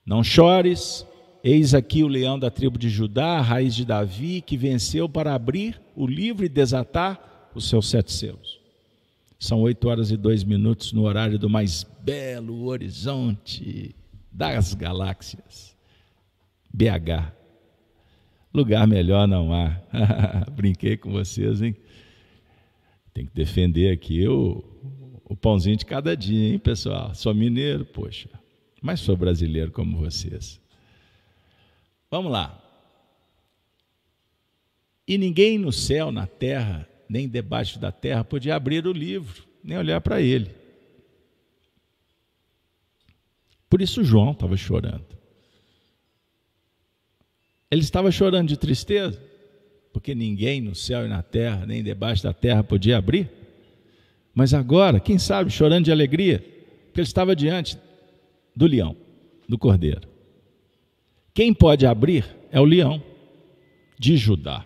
não 0.06 0.22
chores, 0.22 1.06
eis 1.42 1.72
aqui 1.72 2.02
o 2.02 2.08
leão 2.08 2.38
da 2.38 2.50
tribo 2.50 2.78
de 2.78 2.90
Judá, 2.90 3.38
a 3.38 3.40
raiz 3.40 3.74
de 3.74 3.84
Davi, 3.86 4.42
que 4.42 4.56
venceu 4.56 5.08
para 5.08 5.34
abrir 5.34 5.80
o 5.96 6.06
livro 6.06 6.44
e 6.44 6.48
desatar 6.48 7.50
os 7.54 7.68
seus 7.68 7.88
sete 7.88 8.12
selos. 8.12 8.60
São 9.38 9.60
oito 9.62 9.88
horas 9.88 10.10
e 10.10 10.16
dois 10.16 10.44
minutos 10.44 10.92
no 10.92 11.02
horário 11.02 11.38
do 11.38 11.48
mais 11.48 11.84
belo 12.02 12.66
horizonte 12.66 13.94
das 14.30 14.74
galáxias. 14.74 15.74
BH. 16.72 17.32
Lugar 18.52 18.86
melhor 18.86 19.26
não 19.26 19.52
há. 19.52 19.80
Brinquei 20.54 20.96
com 20.96 21.12
vocês, 21.12 21.62
hein? 21.62 21.74
Tem 23.12 23.26
que 23.26 23.34
defender 23.34 23.92
aqui 23.92 24.26
o, 24.26 24.64
o 25.34 25.36
pãozinho 25.36 25.76
de 25.76 25.84
cada 25.84 26.16
dia, 26.16 26.52
hein, 26.52 26.58
pessoal? 26.58 27.14
Sou 27.14 27.34
mineiro, 27.34 27.84
poxa 27.84 28.28
mas 28.84 29.00
sou 29.00 29.16
brasileiro 29.16 29.72
como 29.72 29.96
vocês. 29.96 30.60
Vamos 32.10 32.30
lá. 32.30 32.62
E 35.08 35.16
ninguém 35.16 35.56
no 35.56 35.72
céu, 35.72 36.12
na 36.12 36.26
terra, 36.26 36.86
nem 37.08 37.26
debaixo 37.26 37.78
da 37.78 37.90
terra 37.90 38.22
podia 38.22 38.54
abrir 38.54 38.86
o 38.86 38.92
livro, 38.92 39.42
nem 39.62 39.78
olhar 39.78 40.02
para 40.02 40.20
ele. 40.20 40.50
Por 43.70 43.80
isso 43.80 44.04
João 44.04 44.32
estava 44.32 44.54
chorando. 44.54 45.06
Ele 47.70 47.80
estava 47.80 48.10
chorando 48.10 48.48
de 48.48 48.58
tristeza, 48.58 49.18
porque 49.94 50.14
ninguém 50.14 50.60
no 50.60 50.74
céu 50.74 51.06
e 51.06 51.08
na 51.08 51.22
terra, 51.22 51.64
nem 51.64 51.82
debaixo 51.82 52.22
da 52.22 52.34
terra 52.34 52.62
podia 52.62 52.98
abrir. 52.98 53.30
Mas 54.34 54.52
agora, 54.52 54.98
quem 54.98 55.18
sabe, 55.18 55.50
chorando 55.50 55.84
de 55.84 55.92
alegria, 55.92 56.38
porque 56.86 57.00
ele 57.00 57.06
estava 57.06 57.36
diante 57.36 57.78
do 58.54 58.66
leão, 58.66 58.96
do 59.48 59.56
cordeiro. 59.56 60.08
Quem 61.32 61.52
pode 61.54 61.86
abrir 61.86 62.24
é 62.50 62.60
o 62.60 62.64
leão 62.64 63.02
de 63.98 64.16
Judá. 64.16 64.64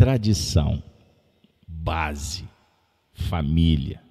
tradição, 0.00 0.82
base, 1.68 2.48
família, 3.12 4.02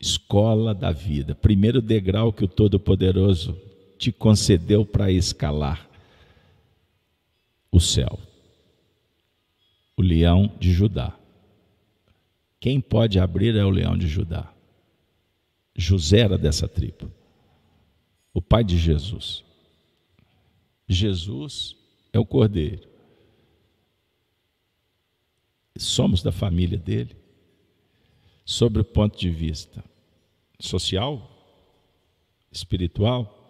escola 0.00 0.74
da 0.74 0.90
vida, 0.90 1.34
primeiro 1.34 1.82
degrau 1.82 2.32
que 2.32 2.46
o 2.46 2.48
Todo-Poderoso 2.48 3.60
te 3.98 4.10
concedeu 4.10 4.86
para 4.86 5.12
escalar 5.12 5.86
o 7.70 7.78
céu. 7.78 8.18
O 9.98 10.00
leão 10.00 10.50
de 10.58 10.72
Judá. 10.72 11.14
Quem 12.60 12.78
pode 12.78 13.18
abrir 13.18 13.56
é 13.56 13.64
o 13.64 13.70
leão 13.70 13.96
de 13.96 14.06
Judá. 14.06 14.52
José 15.74 16.20
era 16.20 16.36
dessa 16.36 16.68
tribo, 16.68 17.10
o 18.34 18.42
pai 18.42 18.62
de 18.62 18.76
Jesus. 18.76 19.42
Jesus 20.86 21.74
é 22.12 22.18
o 22.18 22.26
cordeiro. 22.26 22.86
Somos 25.78 26.22
da 26.22 26.30
família 26.30 26.76
dele. 26.76 27.16
Sobre 28.44 28.82
o 28.82 28.84
ponto 28.84 29.16
de 29.16 29.30
vista 29.30 29.82
social, 30.58 31.30
espiritual, 32.50 33.48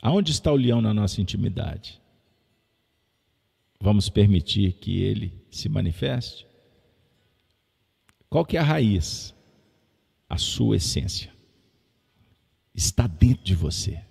aonde 0.00 0.30
está 0.30 0.52
o 0.52 0.56
leão 0.56 0.80
na 0.80 0.94
nossa 0.94 1.20
intimidade? 1.20 2.00
Vamos 3.80 4.08
permitir 4.08 4.74
que 4.74 5.02
ele 5.02 5.44
se 5.50 5.68
manifeste? 5.68 6.47
Qual 8.28 8.44
que 8.44 8.56
é 8.56 8.60
a 8.60 8.64
raiz? 8.64 9.34
A 10.28 10.36
sua 10.36 10.76
essência. 10.76 11.32
Está 12.74 13.06
dentro 13.06 13.44
de 13.44 13.54
você. 13.54 14.02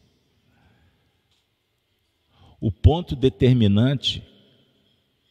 O 2.60 2.72
ponto 2.72 3.16
determinante 3.16 4.24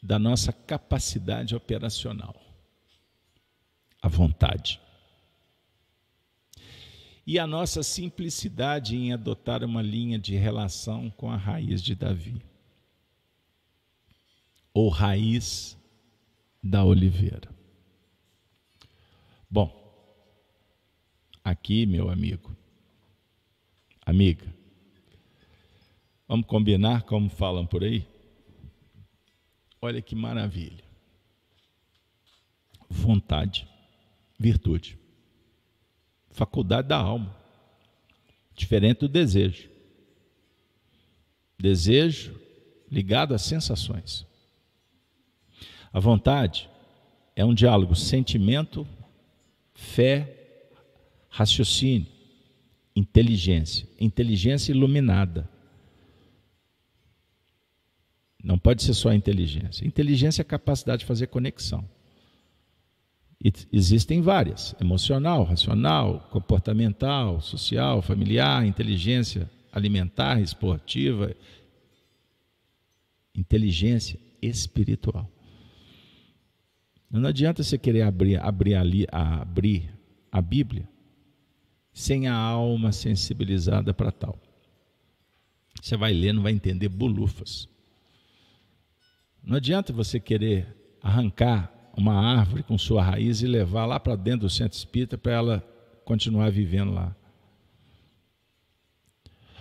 da 0.01 0.19
nossa 0.19 0.53
capacidade 0.53 1.55
operacional. 1.55 2.35
A 4.01 4.09
vontade. 4.09 4.81
E 7.27 7.41
a 7.41 7.47
nossa 7.47 7.83
simplicidade 7.83 8.95
em 8.95 9.13
adotar 9.13 9.65
uma 9.65 9.83
linha 9.83 10.17
de 10.17 10.37
relação 10.37 11.11
com 11.11 11.29
a 11.29 11.37
raiz 11.37 11.83
de 11.83 11.97
Davi. 11.97 12.41
Ou 14.73 14.89
raiz 14.89 15.77
da 16.63 16.85
oliveira. 16.85 17.56
Bom, 19.49 19.73
aqui, 21.45 21.87
meu 21.87 22.11
amigo, 22.11 22.57
amiga, 24.05 24.53
vamos 26.27 26.47
combinar 26.47 27.03
como 27.03 27.31
falam 27.31 27.65
por 27.65 27.85
aí? 27.85 28.05
Olha 29.81 30.03
que 30.03 30.17
maravilha. 30.17 30.85
Vontade, 32.91 33.69
virtude, 34.39 34.99
faculdade 36.31 36.89
da 36.89 36.97
alma, 36.97 37.35
diferente 38.53 39.01
do 39.01 39.09
desejo. 39.09 39.71
Desejo 41.57 42.39
ligado 42.91 43.33
às 43.33 43.43
sensações. 43.43 44.27
A 45.93 46.01
vontade 46.01 46.69
é 47.35 47.45
um 47.45 47.55
diálogo 47.55 47.95
sentimento 47.95 48.87
fé, 49.77 50.35
raciocínio, 51.29 52.09
inteligência, 52.95 53.87
inteligência 54.01 54.73
iluminada. 54.73 55.49
Não 58.43 58.59
pode 58.59 58.83
ser 58.83 58.95
só 58.95 59.13
inteligência. 59.13 59.87
Inteligência 59.87 60.41
é 60.41 60.45
a 60.45 60.47
capacidade 60.47 61.01
de 61.01 61.07
fazer 61.07 61.29
conexão. 61.29 61.89
E 63.43 63.53
existem 63.73 64.21
várias: 64.23 64.75
emocional, 64.81 65.45
racional, 65.45 66.29
comportamental, 66.31 67.41
social, 67.41 68.03
familiar, 68.03 68.67
inteligência 68.67 69.49
alimentar, 69.77 70.41
esportiva, 70.41 71.37
inteligência 73.35 74.19
espiritual. 74.41 75.31
Não 77.11 77.29
adianta 77.29 77.63
você 77.63 77.79
querer 77.79 78.03
abrir, 78.03 78.37
abrir, 78.37 78.75
ali, 78.75 79.07
abrir 79.11 79.95
a 80.31 80.41
Bíblia 80.41 80.89
sem 81.93 82.29
a 82.29 82.35
alma 82.35 82.93
sensibilizada 82.93 83.95
para 83.95 84.13
tal. 84.13 84.39
Você 85.81 85.97
vai 85.97 86.13
ler, 86.13 86.33
não 86.33 86.43
vai 86.43 86.53
entender 86.53 86.89
bolufas. 86.89 87.69
Não 89.43 89.57
adianta 89.57 89.93
você 89.93 90.19
querer 90.19 90.67
arrancar 91.01 91.73
uma 91.97 92.15
árvore 92.15 92.63
com 92.63 92.77
sua 92.77 93.03
raiz 93.03 93.41
e 93.41 93.47
levar 93.47 93.87
lá 93.87 94.01
para 94.01 94.17
dentro 94.17 94.41
do 94.41 94.51
centro 94.51 94.77
espírita 94.77 95.17
para 95.17 95.33
ela 95.33 95.77
continuar 96.05 96.51
vivendo 96.51 96.93
lá. 96.93 97.15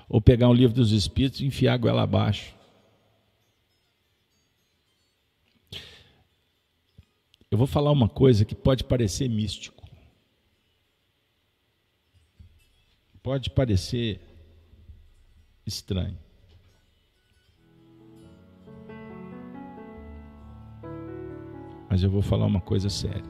Ou 0.10 0.20
pegar 0.20 0.50
um 0.50 0.54
livro 0.54 0.76
dos 0.76 0.92
espíritos 0.92 1.40
e 1.42 1.46
enfiar 1.46 1.76
a 1.76 1.78
goela 1.78 2.04
abaixo. 2.04 2.55
Eu 7.52 7.58
vou 7.58 7.68
falar 7.68 7.92
uma 7.92 8.10
coisa 8.10 8.44
que 8.44 8.56
pode 8.56 8.84
parecer 8.84 9.30
místico. 9.30 9.84
Pode 13.22 13.50
parecer 13.50 14.20
estranho. 15.66 16.18
Mas 21.90 22.04
eu 22.04 22.10
vou 22.10 22.22
falar 22.22 22.46
uma 22.46 22.62
coisa 22.62 22.90
séria. 22.90 23.24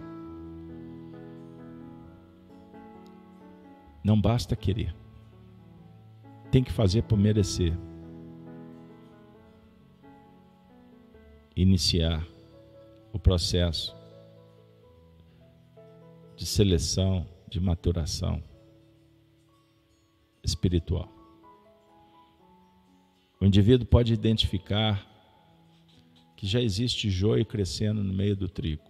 Não 4.03 4.19
basta 4.19 4.55
querer. 4.55 4.95
Tem 6.51 6.63
que 6.63 6.71
fazer 6.71 7.03
por 7.03 7.17
merecer. 7.17 7.77
Iniciar 11.55 12.25
o 13.13 13.19
processo 13.19 13.95
de 16.35 16.45
seleção, 16.45 17.27
de 17.47 17.59
maturação 17.59 18.43
espiritual. 20.43 21.09
O 23.39 23.45
indivíduo 23.45 23.87
pode 23.87 24.13
identificar 24.13 25.05
que 26.35 26.45
já 26.45 26.61
existe 26.61 27.09
joio 27.09 27.45
crescendo 27.45 28.03
no 28.03 28.13
meio 28.13 28.35
do 28.35 28.49
trigo. 28.49 28.83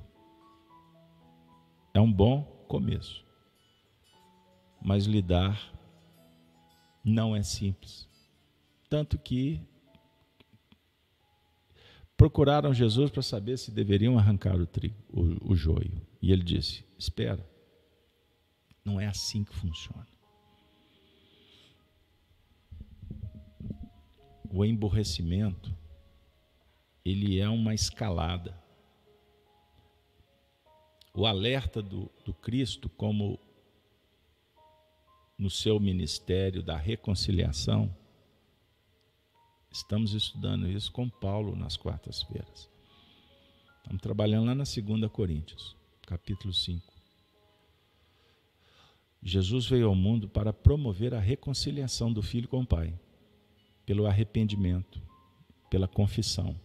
É 1.94 2.00
um 2.02 2.12
bom 2.12 2.44
começo. 2.68 3.24
Mas 4.82 5.06
lidar 5.06 5.74
não 7.04 7.36
é 7.36 7.42
simples. 7.44 8.08
Tanto 8.90 9.18
que 9.18 9.62
procuraram 12.18 12.74
Jesus 12.74 13.12
para 13.12 13.22
saber 13.22 13.58
se 13.58 13.72
deveriam 13.72 14.18
arrancar 14.18 14.56
o 14.56 14.66
trigo, 14.66 14.96
o, 15.10 15.52
o 15.52 15.56
joio. 15.56 16.02
E 16.22 16.32
ele 16.32 16.44
disse: 16.44 16.84
Espera, 16.98 17.46
não 18.84 19.00
é 19.00 19.08
assim 19.08 19.44
que 19.44 19.56
funciona. 19.56 20.08
O 24.50 24.64
emborrecimento, 24.64 25.76
ele 27.04 27.40
é 27.40 27.50
uma 27.50 27.74
escalada. 27.74 28.58
O 31.14 31.26
alerta 31.26 31.82
do, 31.82 32.10
do 32.24 32.34
Cristo, 32.34 32.90
como 32.90 33.40
no 35.38 35.50
seu 35.50 35.80
ministério 35.80 36.64
da 36.64 36.78
reconciliação, 36.78 37.94
estamos 39.76 40.14
estudando 40.14 40.70
isso 40.70 40.90
com 40.92 41.10
Paulo 41.10 41.54
nas 41.54 41.76
quartas-feiras. 41.76 42.70
Estamos 43.78 44.02
trabalhando 44.02 44.46
lá 44.46 44.56
na 44.56 44.64
2 44.64 45.12
Coríntios 45.12 45.76
capítulo 46.08 46.54
5. 46.54 46.94
Jesus 49.22 49.66
veio 49.68 49.88
ao 49.88 49.96
mundo 49.96 50.30
para 50.30 50.54
promover 50.54 51.14
a 51.14 51.20
reconciliação 51.20 52.14
do 52.14 52.22
filho 52.22 52.48
com 52.48 52.62
o 52.62 52.66
Pai, 52.66 52.98
pelo 53.86 54.06
arrependimento, 54.06 55.02
pela 55.70 55.88
confissão. 55.88 56.60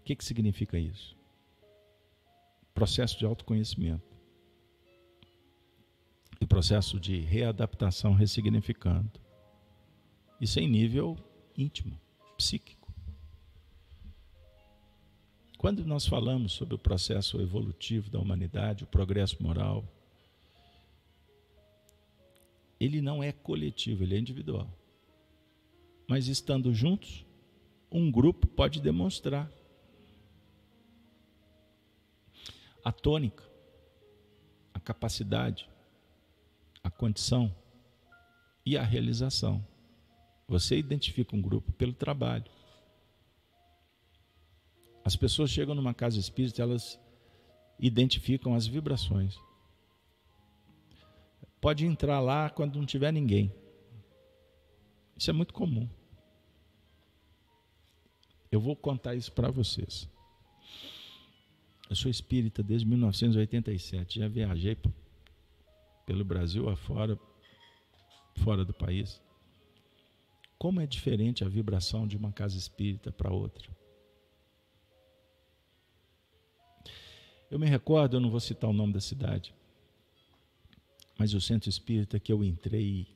O 0.00 0.02
que, 0.04 0.16
que 0.16 0.24
significa 0.24 0.78
isso? 0.78 1.16
Processo 2.74 3.18
de 3.18 3.24
autoconhecimento. 3.24 4.02
E 6.40 6.46
processo 6.46 6.98
de 6.98 7.20
readaptação, 7.20 8.14
ressignificando. 8.14 9.23
Isso 10.40 10.58
é 10.58 10.62
em 10.62 10.68
nível 10.68 11.16
íntimo, 11.56 11.98
psíquico. 12.36 12.92
Quando 15.58 15.84
nós 15.86 16.04
falamos 16.06 16.52
sobre 16.52 16.74
o 16.74 16.78
processo 16.78 17.40
evolutivo 17.40 18.10
da 18.10 18.18
humanidade, 18.18 18.84
o 18.84 18.86
progresso 18.86 19.42
moral, 19.42 19.82
ele 22.78 23.00
não 23.00 23.22
é 23.22 23.32
coletivo, 23.32 24.02
ele 24.02 24.14
é 24.14 24.18
individual. 24.18 24.68
Mas 26.06 26.28
estando 26.28 26.74
juntos, 26.74 27.24
um 27.90 28.10
grupo 28.10 28.46
pode 28.46 28.80
demonstrar. 28.80 29.50
A 32.84 32.92
tônica, 32.92 33.42
a 34.74 34.80
capacidade, 34.80 35.66
a 36.82 36.90
condição 36.90 37.54
e 38.66 38.76
a 38.76 38.82
realização. 38.82 39.64
Você 40.54 40.78
identifica 40.78 41.34
um 41.34 41.42
grupo 41.42 41.72
pelo 41.72 41.92
trabalho. 41.92 42.44
As 45.04 45.16
pessoas 45.16 45.50
chegam 45.50 45.74
numa 45.74 45.92
casa 45.92 46.16
espírita, 46.16 46.62
elas 46.62 46.96
identificam 47.76 48.54
as 48.54 48.64
vibrações. 48.64 49.36
Pode 51.60 51.84
entrar 51.84 52.20
lá 52.20 52.48
quando 52.48 52.76
não 52.76 52.86
tiver 52.86 53.12
ninguém. 53.12 53.52
Isso 55.16 55.28
é 55.28 55.32
muito 55.32 55.52
comum. 55.52 55.88
Eu 58.48 58.60
vou 58.60 58.76
contar 58.76 59.16
isso 59.16 59.32
para 59.32 59.50
vocês. 59.50 60.08
Eu 61.90 61.96
sou 61.96 62.08
espírita 62.08 62.62
desde 62.62 62.86
1987, 62.86 64.20
já 64.20 64.28
viajei 64.28 64.78
pelo 66.06 66.24
Brasil 66.24 66.68
afora, 66.68 67.18
fora 68.36 68.64
do 68.64 68.72
país. 68.72 69.20
Como 70.58 70.80
é 70.80 70.86
diferente 70.86 71.44
a 71.44 71.48
vibração 71.48 72.06
de 72.06 72.16
uma 72.16 72.32
casa 72.32 72.56
espírita 72.56 73.12
para 73.12 73.32
outra. 73.32 73.68
Eu 77.50 77.58
me 77.58 77.66
recordo, 77.66 78.16
eu 78.16 78.20
não 78.20 78.30
vou 78.30 78.40
citar 78.40 78.68
o 78.68 78.72
nome 78.72 78.92
da 78.92 79.00
cidade, 79.00 79.54
mas 81.18 81.34
o 81.34 81.40
centro 81.40 81.68
espírita 81.68 82.18
que 82.18 82.32
eu 82.32 82.42
entrei 82.42 83.06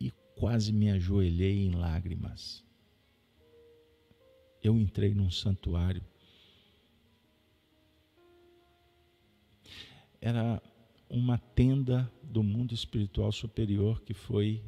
e 0.00 0.10
quase 0.36 0.72
me 0.72 0.90
ajoelhei 0.90 1.66
em 1.66 1.72
lágrimas. 1.72 2.64
Eu 4.62 4.78
entrei 4.78 5.12
num 5.12 5.30
santuário. 5.30 6.02
Era 10.20 10.62
uma 11.10 11.36
tenda 11.36 12.10
do 12.22 12.42
mundo 12.42 12.72
espiritual 12.72 13.30
superior 13.30 14.00
que 14.00 14.14
foi 14.14 14.64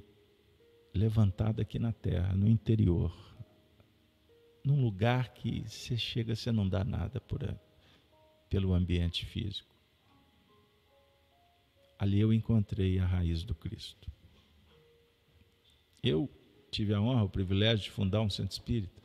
levantada 0.96 1.62
aqui 1.62 1.78
na 1.78 1.92
terra, 1.92 2.34
no 2.34 2.48
interior, 2.48 3.14
num 4.64 4.82
lugar 4.82 5.32
que 5.34 5.62
você 5.68 5.96
chega, 5.96 6.34
você 6.34 6.50
não 6.50 6.68
dá 6.68 6.82
nada 6.82 7.20
por 7.20 7.42
pelo 8.48 8.74
ambiente 8.74 9.24
físico. 9.26 9.74
Ali 11.98 12.20
eu 12.20 12.32
encontrei 12.32 12.98
a 12.98 13.06
raiz 13.06 13.42
do 13.42 13.54
Cristo. 13.54 14.10
Eu 16.02 16.30
tive 16.70 16.92
a 16.92 17.00
honra, 17.00 17.24
o 17.24 17.28
privilégio 17.28 17.84
de 17.84 17.90
fundar 17.90 18.20
um 18.20 18.30
centro 18.30 18.52
espírita. 18.52 19.02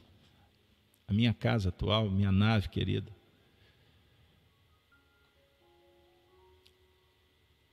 A 1.07 1.13
minha 1.13 1.33
casa 1.33 1.69
atual, 1.69 2.09
minha 2.09 2.31
nave 2.31 2.69
querida. 2.69 3.11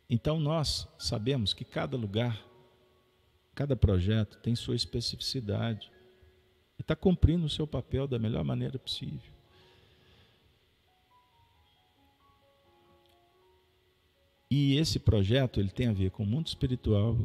Então 0.09 0.41
nós 0.41 0.89
sabemos 0.99 1.53
que 1.53 1.65
cada 1.65 1.97
lugar, 1.97 2.43
cada 3.59 3.75
projeto 3.75 4.39
tem 4.39 4.55
sua 4.55 4.77
especificidade 4.77 5.91
e 6.79 6.81
está 6.81 6.95
cumprindo 6.95 7.45
o 7.45 7.51
seu 7.51 7.67
papel 7.67 8.07
da 8.07 8.17
melhor 8.17 8.45
maneira 8.45 8.79
possível. 8.79 9.33
E 14.49 14.77
esse 14.77 15.01
projeto 15.01 15.59
ele 15.59 15.71
tem 15.71 15.89
a 15.89 15.93
ver 15.93 16.13
com 16.13 16.23
o 16.23 16.27
mundo 16.27 16.47
espiritual, 16.47 17.19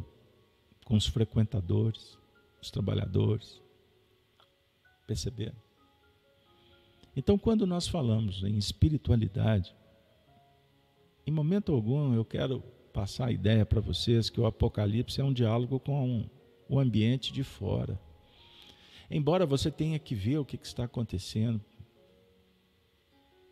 com 0.84 0.96
os 0.96 1.06
frequentadores, 1.06 2.18
os 2.60 2.68
trabalhadores. 2.68 3.62
Perceberam? 5.06 5.56
Então, 7.14 7.38
quando 7.38 7.64
nós 7.64 7.86
falamos 7.86 8.42
em 8.42 8.58
espiritualidade, 8.58 9.72
em 11.24 11.30
momento 11.30 11.70
algum 11.70 12.12
eu 12.12 12.24
quero 12.24 12.60
passar 12.94 13.26
a 13.26 13.32
ideia 13.32 13.66
para 13.66 13.80
vocês 13.80 14.30
que 14.30 14.40
o 14.40 14.46
Apocalipse 14.46 15.20
é 15.20 15.24
um 15.24 15.32
diálogo 15.32 15.80
com 15.80 16.30
o 16.68 16.78
ambiente 16.78 17.32
de 17.32 17.42
fora. 17.42 18.00
Embora 19.10 19.44
você 19.44 19.68
tenha 19.68 19.98
que 19.98 20.14
ver 20.14 20.38
o 20.38 20.44
que 20.44 20.56
está 20.62 20.84
acontecendo, 20.84 21.60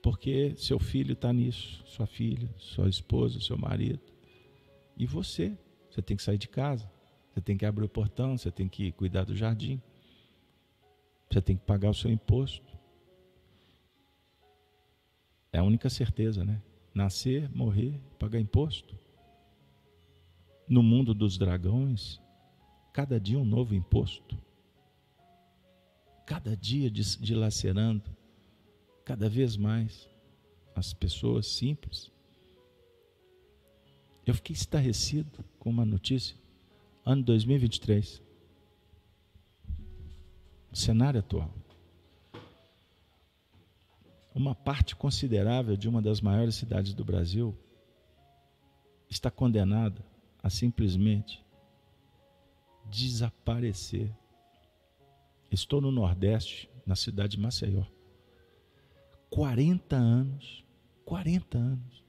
porque 0.01 0.55
seu 0.57 0.79
filho 0.79 1.15
está 1.15 1.33
nisso, 1.33 1.83
sua 1.87 2.07
filha, 2.07 2.49
sua 2.57 2.89
esposa, 2.89 3.41
seu 3.41 3.59
marido. 3.59 4.01
E 4.97 5.07
você, 5.07 5.59
você 5.91 6.01
tem 6.01 6.17
que 6.17 6.23
sair 6.23 6.39
de 6.39 6.49
casa, 6.49 6.89
você 7.35 7.41
tem 7.41 7.57
que 7.57 7.67
abrir 7.67 7.85
o 7.85 7.89
portão, 7.89 8.39
você 8.39 8.51
tem 8.51 8.69
que 8.69 8.93
cuidar 8.93 9.25
do 9.25 9.35
jardim, 9.35 9.83
você 11.29 11.43
tem 11.43 11.57
que 11.57 11.65
pagar 11.65 11.91
o 11.91 11.95
seu 11.95 12.13
imposto. 12.13 12.79
É 15.53 15.59
a 15.59 15.65
única 15.65 15.91
certeza, 15.91 16.45
né? 16.45 16.63
Nascer, 16.95 17.51
morrer, 17.53 18.01
pagar 18.21 18.39
imposto. 18.39 19.02
No 20.73 20.83
mundo 20.83 21.13
dos 21.13 21.37
dragões, 21.37 22.19
cada 22.95 23.21
dia 23.21 23.39
um 23.39 23.45
novo 23.45 23.75
imposto. 23.75 24.39
Cada 26.25 26.57
dia 26.57 26.91
dilacerando 26.91 28.11
cada 29.05 29.29
vez 29.29 29.55
mais 29.55 30.09
as 30.75 30.95
pessoas 30.95 31.47
simples. 31.47 32.11
Eu 34.25 34.33
fiquei 34.33 34.55
estarrecido 34.55 35.45
com 35.59 35.69
uma 35.69 35.85
notícia. 35.85 36.35
Ano 37.05 37.23
2023. 37.23 38.23
O 40.73 40.75
cenário 40.75 41.21
atual. 41.21 41.53
Uma 44.35 44.55
parte 44.55 44.97
considerável 44.97 45.77
de 45.77 45.87
uma 45.87 46.01
das 46.01 46.23
maiores 46.23 46.55
cidades 46.55 46.95
do 46.95 47.05
Brasil 47.05 47.55
está 49.11 49.31
condenada 49.31 50.12
a 50.43 50.51
simplesmente 50.51 51.45
desaparecer. 52.87 54.15
Estou 55.51 55.81
no 55.81 55.91
Nordeste, 55.91 56.71
na 56.87 56.97
cidade 56.97 57.37
de 57.37 57.43
Maceió. 57.43 57.85
40 59.31 59.97
anos, 59.97 60.65
40 61.05 61.59
anos, 61.59 62.05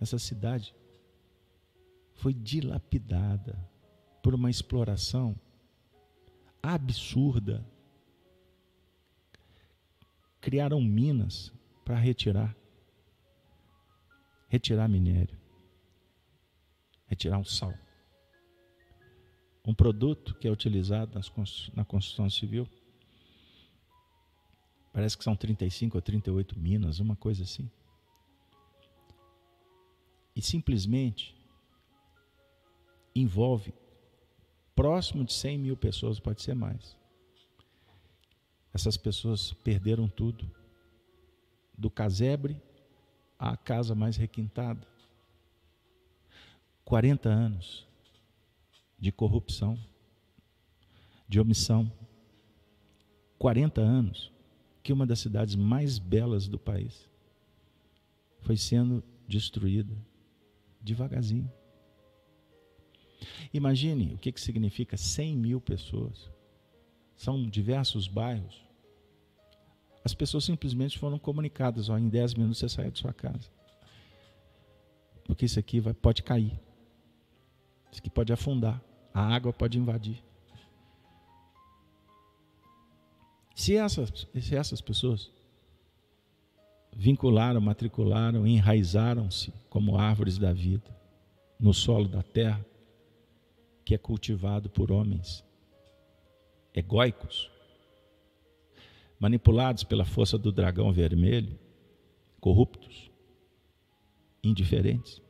essa 0.00 0.18
cidade 0.18 0.74
foi 2.14 2.32
dilapidada 2.32 3.58
por 4.22 4.34
uma 4.34 4.50
exploração 4.50 5.38
absurda. 6.62 7.66
Criaram 10.40 10.80
minas 10.80 11.52
para 11.84 11.96
retirar 11.96 12.56
retirar 14.50 14.88
minério, 14.88 15.39
retirar 17.10 17.38
o 17.38 17.44
sal. 17.44 17.74
Um 19.66 19.74
produto 19.74 20.34
que 20.36 20.48
é 20.48 20.50
utilizado 20.50 21.20
na 21.74 21.84
construção 21.84 22.30
civil 22.30 22.66
Parece 24.92 25.16
que 25.16 25.24
são 25.24 25.36
35 25.36 25.96
ou 25.96 26.02
38 26.02 26.58
minas, 26.58 26.98
uma 26.98 27.14
coisa 27.14 27.44
assim. 27.44 27.70
E 30.34 30.42
simplesmente 30.42 31.36
envolve 33.14 33.72
próximo 34.74 35.24
de 35.24 35.32
100 35.32 35.58
mil 35.58 35.76
pessoas, 35.76 36.18
pode 36.18 36.42
ser 36.42 36.54
mais. 36.54 36.96
Essas 38.72 38.96
pessoas 38.96 39.52
perderam 39.52 40.08
tudo, 40.08 40.50
do 41.76 41.90
casebre 41.90 42.60
à 43.38 43.56
casa 43.56 43.94
mais 43.94 44.16
requintada. 44.16 44.86
40 46.90 47.28
anos 47.28 47.86
de 48.98 49.12
corrupção, 49.12 49.78
de 51.28 51.38
omissão. 51.38 51.88
40 53.38 53.80
anos 53.80 54.32
que 54.82 54.92
uma 54.92 55.06
das 55.06 55.20
cidades 55.20 55.54
mais 55.54 56.00
belas 56.00 56.48
do 56.48 56.58
país 56.58 57.08
foi 58.40 58.56
sendo 58.56 59.04
destruída 59.28 59.94
devagarzinho. 60.80 61.48
Imagine 63.54 64.14
o 64.14 64.18
que, 64.18 64.32
que 64.32 64.40
significa 64.40 64.96
100 64.96 65.36
mil 65.36 65.60
pessoas. 65.60 66.28
São 67.16 67.40
diversos 67.48 68.08
bairros. 68.08 68.64
As 70.04 70.12
pessoas 70.12 70.42
simplesmente 70.42 70.98
foram 70.98 71.20
comunicadas: 71.20 71.88
ó, 71.88 71.96
em 71.96 72.08
10 72.08 72.34
minutos 72.34 72.58
você 72.58 72.68
sai 72.68 72.90
de 72.90 72.98
sua 72.98 73.14
casa. 73.14 73.48
Porque 75.22 75.44
isso 75.44 75.60
aqui 75.60 75.78
vai, 75.78 75.94
pode 75.94 76.24
cair. 76.24 76.58
Isso 77.90 78.00
aqui 78.00 78.10
pode 78.10 78.32
afundar. 78.32 78.80
A 79.12 79.22
água 79.22 79.52
pode 79.52 79.78
invadir. 79.78 80.22
Se 83.54 83.76
essas, 83.76 84.26
se 84.40 84.56
essas 84.56 84.80
pessoas 84.80 85.30
vincularam, 86.96 87.60
matricularam, 87.60 88.46
enraizaram-se 88.46 89.52
como 89.68 89.98
árvores 89.98 90.38
da 90.38 90.52
vida 90.52 90.90
no 91.58 91.74
solo 91.74 92.08
da 92.08 92.22
terra, 92.22 92.64
que 93.84 93.94
é 93.94 93.98
cultivado 93.98 94.70
por 94.70 94.90
homens 94.90 95.44
egóicos, 96.72 97.50
manipulados 99.18 99.84
pela 99.84 100.04
força 100.04 100.38
do 100.38 100.50
dragão 100.50 100.92
vermelho, 100.92 101.58
corruptos, 102.40 103.10
indiferentes. 104.42 105.20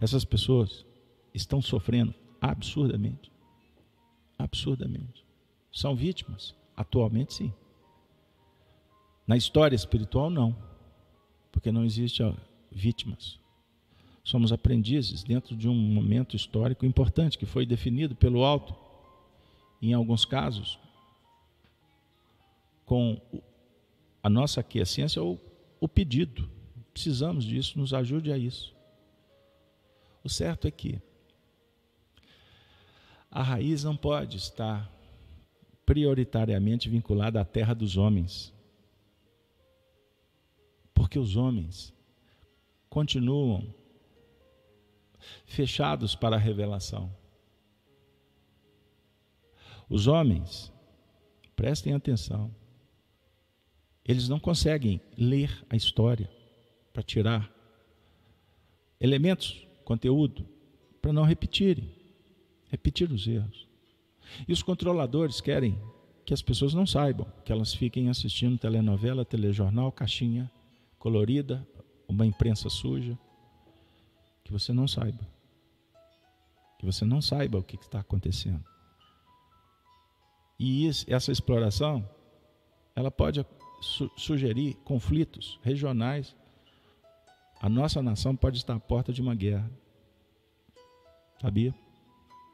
Essas 0.00 0.24
pessoas 0.24 0.84
estão 1.34 1.60
sofrendo 1.60 2.14
absurdamente. 2.40 3.30
Absurdamente. 4.38 5.24
São 5.70 5.94
vítimas? 5.94 6.54
Atualmente, 6.76 7.34
sim. 7.34 7.52
Na 9.26 9.36
história 9.36 9.76
espiritual, 9.76 10.30
não. 10.30 10.56
Porque 11.52 11.70
não 11.70 11.84
existe 11.84 12.22
vítimas. 12.72 13.38
Somos 14.24 14.52
aprendizes 14.52 15.22
dentro 15.22 15.56
de 15.56 15.68
um 15.68 15.74
momento 15.74 16.34
histórico 16.34 16.86
importante 16.86 17.38
que 17.38 17.46
foi 17.46 17.66
definido 17.66 18.14
pelo 18.14 18.44
alto, 18.44 18.74
em 19.82 19.92
alguns 19.92 20.24
casos, 20.24 20.78
com 22.84 23.20
a 24.22 24.28
nossa 24.28 24.60
aquiescência 24.60 25.22
ou 25.22 25.38
o 25.78 25.88
pedido. 25.88 26.48
Precisamos 26.92 27.44
disso, 27.44 27.78
nos 27.78 27.94
ajude 27.94 28.32
a 28.32 28.38
isso. 28.38 28.74
O 30.22 30.28
certo 30.28 30.66
é 30.68 30.70
que 30.70 31.00
a 33.30 33.42
raiz 33.42 33.84
não 33.84 33.96
pode 33.96 34.36
estar 34.36 34.90
prioritariamente 35.86 36.88
vinculada 36.88 37.40
à 37.40 37.44
terra 37.44 37.74
dos 37.74 37.96
homens. 37.96 38.52
Porque 40.92 41.18
os 41.18 41.36
homens 41.36 41.94
continuam 42.88 43.74
fechados 45.46 46.14
para 46.14 46.36
a 46.36 46.38
revelação. 46.38 47.14
Os 49.88 50.06
homens, 50.06 50.72
prestem 51.56 51.94
atenção, 51.94 52.54
eles 54.04 54.28
não 54.28 54.38
conseguem 54.38 55.00
ler 55.16 55.64
a 55.68 55.76
história 55.76 56.30
para 56.92 57.02
tirar 57.02 57.52
elementos, 59.00 59.66
conteúdo, 59.90 60.46
para 61.02 61.12
não 61.12 61.24
repetirem, 61.24 61.90
repetir 62.68 63.10
os 63.10 63.26
erros. 63.26 63.66
E 64.46 64.52
os 64.52 64.62
controladores 64.62 65.40
querem 65.40 65.76
que 66.24 66.32
as 66.32 66.40
pessoas 66.40 66.72
não 66.72 66.86
saibam, 66.86 67.26
que 67.44 67.50
elas 67.50 67.74
fiquem 67.74 68.08
assistindo 68.08 68.56
telenovela, 68.56 69.24
telejornal, 69.24 69.90
caixinha 69.90 70.48
colorida, 70.96 71.66
uma 72.06 72.24
imprensa 72.24 72.70
suja, 72.70 73.18
que 74.44 74.52
você 74.52 74.72
não 74.72 74.86
saiba. 74.86 75.26
Que 76.78 76.86
você 76.86 77.04
não 77.04 77.20
saiba 77.20 77.58
o 77.58 77.64
que 77.64 77.74
está 77.74 77.98
acontecendo. 77.98 78.64
E 80.56 80.86
isso, 80.86 81.04
essa 81.08 81.32
exploração, 81.32 82.08
ela 82.94 83.10
pode 83.10 83.44
su 83.80 84.08
sugerir 84.16 84.74
conflitos 84.84 85.58
regionais. 85.64 86.36
A 87.60 87.68
nossa 87.68 88.02
nação 88.02 88.34
pode 88.34 88.56
estar 88.56 88.74
à 88.74 88.80
porta 88.80 89.12
de 89.12 89.20
uma 89.20 89.34
guerra. 89.34 89.70
Sabia? 91.42 91.74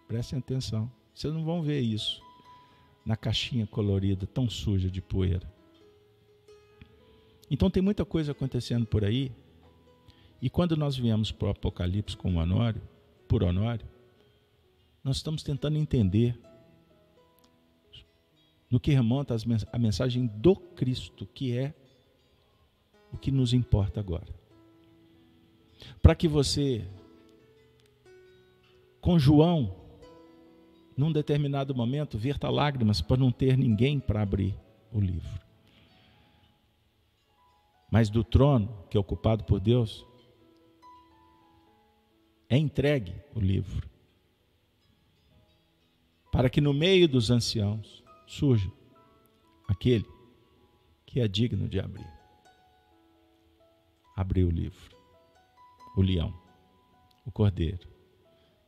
Prestem 0.08 0.40
atenção. 0.40 0.90
Vocês 1.14 1.32
não 1.32 1.44
vão 1.44 1.62
ver 1.62 1.80
isso 1.80 2.20
na 3.04 3.16
caixinha 3.16 3.68
colorida 3.68 4.26
tão 4.26 4.50
suja 4.50 4.90
de 4.90 5.00
poeira. 5.00 5.48
Então 7.48 7.70
tem 7.70 7.80
muita 7.80 8.04
coisa 8.04 8.32
acontecendo 8.32 8.84
por 8.84 9.04
aí. 9.04 9.30
E 10.42 10.50
quando 10.50 10.76
nós 10.76 10.96
viemos 10.96 11.30
para 11.30 11.48
o 11.48 11.50
Apocalipse 11.52 12.16
com 12.16 12.34
o 12.34 12.38
Honório, 12.38 12.82
por 13.28 13.44
Honório, 13.44 13.86
nós 15.04 15.18
estamos 15.18 15.44
tentando 15.44 15.78
entender 15.78 16.36
no 18.68 18.80
que 18.80 18.90
remonta 18.90 19.36
a 19.72 19.78
mensagem 19.78 20.26
do 20.26 20.56
Cristo, 20.56 21.26
que 21.26 21.56
é 21.56 21.72
o 23.12 23.16
que 23.16 23.30
nos 23.30 23.52
importa 23.52 24.00
agora. 24.00 24.45
Para 26.02 26.14
que 26.14 26.28
você, 26.28 26.84
com 29.00 29.18
João, 29.18 29.74
num 30.96 31.12
determinado 31.12 31.74
momento, 31.74 32.16
verta 32.16 32.48
lágrimas 32.48 33.00
para 33.00 33.18
não 33.18 33.30
ter 33.30 33.56
ninguém 33.56 34.00
para 34.00 34.22
abrir 34.22 34.54
o 34.92 35.00
livro. 35.00 35.40
Mas 37.90 38.08
do 38.08 38.24
trono, 38.24 38.84
que 38.90 38.96
é 38.96 39.00
ocupado 39.00 39.44
por 39.44 39.60
Deus, 39.60 40.06
é 42.48 42.56
entregue 42.56 43.14
o 43.34 43.40
livro. 43.40 43.88
Para 46.32 46.50
que 46.50 46.60
no 46.60 46.72
meio 46.72 47.08
dos 47.08 47.30
anciãos, 47.30 48.04
surge 48.26 48.70
aquele 49.68 50.06
que 51.04 51.20
é 51.20 51.28
digno 51.28 51.68
de 51.68 51.80
abrir. 51.80 52.10
Abriu 54.14 54.48
o 54.48 54.50
livro. 54.50 54.95
O 55.96 56.02
leão, 56.02 56.32
o 57.24 57.32
cordeiro, 57.32 57.88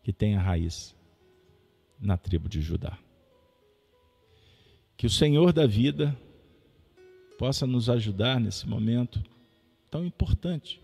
que 0.03 0.13
tem 0.13 0.35
a 0.35 0.41
raiz 0.41 0.97
na 2.01 2.17
tribo 2.17 2.49
de 2.49 2.61
Judá. 2.61 2.99
Que 4.97 5.07
o 5.07 5.11
Senhor 5.11 5.53
da 5.53 5.67
vida 5.67 6.19
possa 7.39 7.67
nos 7.67 7.89
ajudar 7.89 8.41
nesse 8.41 8.67
momento 8.67 9.23
tão 9.91 10.05
importante 10.05 10.83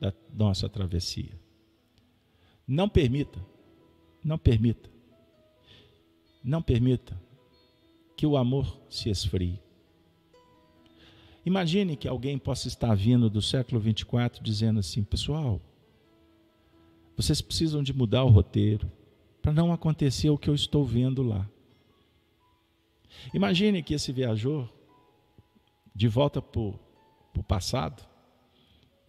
da 0.00 0.12
nossa 0.32 0.68
travessia. 0.68 1.32
Não 2.66 2.88
permita, 2.88 3.40
não 4.22 4.36
permita, 4.36 4.90
não 6.42 6.60
permita 6.60 7.18
que 8.16 8.26
o 8.26 8.36
amor 8.36 8.80
se 8.90 9.08
esfrie. 9.08 9.60
Imagine 11.46 11.96
que 11.96 12.08
alguém 12.08 12.36
possa 12.36 12.66
estar 12.66 12.92
vindo 12.96 13.30
do 13.30 13.40
século 13.40 13.80
24 13.80 14.42
dizendo 14.42 14.80
assim: 14.80 15.04
pessoal, 15.04 15.60
vocês 17.16 17.40
precisam 17.40 17.84
de 17.84 17.92
mudar 17.92 18.24
o 18.24 18.28
roteiro 18.28 18.90
para 19.40 19.52
não 19.52 19.72
acontecer 19.72 20.28
o 20.28 20.36
que 20.36 20.50
eu 20.50 20.54
estou 20.56 20.84
vendo 20.84 21.22
lá. 21.22 21.48
Imagine 23.32 23.80
que 23.80 23.94
esse 23.94 24.10
viajor, 24.10 24.68
de 25.94 26.08
volta 26.08 26.42
para 26.42 26.60
o 26.60 27.44
passado, 27.46 28.04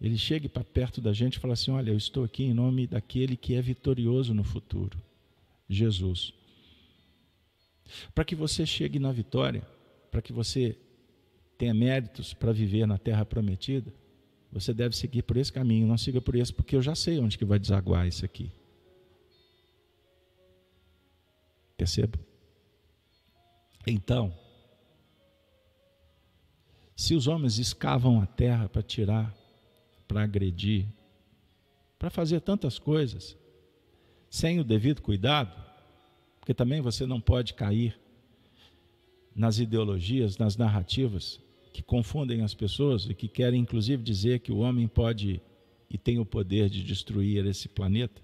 ele 0.00 0.16
chegue 0.16 0.48
para 0.48 0.62
perto 0.62 1.00
da 1.00 1.12
gente 1.12 1.34
e 1.34 1.40
fala 1.40 1.54
assim: 1.54 1.72
Olha, 1.72 1.90
eu 1.90 1.96
estou 1.96 2.22
aqui 2.22 2.44
em 2.44 2.54
nome 2.54 2.86
daquele 2.86 3.36
que 3.36 3.56
é 3.56 3.60
vitorioso 3.60 4.32
no 4.32 4.44
futuro, 4.44 4.96
Jesus. 5.68 6.32
Para 8.14 8.24
que 8.24 8.36
você 8.36 8.64
chegue 8.64 9.00
na 9.00 9.10
vitória, 9.10 9.66
para 10.08 10.22
que 10.22 10.32
você 10.32 10.78
tenha 11.58 11.74
méritos 11.74 12.32
para 12.32 12.52
viver 12.52 12.86
na 12.86 12.96
terra 12.96 13.26
prometida, 13.26 13.92
você 14.50 14.72
deve 14.72 14.96
seguir 14.96 15.22
por 15.22 15.36
esse 15.36 15.52
caminho, 15.52 15.86
não 15.86 15.98
siga 15.98 16.20
por 16.20 16.36
esse, 16.36 16.54
porque 16.54 16.76
eu 16.76 16.80
já 16.80 16.94
sei 16.94 17.18
onde 17.18 17.36
que 17.36 17.44
vai 17.44 17.58
desaguar 17.58 18.06
isso 18.06 18.24
aqui. 18.24 18.50
Perceba? 21.76 22.18
Então, 23.86 24.32
se 26.96 27.14
os 27.14 27.26
homens 27.26 27.58
escavam 27.58 28.20
a 28.20 28.26
terra 28.26 28.68
para 28.68 28.82
tirar, 28.82 29.34
para 30.06 30.22
agredir, 30.22 30.86
para 31.98 32.08
fazer 32.08 32.40
tantas 32.40 32.78
coisas, 32.78 33.36
sem 34.30 34.60
o 34.60 34.64
devido 34.64 35.02
cuidado, 35.02 35.54
porque 36.40 36.54
também 36.54 36.80
você 36.80 37.04
não 37.04 37.20
pode 37.20 37.54
cair 37.54 37.98
nas 39.34 39.58
ideologias, 39.58 40.38
nas 40.38 40.56
narrativas 40.56 41.40
que 41.78 41.82
confundem 41.84 42.42
as 42.42 42.54
pessoas 42.54 43.08
e 43.08 43.14
que 43.14 43.28
querem 43.28 43.60
inclusive 43.60 44.02
dizer 44.02 44.40
que 44.40 44.50
o 44.50 44.58
homem 44.58 44.88
pode 44.88 45.40
e 45.88 45.96
tem 45.96 46.18
o 46.18 46.26
poder 46.26 46.68
de 46.68 46.82
destruir 46.82 47.46
esse 47.46 47.68
planeta. 47.68 48.20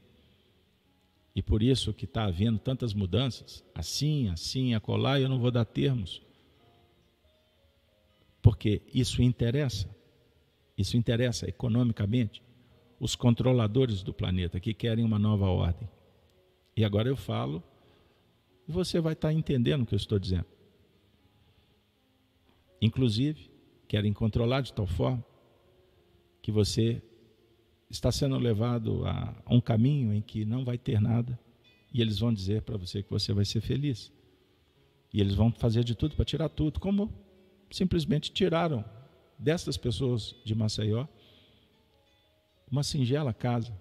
E 1.36 1.40
por 1.40 1.62
isso 1.62 1.93
que 1.93 2.05
está 2.05 2.24
havendo 2.24 2.59
tantas 2.59 2.93
mudanças, 2.93 3.64
assim, 3.72 4.28
assim, 4.28 4.74
acolá, 4.74 5.20
eu 5.20 5.28
não 5.28 5.39
vou 5.39 5.52
dar 5.52 5.64
termos. 5.64 6.20
Porque 8.43 8.82
isso 8.93 9.22
interessa, 9.22 9.89
isso 10.76 10.97
interessa 10.97 11.48
economicamente 11.48 12.43
os 12.98 13.14
controladores 13.14 14.02
do 14.02 14.12
planeta 14.12 14.59
que 14.59 14.74
querem 14.74 15.05
uma 15.05 15.18
nova 15.18 15.47
ordem. 15.47 15.89
E 16.76 16.85
agora 16.85 17.09
eu 17.09 17.16
falo 17.16 17.62
e 18.66 18.72
você 18.72 19.01
vai 19.01 19.12
estar 19.12 19.32
entendendo 19.32 19.82
o 19.82 19.86
que 19.86 19.94
eu 19.94 19.97
estou 19.97 20.18
dizendo. 20.18 20.53
Inclusive, 22.85 23.51
querem 23.89 24.12
controlar 24.12 24.61
de 24.61 24.70
tal 24.70 24.86
forma 24.86 25.24
que 26.43 26.52
você 26.52 27.02
está 27.89 28.12
sendo 28.12 28.36
levado 28.36 29.06
a, 29.06 29.35
um 29.48 29.59
caminho 29.59 30.12
em 30.12 30.20
que 30.20 30.44
não 30.44 30.66
vai 30.66 30.77
ter 30.77 31.01
nada 31.01 31.40
e 31.90 32.02
eles 32.02 32.19
vão 32.19 32.31
dizer 32.31 32.61
para 32.61 32.77
você 32.77 33.02
que 33.02 33.09
você 33.09 33.32
vai 33.32 33.47
ser 33.47 33.62
feliz. 33.62 34.12
E 35.11 35.19
eles 35.19 35.35
vão 35.35 35.51
fazer 35.51 35.82
de 35.82 35.94
tudo 35.94 36.15
para 36.15 36.27
tirar 36.27 36.51
tudo, 36.51 36.78
como 36.78 37.11
simplesmente 37.70 38.31
tiraram 38.31 38.85
dessas 39.39 39.78
pessoas 39.78 40.36
de 40.44 40.55
Maceió 40.55 41.06
uma 42.70 42.82
singela 42.82 43.32
casa, 43.32 43.73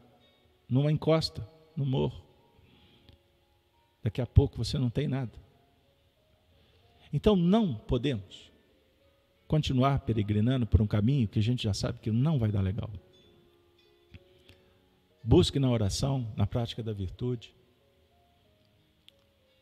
numa 0.70 0.90
encosta, 0.90 1.46
no 1.76 1.86
morro. 1.86 2.24
Daqui 4.02 4.22
a 4.22 4.26
pouco 4.26 4.64
você 4.64 4.78
não 4.78 4.90
tem 4.90 5.10
nada. 5.10 5.34
Então 7.12 7.36
não 7.36 7.76
podemos 7.76 8.53
continuar 9.54 10.00
peregrinando 10.00 10.66
por 10.66 10.82
um 10.82 10.88
caminho 10.88 11.28
que 11.28 11.38
a 11.38 11.42
gente 11.44 11.62
já 11.62 11.76
sabe 11.76 12.00
que 12.00 12.10
não 12.10 12.40
vai 12.40 12.52
dar 12.52 12.62
legal. 12.62 12.90
Busque 15.24 15.60
na 15.60 15.70
oração, 15.70 16.34
na 16.36 16.48
prática 16.48 16.82
da 16.82 16.92
virtude. 16.92 17.54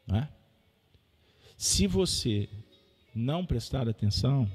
Não 0.08 0.16
é? 0.16 0.30
Se 1.58 1.88
você 1.88 2.48
não 3.14 3.46
prestar 3.46 3.90
atenção, 3.90 4.50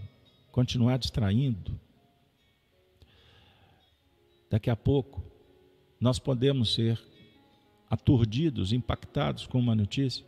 continuar 0.51 0.97
distraindo, 0.97 1.79
daqui 4.51 4.71
a 4.71 4.77
pouco 4.77 5.23
nós 6.01 6.19
podemos 6.19 6.73
ser 6.73 6.99
aturdidos, 7.91 8.73
impactados 8.73 9.47
com 9.47 9.59
uma 9.59 9.75
notícia. 9.75 10.25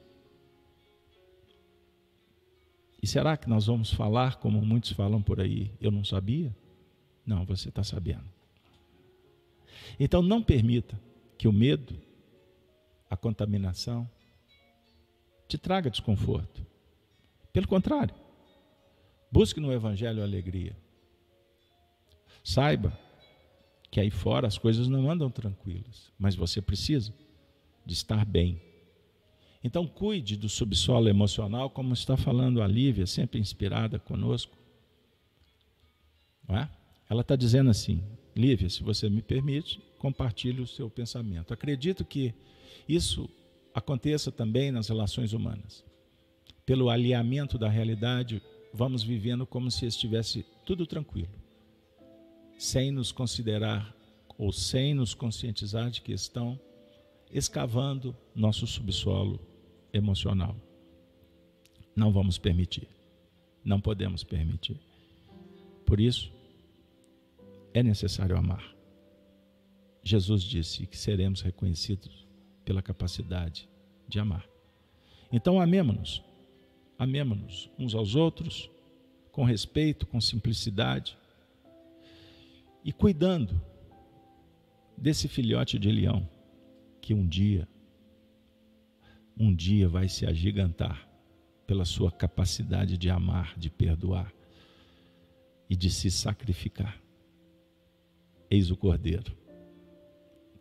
E 3.03 3.07
será 3.07 3.37
que 3.37 3.49
nós 3.49 3.67
vamos 3.67 3.93
falar 3.93 4.37
como 4.37 4.61
muitos 4.61 4.91
falam 4.91 5.23
por 5.23 5.41
aí? 5.41 5.73
Eu 5.81 5.91
não 5.91 6.05
sabia? 6.05 6.55
Não, 7.25 7.45
você 7.45 7.69
está 7.69 7.85
sabendo. 7.85 8.25
Então 9.99 10.21
não 10.23 10.43
permita 10.43 11.01
que 11.37 11.47
o 11.47 11.53
medo, 11.53 11.97
a 13.09 13.17
contaminação, 13.17 14.09
te 15.47 15.57
traga 15.57 15.91
desconforto. 15.91 16.67
Pelo 17.53 17.69
contrário, 17.69 18.15
busque 19.31 19.61
no 19.61 19.73
Evangelho 19.73 20.21
a 20.21 20.25
alegria. 20.25 20.77
Saiba 22.43 22.99
que 23.91 24.01
aí 24.01 24.11
fora 24.11 24.47
as 24.47 24.59
coisas 24.59 24.89
não 24.89 25.11
andam 25.11 25.31
tranquilas, 25.31 26.13
mas 26.19 26.35
você 26.35 26.61
precisa 26.61 27.13
de 27.87 27.95
estar 27.95 28.25
bem. 28.25 28.61
Então 29.63 29.87
cuide 29.87 30.37
do 30.37 30.49
subsolo 30.49 31.09
emocional, 31.09 31.69
como 31.71 31.93
está 31.93 32.17
falando 32.17 32.63
a 32.63 32.67
Lívia, 32.67 33.07
sempre 33.07 33.41
inspirada 33.41 33.99
conosco. 33.99 34.57
É? 36.49 36.69
Ela 37.11 37.23
está 37.23 37.35
dizendo 37.35 37.71
assim: 37.71 38.03
Lívia, 38.37 38.69
se 38.71 38.83
você 38.83 39.11
me 39.11 39.21
permite, 39.21 39.81
compartilhe 39.99 40.61
o 40.61 40.67
seu 40.67 40.89
pensamento. 40.89 41.53
Acredito 41.53 42.05
que 42.05 42.33
isso 42.89 43.29
aconteça 43.75 44.31
também 44.31 44.71
nas 44.71 44.89
relações 44.89 45.33
humanas. 45.33 45.85
Pelo 46.65 46.89
alinhamento 46.89 47.59
da 47.59 47.69
realidade, 47.69 48.41
vamos 48.73 49.03
vivendo 49.03 49.47
como 49.47 49.71
se 49.71 49.87
estivesse 49.87 50.45
tudo 50.65 50.87
tranquilo, 50.87 51.31
sem 52.57 52.91
nos 52.91 53.11
considerar 53.11 53.95
ou 54.37 54.53
sem 54.53 54.95
nos 54.95 55.15
conscientizar 55.15 55.91
de 55.91 56.01
que 56.01 56.13
estão 56.13 56.59
escavando 57.33 58.17
nosso 58.35 58.67
subsolo 58.67 59.48
emocional. 59.93 60.57
Não 61.95 62.13
vamos 62.13 62.39
permitir. 62.39 62.89
Não 63.65 63.81
podemos 63.81 64.23
permitir. 64.23 64.79
Por 65.85 66.01
isso, 66.01 66.33
é 67.75 67.83
necessário 67.83 68.37
amar. 68.37 68.75
Jesus 70.03 70.43
disse 70.43 70.87
que 70.87 70.97
seremos 70.97 71.41
reconhecidos 71.41 72.27
pela 72.65 72.83
capacidade 72.83 73.69
de 74.07 74.19
amar. 74.19 74.49
Então, 75.33 75.61
amemos-nos. 75.61 76.23
Amemos-nos 76.99 77.71
uns 77.79 77.95
aos 77.95 78.15
outros, 78.15 78.71
com 79.31 79.45
respeito, 79.45 80.07
com 80.07 80.21
simplicidade, 80.21 81.17
e 82.85 82.93
cuidando 82.93 83.61
desse 84.97 85.29
filhote 85.29 85.79
de 85.79 85.91
leão 85.91 86.29
que 87.01 87.15
um 87.15 87.27
dia, 87.27 87.69
um 89.39 89.55
dia 89.55 89.89
vai 89.89 90.09
se 90.09 90.27
agigantar 90.27 91.09
pela 91.67 91.85
sua 91.85 92.11
capacidade 92.11 92.97
de 92.97 93.11
amar, 93.11 93.55
de 93.57 93.71
perdoar 93.71 94.33
e 95.69 95.77
de 95.77 95.91
se 95.91 96.11
sacrificar. 96.11 97.01
Eis 98.51 98.71
o 98.71 98.77
Cordeiro. 98.77 99.37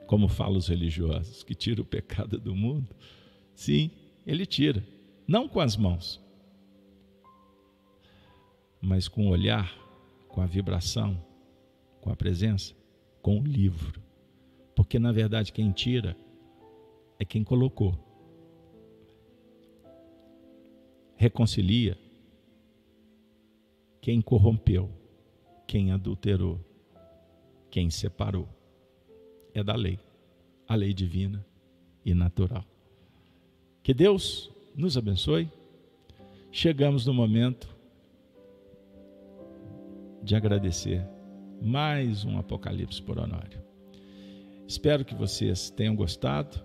Como 0.06 0.28
falam 0.28 0.58
os 0.58 0.68
religiosos, 0.68 1.44
que 1.44 1.56
tira 1.56 1.82
o 1.82 1.86
pecado 1.86 2.40
do 2.40 2.56
mundo. 2.56 2.96
Sim, 3.56 3.90
ele 4.26 4.46
tira. 4.46 4.86
Não 5.28 5.48
com 5.48 5.60
as 5.60 5.76
mãos, 5.76 6.22
mas 8.82 9.08
com 9.08 9.28
o 9.28 9.32
olhar, 9.32 9.74
com 10.28 10.40
a 10.40 10.46
vibração, 10.46 11.22
com 12.00 12.10
a 12.10 12.16
presença, 12.16 12.74
com 13.22 13.40
o 13.40 13.44
livro. 13.44 14.02
Porque 14.76 15.00
na 15.00 15.12
verdade 15.12 15.52
quem 15.52 15.72
tira 15.72 16.16
é 17.20 17.26
quem 17.26 17.44
colocou. 17.44 18.07
Reconcilia 21.18 21.98
quem 24.00 24.22
corrompeu, 24.22 24.90
quem 25.68 25.92
adulterou, 25.92 26.60
quem 27.72 27.90
separou. 27.90 28.48
É 29.54 29.64
da 29.64 29.76
lei, 29.76 30.00
a 30.68 30.76
lei 30.76 30.94
divina 30.94 31.44
e 32.06 32.14
natural. 32.14 32.64
Que 33.82 33.94
Deus 33.94 34.52
nos 34.76 34.96
abençoe. 34.96 35.52
Chegamos 36.52 37.06
no 37.08 37.14
momento 37.14 37.76
de 40.22 40.36
agradecer 40.36 41.04
mais 41.60 42.24
um 42.24 42.38
Apocalipse 42.38 43.02
por 43.02 43.18
Honório. 43.18 43.62
Espero 44.68 45.04
que 45.04 45.16
vocês 45.16 45.72
tenham 45.72 45.96
gostado. 45.96 46.62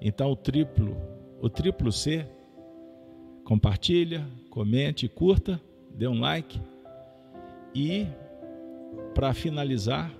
Então 0.00 0.30
o 0.30 0.36
triplo, 0.36 0.96
o 1.40 1.50
triplo 1.50 1.90
C, 1.90 2.24
compartilha, 3.48 4.28
comente, 4.50 5.08
curta, 5.08 5.58
dê 5.94 6.06
um 6.06 6.20
like 6.20 6.60
e 7.74 8.06
para 9.14 9.32
finalizar, 9.32 10.14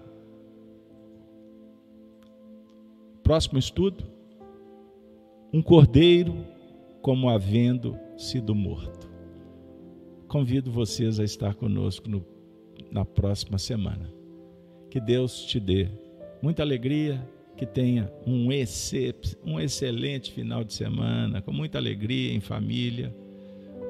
próximo 3.22 3.58
estudo, 3.58 4.02
um 5.52 5.60
cordeiro 5.60 6.42
como 7.02 7.28
havendo 7.28 7.98
sido 8.16 8.54
morto. 8.54 9.06
Convido 10.26 10.72
vocês 10.72 11.20
a 11.20 11.24
estar 11.24 11.54
conosco 11.54 12.08
no, 12.08 12.24
na 12.90 13.04
próxima 13.04 13.58
semana. 13.58 14.10
Que 14.88 14.98
Deus 14.98 15.44
te 15.44 15.60
dê 15.60 15.86
muita 16.40 16.62
alegria, 16.62 17.22
que 17.58 17.66
tenha 17.66 18.10
um, 18.24 18.52
excep, 18.52 19.36
um 19.44 19.58
excelente 19.58 20.30
final 20.30 20.62
de 20.62 20.72
semana, 20.72 21.42
com 21.42 21.52
muita 21.52 21.76
alegria 21.76 22.32
em 22.32 22.38
família, 22.38 23.12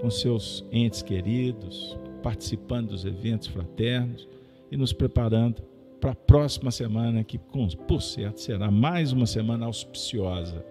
com 0.01 0.09
seus 0.09 0.65
entes 0.73 1.03
queridos, 1.03 1.97
participando 2.23 2.89
dos 2.89 3.05
eventos 3.05 3.47
fraternos 3.47 4.27
e 4.73 4.77
nos 4.77 4.95
preparando 4.95 5.63
para 6.01 6.13
a 6.13 6.15
próxima 6.15 6.71
semana, 6.71 7.23
que 7.23 7.39
por 7.39 8.01
certo 8.01 8.41
será 8.41 8.71
mais 8.71 9.13
uma 9.13 9.27
semana 9.27 9.67
auspiciosa, 9.67 10.65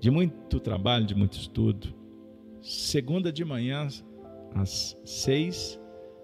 de 0.00 0.10
muito 0.10 0.58
trabalho, 0.58 1.04
de 1.04 1.14
muito 1.14 1.34
estudo. 1.34 1.92
Segunda 2.62 3.30
de 3.30 3.44
manhã, 3.44 3.86
às 4.54 4.96
seis 5.04 5.78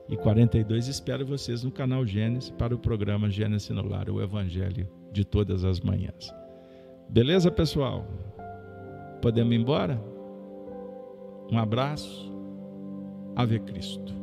e 0.09 0.16
42, 0.16 0.88
espero 0.88 1.26
vocês 1.26 1.62
no 1.62 1.70
canal 1.70 2.06
Gênesis 2.06 2.48
para 2.48 2.74
o 2.74 2.78
programa 2.78 3.28
Gênesis 3.28 3.68
no 3.68 3.86
Lar, 3.86 4.09
o 4.09 4.22
Evangelho 4.22 4.88
de 5.10 5.24
todas 5.24 5.64
as 5.64 5.80
manhãs. 5.80 6.32
Beleza, 7.08 7.50
pessoal? 7.50 8.06
Podemos 9.20 9.52
ir 9.52 9.56
embora? 9.60 10.00
Um 11.50 11.58
abraço. 11.58 12.32
Ave 13.34 13.58
Cristo. 13.60 14.19